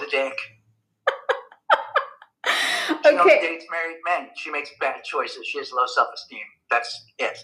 The 0.01 0.07
dick. 0.11 0.39
She 3.05 3.13
only 3.13 3.31
dates 3.31 3.65
married 3.71 3.99
men. 4.05 4.29
She 4.37 4.51
makes 4.51 4.71
bad 4.81 5.03
choices. 5.05 5.47
She 5.47 5.59
has 5.59 5.73
low 5.73 5.87
self 5.87 6.09
esteem. 6.15 6.41
That's 6.71 7.05
it. 7.19 7.39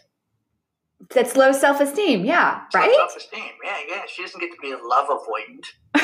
That's 1.11 1.37
low 1.37 1.53
self 1.53 1.81
esteem. 1.81 2.25
Yeah. 2.25 2.63
Right? 2.75 2.93
Self 2.95 3.17
esteem. 3.17 3.51
Yeah, 3.65 3.77
yeah. 3.89 4.03
She 4.13 4.23
doesn't 4.23 4.41
get 4.41 4.51
to 4.51 4.57
be 4.61 4.73
a 4.73 4.79
love 4.79 5.09
avoidant. 5.09 5.65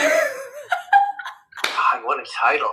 God, 1.62 2.04
what 2.04 2.20
a 2.20 2.26
title. 2.40 2.72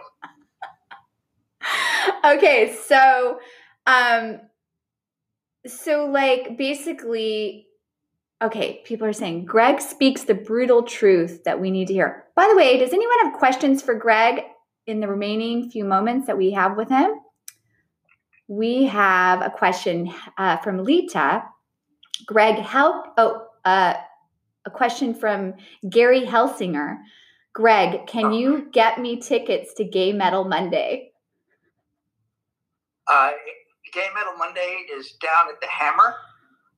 okay. 2.25 2.75
So, 2.87 3.39
um, 3.85 4.41
so 5.65 6.05
like 6.05 6.57
basically, 6.57 7.67
okay, 8.41 8.81
people 8.85 9.07
are 9.07 9.13
saying 9.13 9.45
Greg 9.45 9.81
speaks 9.81 10.23
the 10.23 10.33
brutal 10.33 10.83
truth 10.83 11.43
that 11.45 11.59
we 11.59 11.71
need 11.71 11.87
to 11.87 11.93
hear. 11.93 12.25
By 12.35 12.47
the 12.49 12.55
way, 12.55 12.77
does 12.77 12.93
anyone 12.93 13.17
have 13.23 13.33
questions 13.33 13.81
for 13.81 13.95
Greg 13.95 14.43
in 14.87 14.99
the 14.99 15.07
remaining 15.07 15.69
few 15.69 15.85
moments 15.85 16.27
that 16.27 16.37
we 16.37 16.51
have 16.51 16.77
with 16.77 16.89
him? 16.89 17.11
We 18.47 18.85
have 18.85 19.41
a 19.41 19.49
question 19.49 20.13
uh, 20.37 20.57
from 20.57 20.83
Lita. 20.83 21.43
Greg, 22.27 22.55
help. 22.55 23.07
Oh, 23.17 23.47
uh, 23.63 23.95
a 24.65 24.69
question 24.69 25.13
from 25.13 25.55
Gary 25.89 26.21
Helsinger. 26.21 26.97
Greg, 27.53 28.05
can 28.07 28.33
you 28.33 28.67
get 28.71 28.99
me 28.99 29.19
tickets 29.19 29.73
to 29.75 29.85
Gay 29.85 30.11
Metal 30.11 30.43
Monday? 30.43 31.11
Uh, 33.07 33.31
Gay 33.93 34.07
Metal 34.13 34.33
Monday 34.37 34.85
is 34.91 35.13
down 35.13 35.53
at 35.53 35.61
the 35.61 35.67
Hammer. 35.67 36.15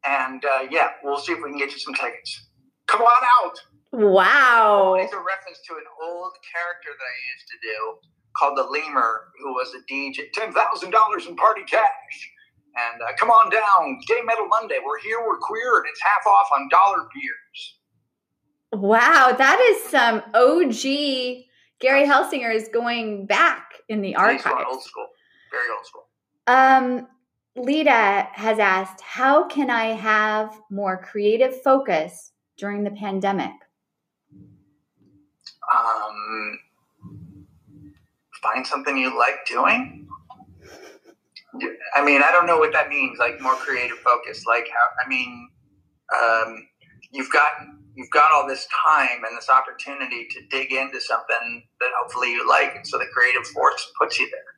And 0.08 0.44
uh, 0.46 0.68
yeah, 0.72 0.90
we'll 1.04 1.20
see 1.20 1.34
if 1.34 1.40
we 1.44 1.50
can 1.50 1.58
get 1.58 1.72
you 1.72 1.80
some 1.80 1.94
tickets. 1.94 2.48
Come 2.88 3.02
on 3.02 3.24
out. 3.44 3.60
Wow. 3.92 4.96
It's 4.96 5.14
a 5.14 5.18
reference 5.18 5.60
to 5.68 5.74
an 5.76 5.84
old 6.02 6.34
character 6.54 6.90
that 6.98 7.04
I 7.04 7.18
used 7.36 7.48
to 7.52 7.58
do 7.62 8.08
called 8.38 8.58
the 8.58 8.64
Lemur, 8.64 9.32
who 9.42 9.54
was 9.54 9.74
a 9.76 9.92
DJ. 9.92 10.30
$10,000 10.38 11.28
in 11.28 11.36
party 11.36 11.64
cash. 11.70 12.32
And 12.76 13.02
uh, 13.02 13.14
come 13.18 13.30
on 13.30 13.50
down, 13.50 14.00
Gay 14.08 14.22
Metal 14.24 14.48
Monday. 14.48 14.78
We're 14.86 15.00
here, 15.00 15.18
we're 15.26 15.40
queer, 15.40 15.80
and 15.80 15.86
it's 15.90 16.00
half 16.02 16.28
off 16.28 16.48
on 16.56 16.70
dollar 16.70 17.08
beers. 17.14 17.76
Wow, 18.74 19.34
that 19.36 19.60
is 19.72 19.84
some 19.90 20.22
OG. 20.36 21.46
Gary 21.80 22.06
Helsinger 22.06 22.54
is 22.54 22.70
going 22.72 23.26
back 23.26 23.74
in 23.90 24.02
the 24.02 24.14
going 24.14 24.40
Old 24.70 24.84
school, 24.84 25.08
very 25.52 25.70
old 25.76 25.86
school. 25.86 26.08
Um, 26.46 27.08
Lita 27.58 28.28
has 28.34 28.60
asked, 28.60 29.02
how 29.02 29.48
can 29.48 29.70
I 29.70 29.88
have 29.88 30.62
more 30.70 31.02
creative 31.02 31.62
focus 31.62 32.32
during 32.58 32.84
the 32.84 32.92
pandemic? 32.92 33.52
um, 35.74 36.60
find 38.42 38.66
something 38.66 38.98
you 38.98 39.18
like 39.18 39.46
doing. 39.48 40.08
I 41.96 42.04
mean, 42.04 42.22
I 42.22 42.32
don't 42.32 42.46
know 42.46 42.58
what 42.58 42.72
that 42.74 42.90
means. 42.90 43.18
Like 43.20 43.42
more 43.42 43.56
creative 43.56 43.98
focus. 44.00 44.46
Like 44.46 44.68
how? 44.72 45.04
I 45.04 45.08
mean, 45.08 45.50
um, 46.22 46.68
you've 47.12 47.32
got 47.32 47.52
you've 47.96 48.12
got 48.12 48.32
all 48.32 48.48
this 48.48 48.68
time 48.86 49.24
and 49.28 49.36
this 49.36 49.50
opportunity 49.50 50.28
to 50.30 50.42
dig 50.50 50.72
into 50.72 51.02
something 51.02 51.64
that 51.80 51.90
hopefully 52.00 52.32
you 52.32 52.48
like, 52.48 52.76
and 52.76 52.86
so 52.86 52.98
the 52.98 53.08
creative 53.12 53.48
force 53.48 53.92
puts 54.00 54.20
you 54.20 54.30
there. 54.30 54.57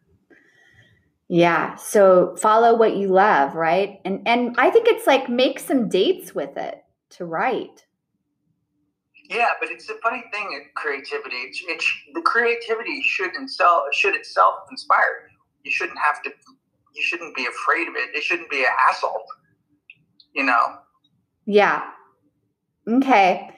Yeah, 1.32 1.76
so 1.76 2.36
follow 2.38 2.76
what 2.76 2.98
you 2.98 3.10
love, 3.10 3.54
right? 3.54 4.02
And 4.04 4.28
and 4.28 4.56
I 4.58 4.72
think 4.72 4.88
it's 4.88 5.06
like 5.06 5.30
make 5.30 5.60
some 5.60 5.88
dates 5.88 6.34
with 6.34 6.58
it 6.58 6.84
to 7.12 7.26
write. 7.26 7.86
Yeah, 9.30 9.52
but 9.60 9.70
it's 9.70 9.88
a 9.90 9.94
funny 10.02 10.24
thing. 10.34 10.66
Creativity. 10.76 11.36
It's, 11.36 11.62
it's 11.68 11.94
the 12.16 12.22
creativity 12.22 13.04
should 13.04 13.30
itself 13.36 13.84
should 13.94 14.16
itself 14.16 14.56
inspire 14.72 15.30
you. 15.30 15.38
You 15.66 15.72
shouldn't 15.72 16.00
have 16.00 16.24
to. 16.24 16.32
You 16.96 17.04
shouldn't 17.04 17.36
be 17.36 17.46
afraid 17.46 17.88
of 17.88 17.96
it. 17.96 18.16
It 18.16 18.24
shouldn't 18.24 18.50
be 18.50 18.64
a 18.64 18.72
hassle. 18.88 19.24
You 20.34 20.46
know. 20.46 20.80
Yeah. 21.46 21.92
Okay. 22.88 23.52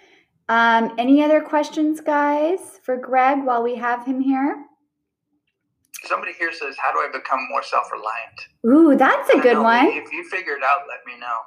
Um, 0.49 0.93
any 0.97 1.23
other 1.23 1.39
questions, 1.39 2.01
guys, 2.01 2.81
for 2.83 2.97
Greg 2.97 3.45
while 3.45 3.63
we 3.63 3.75
have 3.75 4.05
him 4.05 4.19
here? 4.19 4.65
Somebody 6.05 6.33
here 6.33 6.53
says, 6.53 6.75
"How 6.77 6.91
do 6.93 6.99
I 6.99 7.09
become 7.11 7.39
more 7.49 7.63
self-reliant?" 7.63 8.39
Ooh, 8.67 8.97
that's 8.97 9.29
a 9.31 9.37
I 9.37 9.41
good 9.41 9.53
know, 9.53 9.63
one. 9.63 9.87
If 9.87 10.11
you 10.11 10.23
figure 10.29 10.53
it 10.53 10.63
out, 10.63 10.87
let 10.89 11.01
me 11.05 11.19
know. 11.19 11.37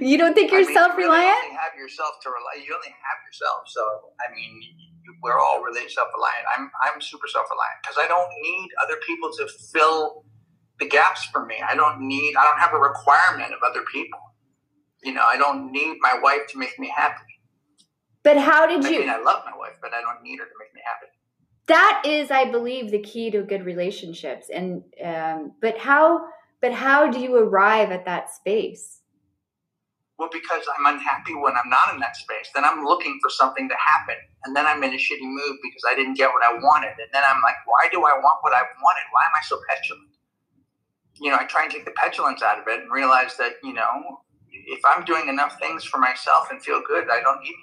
you 0.00 0.18
don't 0.18 0.34
think 0.34 0.52
you're 0.52 0.66
mean, 0.66 0.74
self 0.74 0.92
You 0.92 0.98
really 0.98 1.10
reliant? 1.10 1.44
only 1.46 1.56
have 1.56 1.74
yourself 1.78 2.12
to 2.22 2.30
rely. 2.30 2.64
You 2.66 2.74
only 2.74 2.88
have 2.90 3.18
yourself. 3.26 3.62
So 3.68 3.82
I 4.20 4.32
mean, 4.34 4.62
we're 5.22 5.38
all 5.38 5.62
really 5.62 5.88
self-reliant. 5.88 6.46
I'm 6.56 6.70
I'm 6.82 7.00
super 7.00 7.28
self-reliant 7.28 7.78
because 7.82 7.96
I 8.00 8.08
don't 8.08 8.30
need 8.42 8.70
other 8.82 8.96
people 9.06 9.30
to 9.38 9.48
fill 9.72 10.24
the 10.80 10.88
gaps 10.88 11.24
for 11.26 11.46
me. 11.46 11.56
I 11.66 11.74
don't 11.76 12.00
need. 12.06 12.34
I 12.36 12.44
don't 12.44 12.60
have 12.60 12.74
a 12.74 12.78
requirement 12.78 13.52
of 13.54 13.60
other 13.68 13.82
people. 13.92 14.20
You 15.04 15.14
know, 15.14 15.24
I 15.24 15.36
don't 15.36 15.72
need 15.72 15.98
my 16.00 16.18
wife 16.22 16.46
to 16.50 16.58
make 16.58 16.78
me 16.78 16.92
happy. 16.94 17.33
But 18.24 18.38
how 18.38 18.66
did 18.66 18.84
I 18.84 18.90
you? 18.90 19.00
mean, 19.00 19.10
I 19.10 19.18
love 19.18 19.42
my 19.46 19.56
wife, 19.56 19.76
but 19.82 19.92
I 19.94 20.00
don't 20.00 20.22
need 20.22 20.38
her 20.40 20.46
to 20.46 20.56
make 20.58 20.74
me 20.74 20.80
happy. 20.84 21.06
that 21.68 22.02
is 22.04 22.30
i 22.30 22.44
believe 22.54 22.90
the 22.90 22.98
key 23.10 23.30
to 23.34 23.42
good 23.52 23.64
relationships 23.64 24.46
and 24.58 24.82
um, 25.10 25.52
but 25.64 25.78
how 25.78 26.04
but 26.60 26.72
how 26.72 27.10
do 27.10 27.18
you 27.20 27.32
arrive 27.36 27.90
at 27.98 28.04
that 28.10 28.30
space 28.38 29.00
Well, 30.18 30.30
because 30.32 30.64
I'm 30.74 30.86
unhappy 30.94 31.34
when 31.44 31.54
I'm 31.60 31.70
not 31.76 31.92
in 31.92 31.98
that 32.00 32.16
space. 32.24 32.48
Then 32.54 32.64
I'm 32.68 32.84
looking 32.90 33.14
for 33.22 33.30
something 33.40 33.66
to 33.68 33.78
happen. 33.92 34.18
And 34.44 34.54
then 34.56 34.64
I'm 34.70 34.80
in 34.86 34.92
a 34.98 35.00
shitty 35.06 35.28
mood 35.38 35.56
because 35.66 35.84
I 35.90 35.94
didn't 35.98 36.14
get 36.22 36.30
what 36.34 36.44
I 36.50 36.52
wanted. 36.68 36.94
And 37.02 37.10
then 37.14 37.24
I'm 37.30 37.42
like, 37.48 37.58
why 37.66 37.88
do 37.94 37.98
I 38.10 38.14
want 38.24 38.38
what 38.44 38.54
I 38.60 38.62
wanted? 38.86 39.06
Why 39.14 39.22
am 39.28 39.34
I 39.40 39.42
so 39.50 39.56
petulant? 39.68 40.12
You 41.24 41.30
know, 41.30 41.38
I 41.42 41.44
try 41.54 41.62
and 41.64 41.72
take 41.72 41.84
the 41.90 41.96
petulance 42.02 42.42
out 42.48 42.58
of 42.60 42.66
it 42.68 42.78
and 42.82 42.92
realize 42.92 43.36
that, 43.42 43.54
you 43.64 43.74
know, 43.80 43.92
if 44.76 44.82
I'm 44.90 45.04
doing 45.04 45.28
enough 45.28 45.58
things 45.64 45.82
for 45.84 45.98
myself 45.98 46.44
and 46.50 46.62
feel 46.62 46.80
good, 46.86 47.06
I 47.10 47.20
don't 47.26 47.42
need. 47.42 47.58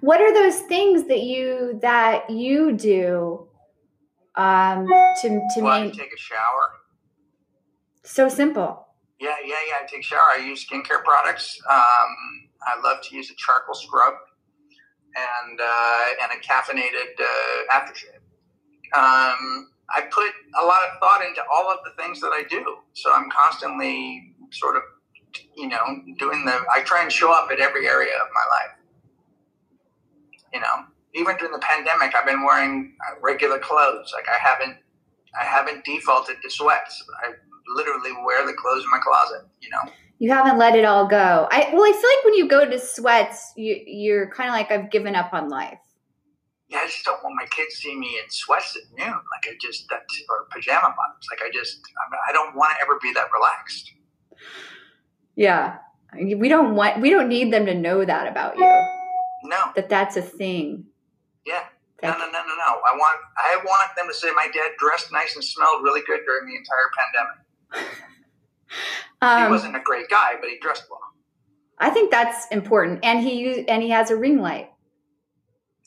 What 0.00 0.20
are 0.20 0.32
those 0.32 0.60
things 0.60 1.08
that 1.08 1.22
you 1.22 1.78
that 1.82 2.30
you 2.30 2.72
do 2.72 3.48
um 4.36 4.86
to 5.20 5.28
to 5.54 5.60
Well, 5.62 5.84
make 5.84 5.94
take 5.94 6.12
a 6.12 6.18
shower. 6.18 6.64
so 8.04 8.28
simple 8.28 8.86
Yeah, 9.20 9.36
yeah, 9.44 9.54
yeah. 9.68 9.76
I 9.82 9.86
take 9.86 10.00
a 10.00 10.02
shower. 10.12 10.30
I 10.32 10.38
use 10.38 10.64
skincare 10.66 11.02
products. 11.04 11.46
Um, 11.68 12.10
I 12.70 12.80
love 12.82 12.98
to 13.06 13.10
use 13.16 13.28
a 13.30 13.34
charcoal 13.36 13.74
scrub 13.74 14.14
and 15.16 15.60
uh, 15.60 16.04
and 16.22 16.30
a 16.32 16.40
caffeinated 16.48 17.12
uh, 17.20 17.76
aftershave. 17.76 18.22
Um, 18.96 19.68
I 19.94 20.02
put 20.10 20.30
a 20.60 20.64
lot 20.64 20.80
of 20.88 20.98
thought 21.00 21.22
into 21.28 21.42
all 21.52 21.70
of 21.70 21.78
the 21.84 21.92
things 22.02 22.20
that 22.20 22.32
I 22.32 22.44
do, 22.48 22.64
so 22.94 23.12
I'm 23.12 23.28
constantly 23.30 24.34
sort 24.52 24.76
of, 24.76 24.82
you 25.56 25.68
know, 25.68 25.84
doing 26.18 26.44
the. 26.44 26.56
I 26.72 26.80
try 26.82 27.02
and 27.02 27.10
show 27.12 27.32
up 27.32 27.50
at 27.50 27.60
every 27.60 27.86
area 27.88 28.14
of 28.14 28.28
my 28.32 28.46
life. 28.56 28.72
You 30.52 30.60
know, 30.60 30.84
even 31.14 31.36
during 31.36 31.52
the 31.52 31.60
pandemic, 31.60 32.14
I've 32.14 32.26
been 32.26 32.44
wearing 32.44 32.94
uh, 33.08 33.20
regular 33.22 33.58
clothes. 33.58 34.12
Like 34.14 34.26
I 34.28 34.38
haven't, 34.40 34.76
I 35.40 35.44
haven't 35.44 35.84
defaulted 35.84 36.36
to 36.42 36.50
sweats. 36.50 37.02
I 37.24 37.32
literally 37.76 38.12
wear 38.24 38.46
the 38.46 38.54
clothes 38.54 38.82
in 38.82 38.90
my 38.90 38.98
closet. 38.98 39.46
You 39.60 39.70
know. 39.70 39.92
you 40.18 40.30
haven't 40.30 40.58
let 40.58 40.74
it 40.74 40.84
all 40.84 41.06
go 41.06 41.48
i 41.50 41.70
well 41.72 41.84
i 41.84 41.92
feel 41.92 42.10
like 42.10 42.24
when 42.24 42.34
you 42.34 42.46
go 42.46 42.68
to 42.68 42.78
sweats 42.78 43.52
you 43.56 43.80
you're 43.86 44.28
kind 44.30 44.48
of 44.50 44.54
like 44.54 44.70
i've 44.70 44.90
given 44.90 45.14
up 45.14 45.32
on 45.32 45.48
life 45.48 45.78
yeah, 46.70 46.78
I 46.84 46.86
just 46.86 47.04
don't 47.04 47.22
want 47.24 47.34
my 47.34 47.46
kids 47.46 47.74
see 47.74 47.96
me 47.96 48.16
in 48.22 48.30
sweats 48.30 48.76
at 48.76 48.96
noon. 48.96 49.08
Like 49.12 49.44
I 49.44 49.56
just 49.60 49.86
that's 49.90 50.22
or 50.28 50.46
pajama 50.52 50.94
bottoms. 50.96 51.26
Like 51.28 51.40
I 51.44 51.50
just 51.52 51.80
I'm, 52.06 52.12
I 52.28 52.32
don't 52.32 52.54
want 52.54 52.76
to 52.76 52.82
ever 52.82 52.96
be 53.02 53.12
that 53.12 53.26
relaxed. 53.32 53.92
yeah 55.34 55.78
we 56.14 56.48
don't 56.48 56.74
want 56.74 57.00
we 57.00 57.10
don't 57.10 57.28
need 57.28 57.52
them 57.52 57.66
to 57.66 57.74
know 57.74 58.04
that 58.04 58.28
about 58.28 58.56
you 58.56 58.99
No, 59.44 59.72
that 59.74 59.88
that's 59.88 60.16
a 60.16 60.22
thing 60.22 60.86
yeah, 61.46 61.64
no, 62.02 62.10
That- 62.10 62.18
no, 62.18 62.26
no, 62.26 62.32
no, 62.32 62.54
no. 62.54 62.80
I 62.88 62.96
want 62.96 63.20
I 63.36 63.60
want 63.64 63.96
them 63.96 64.06
to 64.08 64.14
say 64.14 64.30
my 64.34 64.48
dad 64.52 64.72
dressed 64.78 65.12
nice 65.12 65.34
and 65.34 65.44
smelled 65.44 65.82
really 65.82 66.02
good 66.06 66.20
during 66.26 66.46
the 66.46 66.56
entire 66.56 66.90
pandemic. 66.98 67.88
he 69.20 69.44
um, 69.44 69.50
wasn't 69.50 69.76
a 69.76 69.80
great 69.80 70.08
guy, 70.08 70.32
but 70.40 70.48
he 70.48 70.58
dressed 70.58 70.84
well. 70.90 71.00
I 71.78 71.90
think 71.90 72.10
that's 72.10 72.46
important, 72.48 73.00
and 73.02 73.20
he 73.20 73.40
use, 73.40 73.64
and 73.68 73.82
he 73.82 73.90
has 73.90 74.10
a 74.10 74.16
ring 74.16 74.40
light. 74.40 74.70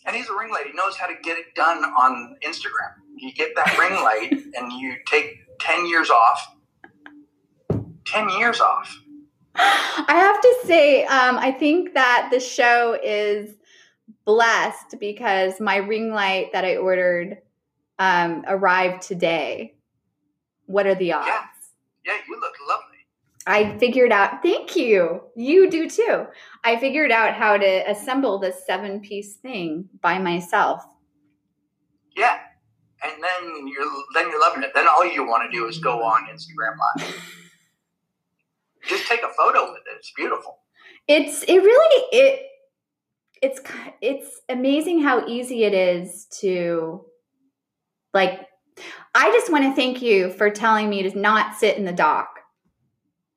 And 0.05 0.15
he's 0.15 0.27
a 0.27 0.35
ring 0.35 0.51
light. 0.51 0.65
He 0.65 0.73
knows 0.73 0.97
how 0.97 1.07
to 1.07 1.15
get 1.21 1.37
it 1.37 1.53
done 1.55 1.83
on 1.83 2.35
Instagram. 2.43 2.93
You 3.15 3.31
get 3.31 3.55
that 3.55 3.77
ring 3.77 3.93
light, 4.03 4.31
and 4.55 4.71
you 4.73 4.95
take 5.05 5.37
ten 5.59 5.87
years 5.87 6.09
off. 6.09 6.55
Ten 8.05 8.29
years 8.29 8.59
off. 8.59 9.02
I 9.55 10.05
have 10.07 10.41
to 10.41 10.55
say, 10.65 11.05
um, 11.05 11.37
I 11.37 11.51
think 11.51 11.93
that 11.93 12.29
the 12.31 12.39
show 12.39 12.97
is 13.03 13.55
blessed 14.25 14.95
because 14.99 15.59
my 15.59 15.77
ring 15.77 16.11
light 16.11 16.51
that 16.53 16.65
I 16.65 16.77
ordered 16.77 17.37
um, 17.99 18.43
arrived 18.47 19.03
today. 19.03 19.75
What 20.65 20.87
are 20.87 20.95
the 20.95 21.13
odds? 21.13 21.27
Yeah. 21.27 21.43
Yeah, 22.05 22.17
you 22.27 22.39
look 22.39 22.53
lovely. 22.67 22.87
I 23.45 23.77
figured 23.77 24.11
out, 24.11 24.41
thank 24.41 24.75
you. 24.75 25.21
You 25.35 25.69
do 25.69 25.89
too. 25.89 26.25
I 26.63 26.77
figured 26.77 27.11
out 27.11 27.33
how 27.33 27.57
to 27.57 27.89
assemble 27.89 28.39
this 28.39 28.65
seven 28.65 29.01
piece 29.01 29.35
thing 29.35 29.89
by 30.01 30.17
myself. 30.19 30.83
Yeah. 32.15 32.39
And 33.03 33.21
then 33.21 33.67
you're 33.67 33.85
then 34.13 34.29
you're 34.29 34.39
loving 34.39 34.63
it. 34.63 34.71
Then 34.73 34.87
all 34.87 35.05
you 35.05 35.25
want 35.27 35.49
to 35.49 35.57
do 35.57 35.67
is 35.67 35.77
go 35.77 36.03
on 36.03 36.23
Instagram 36.27 36.77
Live. 36.97 37.42
Just 38.87 39.07
take 39.07 39.21
a 39.21 39.33
photo 39.35 39.71
with 39.71 39.81
it. 39.87 39.97
It's 39.97 40.11
beautiful. 40.15 40.59
It's 41.07 41.43
it 41.43 41.57
really 41.57 42.05
it 42.11 42.41
it's 43.41 43.61
it's 44.01 44.41
amazing 44.49 45.01
how 45.01 45.27
easy 45.27 45.63
it 45.63 45.73
is 45.73 46.27
to 46.39 47.05
like 48.13 48.47
I 49.13 49.31
just 49.31 49.51
want 49.51 49.65
to 49.65 49.75
thank 49.75 50.01
you 50.01 50.31
for 50.31 50.49
telling 50.49 50.89
me 50.89 51.03
to 51.03 51.17
not 51.17 51.55
sit 51.55 51.77
in 51.77 51.85
the 51.85 51.91
dock 51.91 52.29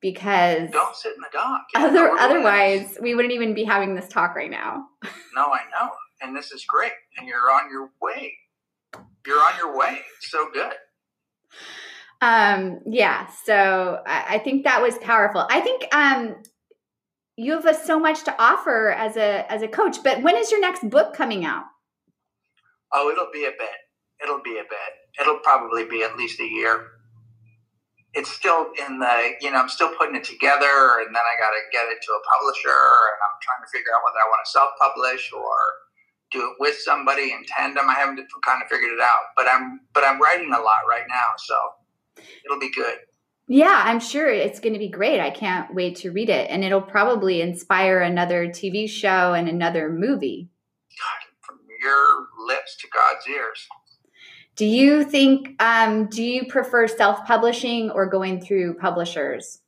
because 0.01 0.69
Don't 0.71 0.95
sit 0.95 1.13
in 1.15 1.21
the 1.21 1.29
dock. 1.31 1.61
Other 1.75 2.09
otherwise 2.11 2.97
we 3.01 3.15
wouldn't 3.15 3.33
even 3.33 3.53
be 3.53 3.63
having 3.63 3.95
this 3.95 4.07
talk 4.07 4.35
right 4.35 4.51
now. 4.51 4.85
No, 5.35 5.53
I 5.53 5.59
know. 5.69 5.91
And 6.19 6.35
this 6.35 6.51
is 6.51 6.65
great. 6.67 6.93
And 7.15 7.27
you're 7.27 7.51
on 7.51 7.69
your 7.69 7.91
way. 8.01 8.33
You're 9.23 9.39
on 9.39 9.55
your 9.59 9.77
way. 9.77 9.99
So 10.21 10.49
good. 10.51 10.73
Um 12.21 12.79
yeah, 12.85 13.27
so 13.45 14.01
I, 14.05 14.35
I 14.35 14.39
think 14.39 14.63
that 14.63 14.81
was 14.81 14.97
powerful. 14.99 15.45
I 15.49 15.61
think 15.61 15.83
um 15.93 16.35
you 17.37 17.53
have 17.53 17.65
uh, 17.65 17.73
so 17.73 17.99
much 17.99 18.23
to 18.23 18.35
offer 18.41 18.91
as 18.91 19.15
a 19.15 19.49
as 19.51 19.61
a 19.61 19.67
coach, 19.67 19.97
but 20.03 20.23
when 20.23 20.35
is 20.35 20.51
your 20.51 20.59
next 20.59 20.89
book 20.89 21.13
coming 21.13 21.45
out? 21.45 21.65
Oh, 22.93 23.09
it'll 23.09 23.31
be 23.31 23.45
a 23.45 23.51
bit. 23.51 23.77
It'll 24.23 24.41
be 24.41 24.57
a 24.57 24.65
bit. 24.65 24.91
It'll 25.21 25.39
probably 25.39 25.85
be 25.85 26.03
at 26.03 26.17
least 26.17 26.39
a 26.39 26.47
year. 26.47 26.87
It's 28.13 28.31
still 28.31 28.71
in 28.87 28.99
the, 28.99 29.33
you 29.41 29.51
know, 29.51 29.59
I'm 29.59 29.69
still 29.69 29.93
putting 29.93 30.15
it 30.15 30.23
together 30.23 31.03
and 31.05 31.13
then 31.13 31.21
I 31.21 31.33
got 31.37 31.53
to 31.53 31.61
get 31.71 31.85
it 31.91 32.01
to 32.01 32.11
a 32.13 32.21
publisher 32.33 32.73
and 32.73 33.19
I'm 33.21 33.37
trying 33.43 33.61
to 33.61 33.69
figure 33.69 33.93
out 33.93 34.01
whether 34.01 34.17
I 34.17 34.29
want 34.29 34.41
to 34.45 34.49
self 34.49 34.69
publish 34.79 35.29
or 35.33 35.57
do 36.31 36.41
it 36.49 36.55
with 36.59 36.79
somebody 36.79 37.31
in 37.31 37.45
tandem. 37.45 37.89
I 37.89 37.93
haven't 37.93 38.25
kind 38.43 38.63
of 38.63 38.69
figured 38.69 38.91
it 38.91 39.01
out, 39.01 39.35
but 39.35 39.45
I'm, 39.47 39.81
but 39.93 40.03
I'm 40.03 40.21
writing 40.21 40.49
a 40.53 40.59
lot 40.59 40.89
right 40.89 41.05
now. 41.07 41.37
So 41.37 41.55
it'll 42.45 42.59
be 42.59 42.71
good. 42.71 42.97
Yeah, 43.47 43.83
I'm 43.85 43.99
sure 43.99 44.27
it's 44.27 44.59
going 44.59 44.73
to 44.73 44.79
be 44.79 44.89
great. 44.89 45.21
I 45.21 45.29
can't 45.29 45.73
wait 45.73 45.95
to 45.97 46.11
read 46.11 46.29
it. 46.29 46.49
And 46.49 46.63
it'll 46.63 46.81
probably 46.81 47.41
inspire 47.41 48.01
another 48.01 48.47
TV 48.47 48.89
show 48.89 49.33
and 49.33 49.47
another 49.47 49.89
movie. 49.89 50.49
God, 50.99 51.31
from 51.41 51.59
your 51.81 52.27
lips 52.45 52.75
to 52.77 52.87
God's 52.93 53.27
ears. 53.29 53.67
Do 54.57 54.65
you 54.65 55.03
think, 55.03 55.61
um, 55.61 56.07
do 56.07 56.23
you 56.23 56.47
prefer 56.47 56.87
self 56.87 57.25
publishing 57.25 57.89
or 57.91 58.05
going 58.07 58.41
through 58.41 58.73
publishers? 58.75 59.59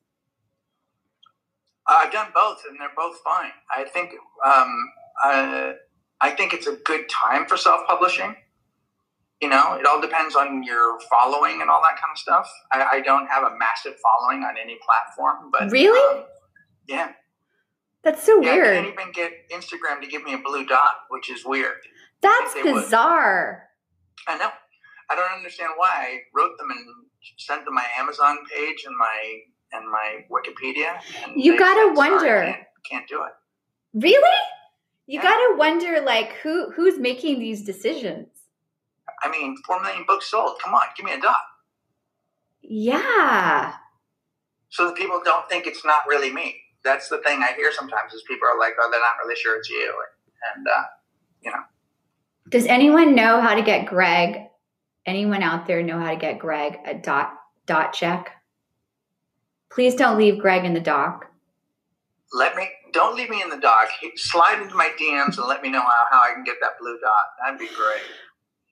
Uh, 1.88 2.00
I've 2.00 2.12
done 2.12 2.28
both, 2.36 2.58
and 2.70 2.78
they're 2.80 2.90
both 2.98 3.18
fine. 3.24 3.52
I 3.76 3.84
think 3.86 4.12
um, 4.46 4.90
uh, 5.24 5.74
I 6.22 6.32
think 6.32 6.54
it's 6.54 6.68
a 6.68 6.76
good 6.86 7.08
time 7.10 7.46
for 7.46 7.58
self-publishing. 7.58 8.36
You 9.42 9.48
know, 9.50 9.76
it 9.76 9.86
all 9.86 10.02
depends 10.02 10.36
on 10.36 10.64
your 10.64 11.00
following 11.10 11.62
and 11.62 11.70
all 11.70 11.82
that 11.82 11.96
kind 12.00 12.12
of 12.12 12.18
stuff. 12.18 12.50
I, 12.74 12.98
I 12.98 13.02
don't 13.02 13.26
have 13.28 13.44
a 13.44 13.58
massive 13.58 13.94
following 14.04 14.44
on 14.44 14.56
any 14.62 14.78
platform, 14.86 15.50
but 15.52 15.72
Really? 15.72 16.18
um, 16.20 16.26
yeah, 16.88 17.12
That's 18.04 18.22
so 18.24 18.42
yeah. 18.42 18.50
I 18.50 18.54
weird. 18.56 18.84
can't 18.84 18.94
even 18.94 19.12
get 19.14 19.32
Instagram 19.50 20.02
to 20.02 20.08
give 20.08 20.24
me 20.24 20.34
a 20.34 20.40
blue 20.40 20.66
dot, 20.66 20.96
which 21.10 21.30
is 21.32 21.46
weird. 21.46 21.78
That's 22.22 22.54
they 22.54 22.64
would. 22.64 22.84
bizarre. 22.84 23.64
I 24.28 24.38
know. 24.38 24.50
I 25.10 25.16
don't 25.16 25.32
understand 25.32 25.72
why. 25.78 25.88
I 25.90 26.18
wrote 26.36 26.58
them 26.58 26.70
and 26.72 26.86
sent 27.38 27.64
them 27.64 27.76
my 27.76 27.86
Amazon 27.98 28.40
page 28.54 28.84
and 28.86 28.96
my 28.98 29.40
and 29.72 29.90
my 29.90 30.26
Wikipedia. 30.30 31.00
And 31.24 31.42
You 31.42 31.58
gotta 31.58 31.88
said, 31.90 31.96
wonder." 31.98 32.42
Can't, 32.44 32.64
can't 32.90 33.08
do 33.08 33.24
it. 33.24 33.32
Really? 33.94 34.38
You 35.08 35.20
Yeah. 35.20 35.24
got 35.24 35.36
to 35.48 35.56
wonder, 35.58 36.02
like, 36.02 36.34
who 36.44 36.72
who's 36.72 37.00
making 37.00 37.40
these 37.40 37.64
decisions? 37.64 38.28
I 39.24 39.30
mean, 39.30 39.56
four 39.66 39.82
million 39.82 40.04
books 40.08 40.30
sold. 40.32 40.58
Come 40.64 40.74
on, 40.74 40.82
give 40.96 41.06
me 41.06 41.14
a 41.14 41.20
dot. 41.22 41.36
Yeah. 42.62 43.74
So 44.70 44.88
the 44.88 44.94
people 44.94 45.22
don't 45.24 45.48
think 45.50 45.66
it's 45.68 45.84
not 45.86 46.08
really 46.08 46.32
me. 46.32 46.56
That's 46.84 47.10
the 47.10 47.18
thing 47.20 47.42
I 47.42 47.54
hear 47.56 47.72
sometimes 47.72 48.14
is 48.14 48.24
people 48.28 48.48
are 48.48 48.60
like, 48.60 48.74
oh, 48.80 48.90
they're 48.92 49.00
not 49.00 49.18
really 49.24 49.36
sure 49.36 49.58
it's 49.58 49.70
you. 49.70 49.94
And, 50.56 50.68
uh, 50.68 50.84
you 51.42 51.52
know, 51.52 51.62
Does 52.50 52.66
anyone 52.66 53.16
know 53.16 53.42
how 53.42 53.56
to 53.56 53.62
get 53.62 53.86
Greg? 53.88 54.48
Anyone 55.06 55.44
out 55.44 55.68
there 55.68 55.82
know 55.82 56.00
how 56.00 56.12
to 56.12 56.18
get 56.18 56.40
Greg 56.40 56.78
a 56.86 56.94
dot 56.94 57.34
dot 57.66 57.94
check? 57.94 58.32
Please 59.72 59.96
don't 59.96 60.18
leave 60.18 60.40
Greg 60.40 60.66
in 60.66 60.74
the 60.74 60.80
dock. 60.80 61.26
let 62.34 62.56
me, 62.56 62.68
don't 62.94 63.16
leave 63.16 63.30
me 63.30 63.42
in 63.42 63.50
the 63.50 63.58
dock. 63.58 63.88
Slide 64.16 64.62
into 64.62 64.76
my 64.76 64.92
DMs 65.00 65.38
and 65.38 65.48
let 65.48 65.62
me 65.62 65.70
know 65.70 65.82
how, 65.82 66.06
how 66.12 66.22
I 66.22 66.34
can 66.34 66.44
get 66.44 66.56
that 66.62 66.72
blue 66.80 66.98
dot. 67.00 67.24
That'd 67.44 67.60
be 67.60 67.68
great. 67.76 68.02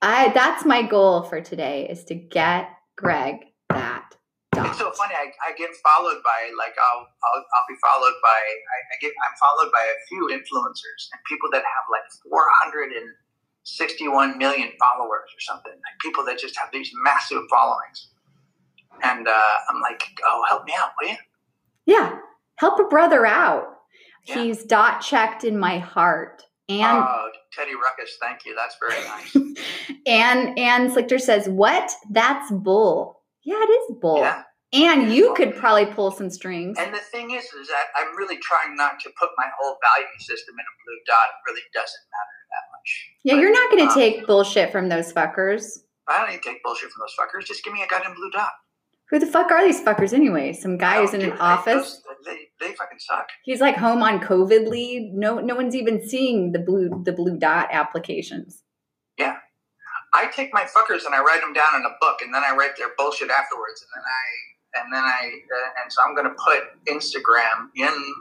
I 0.01 0.31
that's 0.33 0.65
my 0.65 0.81
goal 0.83 1.23
for 1.23 1.41
today 1.41 1.87
is 1.89 2.03
to 2.05 2.15
get 2.15 2.69
Greg 2.95 3.45
that 3.69 4.15
dot. 4.53 4.69
It's 4.69 4.79
so 4.79 4.91
funny. 4.91 5.15
I, 5.15 5.31
I 5.47 5.53
get 5.57 5.71
followed 5.83 6.21
by 6.23 6.51
like 6.57 6.75
I'll 6.77 7.07
I'll, 7.23 7.45
I'll 7.55 7.65
be 7.67 7.75
followed 7.81 8.13
by 8.21 8.29
I, 8.29 8.77
I 8.93 8.97
get 9.01 9.11
I'm 9.25 9.33
followed 9.39 9.71
by 9.71 9.81
a 9.81 9.97
few 10.07 10.27
influencers 10.31 11.09
and 11.13 11.21
people 11.27 11.49
that 11.51 11.63
have 11.63 11.85
like 11.91 12.03
461 12.29 14.37
million 14.37 14.71
followers 14.79 15.33
or 15.33 15.39
something. 15.39 15.73
Like 15.73 15.99
people 16.01 16.23
that 16.25 16.37
just 16.39 16.55
have 16.57 16.69
these 16.71 16.91
massive 17.03 17.43
followings. 17.49 18.09
And 19.03 19.27
uh, 19.27 19.55
I'm 19.69 19.79
like, 19.81 20.03
oh, 20.25 20.43
help 20.49 20.65
me 20.65 20.73
out, 20.75 20.89
will 20.99 21.09
you? 21.09 21.17
Yeah. 21.85 22.17
Help 22.55 22.79
a 22.79 22.85
brother 22.85 23.27
out. 23.27 23.77
Yeah. 24.25 24.43
He's 24.43 24.63
dot 24.63 25.01
checked 25.01 25.43
in 25.43 25.59
my 25.59 25.77
heart. 25.77 26.46
And 26.69 26.81
oh, 26.81 27.29
Teddy 27.53 27.75
Ruckus, 27.75 28.17
thank 28.21 28.45
you. 28.45 28.55
That's 28.55 28.75
very 28.79 29.01
nice. 29.07 29.35
and 30.05 30.59
and 30.59 30.91
Slichter 30.91 31.19
says, 31.19 31.47
"What? 31.47 31.91
That's 32.11 32.51
bull." 32.51 33.21
Yeah, 33.43 33.55
it 33.55 33.71
is 33.71 33.95
bull. 34.01 34.19
yeah. 34.19 34.43
And 34.73 35.13
you 35.13 35.33
could 35.37 35.55
probably 35.55 35.85
pull 35.85 36.11
some 36.11 36.29
strings. 36.29 36.77
And 36.77 36.93
the 36.93 36.99
thing 36.99 37.31
is, 37.31 37.45
is 37.45 37.69
that 37.69 37.85
I'm 37.95 38.17
really 38.17 38.37
trying 38.37 38.75
not 38.75 38.99
to 38.99 39.09
put 39.17 39.29
my 39.37 39.45
whole 39.57 39.77
value 39.81 40.07
system 40.19 40.55
in 40.55 40.59
a 40.59 40.75
blue 40.83 40.99
dot. 41.07 41.23
It 41.31 41.49
really 41.49 41.63
doesn't 41.73 42.05
matter 42.11 42.37
that 42.51 42.65
much. 42.75 43.11
Yeah, 43.23 43.33
But, 43.35 43.39
you're 43.39 43.53
not 43.53 43.71
going 43.71 43.83
to 43.85 43.93
um, 43.93 43.95
take 43.95 44.27
bullshit 44.27 44.71
from 44.73 44.89
those 44.89 45.13
fuckers. 45.13 45.79
I 46.09 46.19
don't 46.19 46.31
need 46.31 46.43
to 46.43 46.49
take 46.49 46.63
bullshit 46.63 46.91
from 46.91 46.99
those 47.03 47.15
fuckers. 47.15 47.47
Just 47.47 47.63
give 47.63 47.71
me 47.71 47.81
a 47.81 47.87
goddamn 47.87 48.15
blue 48.15 48.29
dot. 48.31 48.51
Who 49.09 49.19
the 49.19 49.25
fuck 49.25 49.51
are 49.51 49.65
these 49.65 49.81
fuckers 49.81 50.13
anyway? 50.13 50.53
Some 50.53 50.77
guy 50.77 50.99
who's 51.01 51.13
in 51.13 51.21
an 51.21 51.33
office. 51.39 51.75
those- 51.75 52.03
They, 52.25 52.49
they 52.59 52.73
fucking 52.73 52.99
suck. 52.99 53.27
He's 53.45 53.61
like 53.61 53.77
home 53.77 54.01
on 54.03 54.19
COVID 54.19 54.67
leave. 54.67 55.13
No, 55.13 55.39
no 55.39 55.55
one's 55.55 55.75
even 55.75 56.05
seeing 56.05 56.51
the 56.51 56.59
blue 56.59 56.89
the 57.05 57.13
blue 57.13 57.37
dot 57.37 57.69
applications. 57.71 58.63
Yeah, 59.17 59.37
I 60.13 60.27
take 60.27 60.53
my 60.53 60.63
fuckers 60.63 61.05
and 61.05 61.15
I 61.15 61.21
write 61.21 61.39
them 61.41 61.53
down 61.53 61.75
in 61.75 61.83
a 61.85 61.95
book, 62.01 62.17
and 62.21 62.33
then 62.33 62.43
I 62.43 62.53
write 62.55 62.75
their 62.77 62.89
bullshit 62.97 63.29
afterwards, 63.29 63.81
and 63.81 63.91
then 63.95 64.03
I 64.03 64.81
and 64.81 64.93
then 64.93 65.03
I 65.03 65.31
uh, 65.55 65.81
and 65.83 65.93
so 65.93 66.01
I'm 66.05 66.15
going 66.15 66.27
to 66.27 66.35
put 66.43 66.63
Instagram 66.89 67.69
in 67.75 68.13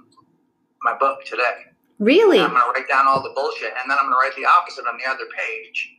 my 0.82 0.96
book 0.96 1.24
today. 1.24 1.64
Really? 1.98 2.38
I'm 2.38 2.50
going 2.50 2.62
to 2.62 2.70
write 2.78 2.88
down 2.88 3.08
all 3.08 3.22
the 3.22 3.32
bullshit, 3.34 3.72
and 3.80 3.90
then 3.90 3.96
I'm 3.98 4.04
going 4.10 4.14
to 4.14 4.18
write 4.22 4.36
the 4.36 4.44
opposite 4.46 4.86
on 4.86 4.98
the 5.02 5.10
other 5.10 5.24
page, 5.36 5.90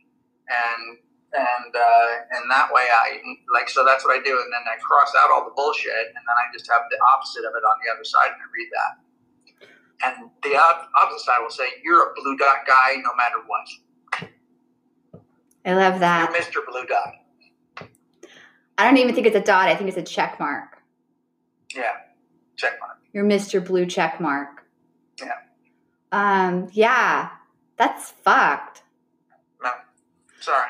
and 0.48 0.98
and 1.34 1.72
uh, 1.74 2.08
and 2.32 2.50
that 2.50 2.72
way 2.72 2.86
I 2.90 3.20
like 3.52 3.68
so 3.68 3.84
that's 3.84 4.04
what 4.04 4.18
I 4.18 4.22
do, 4.22 4.32
and 4.32 4.50
then 4.52 4.64
I 4.66 4.76
cross 4.80 5.12
out 5.18 5.30
all 5.30 5.44
the 5.44 5.54
bullshit, 5.54 6.08
and 6.08 6.16
then 6.16 6.36
I 6.36 6.52
just 6.52 6.70
have 6.70 6.82
the 6.90 6.98
opposite 7.14 7.44
of 7.44 7.52
it 7.54 7.64
on 7.64 7.76
the 7.84 7.92
other 7.92 8.04
side, 8.04 8.32
and 8.32 8.40
I 8.40 8.48
read 8.52 8.70
that. 8.72 8.92
And 10.00 10.30
the 10.42 10.56
opposite 10.56 11.24
side 11.24 11.40
will 11.42 11.50
say, 11.50 11.68
"You're 11.84 12.10
a 12.10 12.14
blue 12.14 12.36
dot 12.36 12.66
guy, 12.66 12.96
no 12.96 13.14
matter 13.16 13.38
what. 13.46 14.30
I 15.64 15.74
love 15.74 16.00
that. 16.00 16.30
You're. 16.30 16.40
Mr. 16.40 16.66
Blue 16.66 16.86
Dot." 16.86 17.14
I 18.78 18.84
don't 18.84 18.96
even 18.96 19.14
think 19.14 19.26
it's 19.26 19.36
a 19.36 19.40
dot. 19.40 19.68
I 19.68 19.74
think 19.74 19.88
it's 19.88 19.98
a 19.98 20.02
check 20.02 20.38
mark. 20.38 20.78
Yeah, 21.74 21.92
check 22.56 22.78
mark. 22.80 22.98
You're 23.12 23.24
Mr. 23.24 23.64
Blue 23.64 23.86
check 23.86 24.20
mark. 24.20 24.64
Yeah. 25.20 25.32
Um, 26.12 26.68
yeah. 26.72 27.30
That's 27.76 28.10
fucked. 28.10 28.82
No, 29.62 29.70
sorry. 30.40 30.68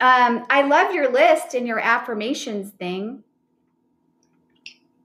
Um, 0.00 0.44
I 0.50 0.62
love 0.62 0.94
your 0.94 1.10
list 1.10 1.54
and 1.54 1.66
your 1.66 1.78
affirmations 1.78 2.70
thing. 2.70 3.22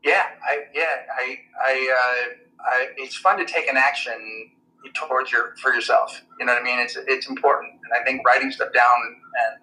Yeah, 0.04 0.24
I 0.46 0.60
yeah 0.74 1.06
I 1.18 1.38
I, 1.64 1.96
uh, 1.96 2.34
I 2.60 2.88
it's 2.98 3.16
fun 3.16 3.38
to 3.38 3.46
take 3.46 3.68
an 3.70 3.78
action 3.78 4.52
towards 4.94 5.32
your 5.32 5.56
for 5.62 5.74
yourself. 5.74 6.22
You 6.40 6.46
know 6.46 6.54
what 6.54 6.62
I 6.62 6.66
mean? 6.66 6.80
It's 6.80 6.98
it's 7.08 7.30
important, 7.30 7.74
and 7.74 8.02
I 8.02 8.04
think 8.04 8.26
writing 8.26 8.52
stuff 8.52 8.74
down 8.74 8.96
and 9.06 9.62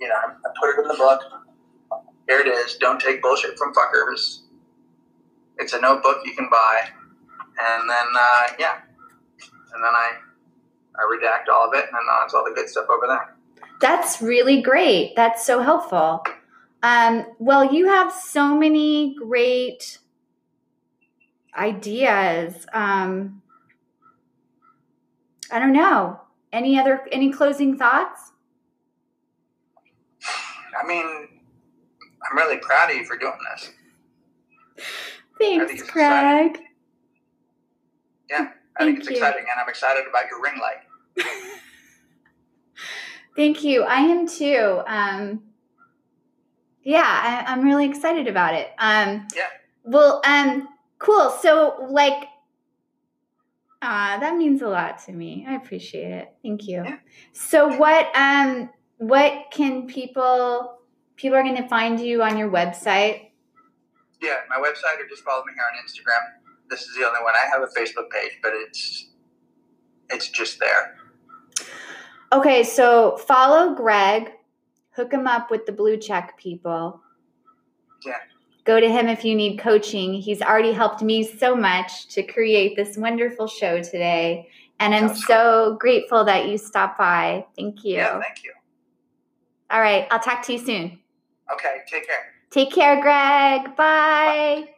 you 0.00 0.08
know 0.08 0.14
I, 0.14 0.48
put 0.58 0.70
it 0.70 0.82
in 0.82 0.88
the 0.88 0.94
book. 0.94 1.20
Here 2.28 2.40
it 2.40 2.48
is. 2.48 2.76
Don't 2.76 3.00
take 3.00 3.22
bullshit 3.22 3.56
from 3.58 3.72
fuckers. 3.74 4.40
It's 5.58 5.72
a 5.72 5.80
notebook 5.80 6.22
you 6.24 6.34
can 6.34 6.48
buy, 6.50 6.88
and 7.60 7.88
then 7.88 8.06
uh, 8.18 8.46
yeah, 8.58 8.78
and 9.74 9.84
then 9.84 9.94
I 9.94 10.10
I 10.96 11.02
redact 11.14 11.52
all 11.52 11.68
of 11.68 11.74
it, 11.74 11.84
and 11.84 11.94
then 11.94 12.04
it's 12.24 12.34
all 12.34 12.44
the 12.44 12.54
good 12.54 12.68
stuff 12.68 12.86
over 12.90 13.06
there. 13.06 13.33
That's 13.80 14.22
really 14.22 14.62
great. 14.62 15.14
That's 15.16 15.44
so 15.44 15.60
helpful. 15.60 16.24
Um, 16.82 17.26
well, 17.38 17.72
you 17.72 17.86
have 17.88 18.12
so 18.12 18.56
many 18.56 19.14
great 19.14 19.98
ideas. 21.56 22.66
Um, 22.72 23.42
I 25.50 25.58
don't 25.58 25.72
know. 25.72 26.20
Any 26.52 26.78
other 26.78 27.00
any 27.10 27.32
closing 27.32 27.76
thoughts? 27.76 28.32
I 30.78 30.86
mean, 30.86 31.28
I'm 32.30 32.36
really 32.36 32.58
proud 32.58 32.90
of 32.90 32.96
you 32.96 33.04
for 33.04 33.16
doing 33.16 33.32
this. 33.50 33.70
Thanks, 35.38 35.82
Craig. 35.82 36.58
Yeah, 38.30 38.48
I 38.76 38.84
think 38.84 38.98
it's 38.98 39.08
you. 39.08 39.14
exciting, 39.14 39.44
and 39.50 39.60
I'm 39.60 39.68
excited 39.68 40.04
about 40.08 40.24
your 40.30 40.40
ring 40.42 40.58
light. 40.60 41.26
Thank 43.36 43.64
you. 43.64 43.82
I 43.82 44.00
am 44.00 44.28
too. 44.28 44.80
Um, 44.86 45.42
yeah, 46.82 47.44
I, 47.46 47.52
I'm 47.52 47.64
really 47.64 47.86
excited 47.86 48.28
about 48.28 48.54
it. 48.54 48.68
Um, 48.78 49.26
Yeah. 49.34 49.48
Well, 49.82 50.22
um, 50.24 50.68
cool. 50.98 51.30
So, 51.42 51.86
like, 51.90 52.28
ah, 53.82 54.18
that 54.20 54.36
means 54.36 54.62
a 54.62 54.68
lot 54.68 54.98
to 55.06 55.12
me. 55.12 55.44
I 55.48 55.54
appreciate 55.54 56.10
it. 56.10 56.32
Thank 56.42 56.66
you. 56.68 56.82
Yeah. 56.84 56.98
So, 57.32 57.76
what, 57.76 58.14
um, 58.14 58.70
what 58.98 59.50
can 59.50 59.86
people? 59.86 60.78
People 61.16 61.38
are 61.38 61.42
going 61.42 61.56
to 61.56 61.68
find 61.68 62.00
you 62.00 62.22
on 62.22 62.36
your 62.36 62.50
website. 62.50 63.30
Yeah, 64.20 64.38
my 64.48 64.56
website 64.56 65.00
or 65.00 65.08
just 65.08 65.22
follow 65.22 65.44
me 65.44 65.52
here 65.54 65.62
on 65.62 65.84
Instagram. 65.84 66.20
This 66.70 66.82
is 66.82 66.96
the 66.96 67.06
only 67.06 67.22
one. 67.22 67.34
I 67.34 67.48
have 67.50 67.62
a 67.62 67.66
Facebook 67.66 68.10
page, 68.10 68.38
but 68.42 68.52
it's 68.54 69.10
it's 70.10 70.28
just 70.28 70.58
there. 70.58 70.96
Okay, 72.32 72.64
so 72.64 73.16
follow 73.16 73.74
Greg, 73.74 74.32
hook 74.90 75.12
him 75.12 75.26
up 75.26 75.50
with 75.50 75.66
the 75.66 75.72
blue 75.72 75.96
check 75.96 76.36
people. 76.36 77.00
Yeah. 78.04 78.18
Go 78.64 78.80
to 78.80 78.88
him 78.88 79.08
if 79.08 79.24
you 79.24 79.34
need 79.34 79.58
coaching. 79.58 80.14
He's 80.14 80.40
already 80.40 80.72
helped 80.72 81.02
me 81.02 81.22
so 81.22 81.54
much 81.54 82.08
to 82.08 82.22
create 82.22 82.76
this 82.76 82.96
wonderful 82.96 83.46
show 83.46 83.82
today. 83.82 84.48
And 84.80 84.94
I'm 84.94 85.14
so 85.14 85.76
grateful 85.78 86.24
that 86.24 86.48
you 86.48 86.58
stopped 86.58 86.98
by. 86.98 87.46
Thank 87.56 87.84
you. 87.84 87.96
Yeah, 87.96 88.20
thank 88.20 88.42
you. 88.42 88.52
All 89.70 89.80
right, 89.80 90.06
I'll 90.10 90.18
talk 90.18 90.42
to 90.46 90.52
you 90.52 90.58
soon. 90.58 90.98
Okay, 91.52 91.78
take 91.88 92.06
care. 92.06 92.34
Take 92.50 92.72
care, 92.72 93.00
Greg. 93.00 93.76
Bye. 93.76 94.73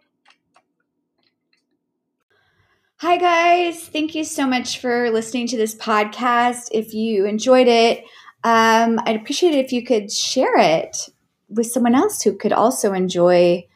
Hi, 3.01 3.19
guys. 3.19 3.87
Thank 3.89 4.15
you 4.15 4.25
so 4.25 4.47
much 4.47 4.81
for 4.81 5.11
listening 5.11 5.47
to 5.49 5.59
this 5.59 5.75
podcast. 5.75 6.69
If 6.73 6.95
you 6.95 7.27
enjoyed 7.27 7.69
it, 7.69 7.99
um, 8.43 8.99
I'd 9.05 9.17
appreciate 9.17 9.55
it 9.55 9.63
if 9.67 9.71
you 9.71 9.85
could 9.85 10.11
share 10.11 10.59
it 10.59 10.97
with 11.51 11.67
someone 11.67 11.95
else 11.95 12.23
who 12.23 12.35
could 12.35 12.55
also 12.55 12.95
enjoy 12.95 13.67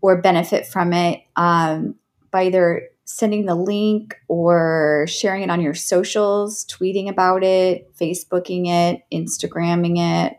or 0.00 0.22
benefit 0.22 0.66
from 0.66 0.94
it 0.94 1.20
um, 1.36 1.96
by 2.30 2.44
either 2.44 2.88
sending 3.04 3.44
the 3.44 3.54
link 3.54 4.16
or 4.28 5.04
sharing 5.06 5.42
it 5.42 5.50
on 5.50 5.60
your 5.60 5.74
socials, 5.74 6.64
tweeting 6.64 7.10
about 7.10 7.44
it, 7.44 7.94
Facebooking 7.98 8.68
it, 8.68 9.02
Instagramming 9.12 9.98
it, 9.98 10.38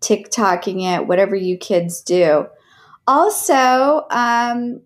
TikToking 0.00 0.96
it, 0.96 1.06
whatever 1.06 1.36
you 1.36 1.58
kids 1.58 2.00
do. 2.00 2.46
Also, 3.06 4.06
um, 4.10 4.80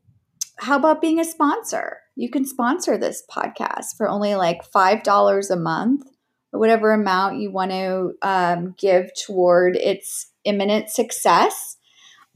how 0.56 0.76
about 0.76 1.00
being 1.00 1.20
a 1.20 1.24
sponsor? 1.24 2.01
You 2.16 2.30
can 2.30 2.44
sponsor 2.44 2.98
this 2.98 3.22
podcast 3.30 3.96
for 3.96 4.08
only 4.08 4.34
like 4.34 4.70
$5 4.70 5.50
a 5.50 5.56
month 5.56 6.06
or 6.52 6.60
whatever 6.60 6.92
amount 6.92 7.40
you 7.40 7.50
want 7.50 7.70
to 7.70 8.12
um, 8.22 8.74
give 8.78 9.10
toward 9.26 9.76
its 9.76 10.30
imminent 10.44 10.90
success. 10.90 11.76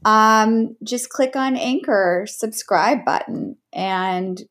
Um, 0.05 0.75
just 0.83 1.09
click 1.09 1.35
on 1.35 1.55
Anchor 1.55 2.25
subscribe 2.27 3.05
button 3.05 3.57
and 3.73 4.41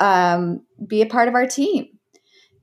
um, 0.00 0.62
be 0.86 1.02
a 1.02 1.06
part 1.06 1.28
of 1.28 1.34
our 1.34 1.46
team. 1.46 1.86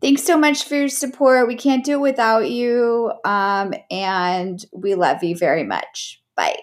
Thanks 0.01 0.23
so 0.23 0.38
much 0.38 0.65
for 0.65 0.75
your 0.75 0.89
support. 0.89 1.47
We 1.47 1.55
can't 1.55 1.86
do 1.86 1.93
it 1.93 2.01
without 2.01 2.49
you. 2.49 3.11
Um, 3.23 3.73
and 3.89 4.63
we 4.73 4.93
love 4.95 5.23
you 5.23 5.36
very 5.36 5.63
much. 5.63 6.21
Bye. 6.36 6.59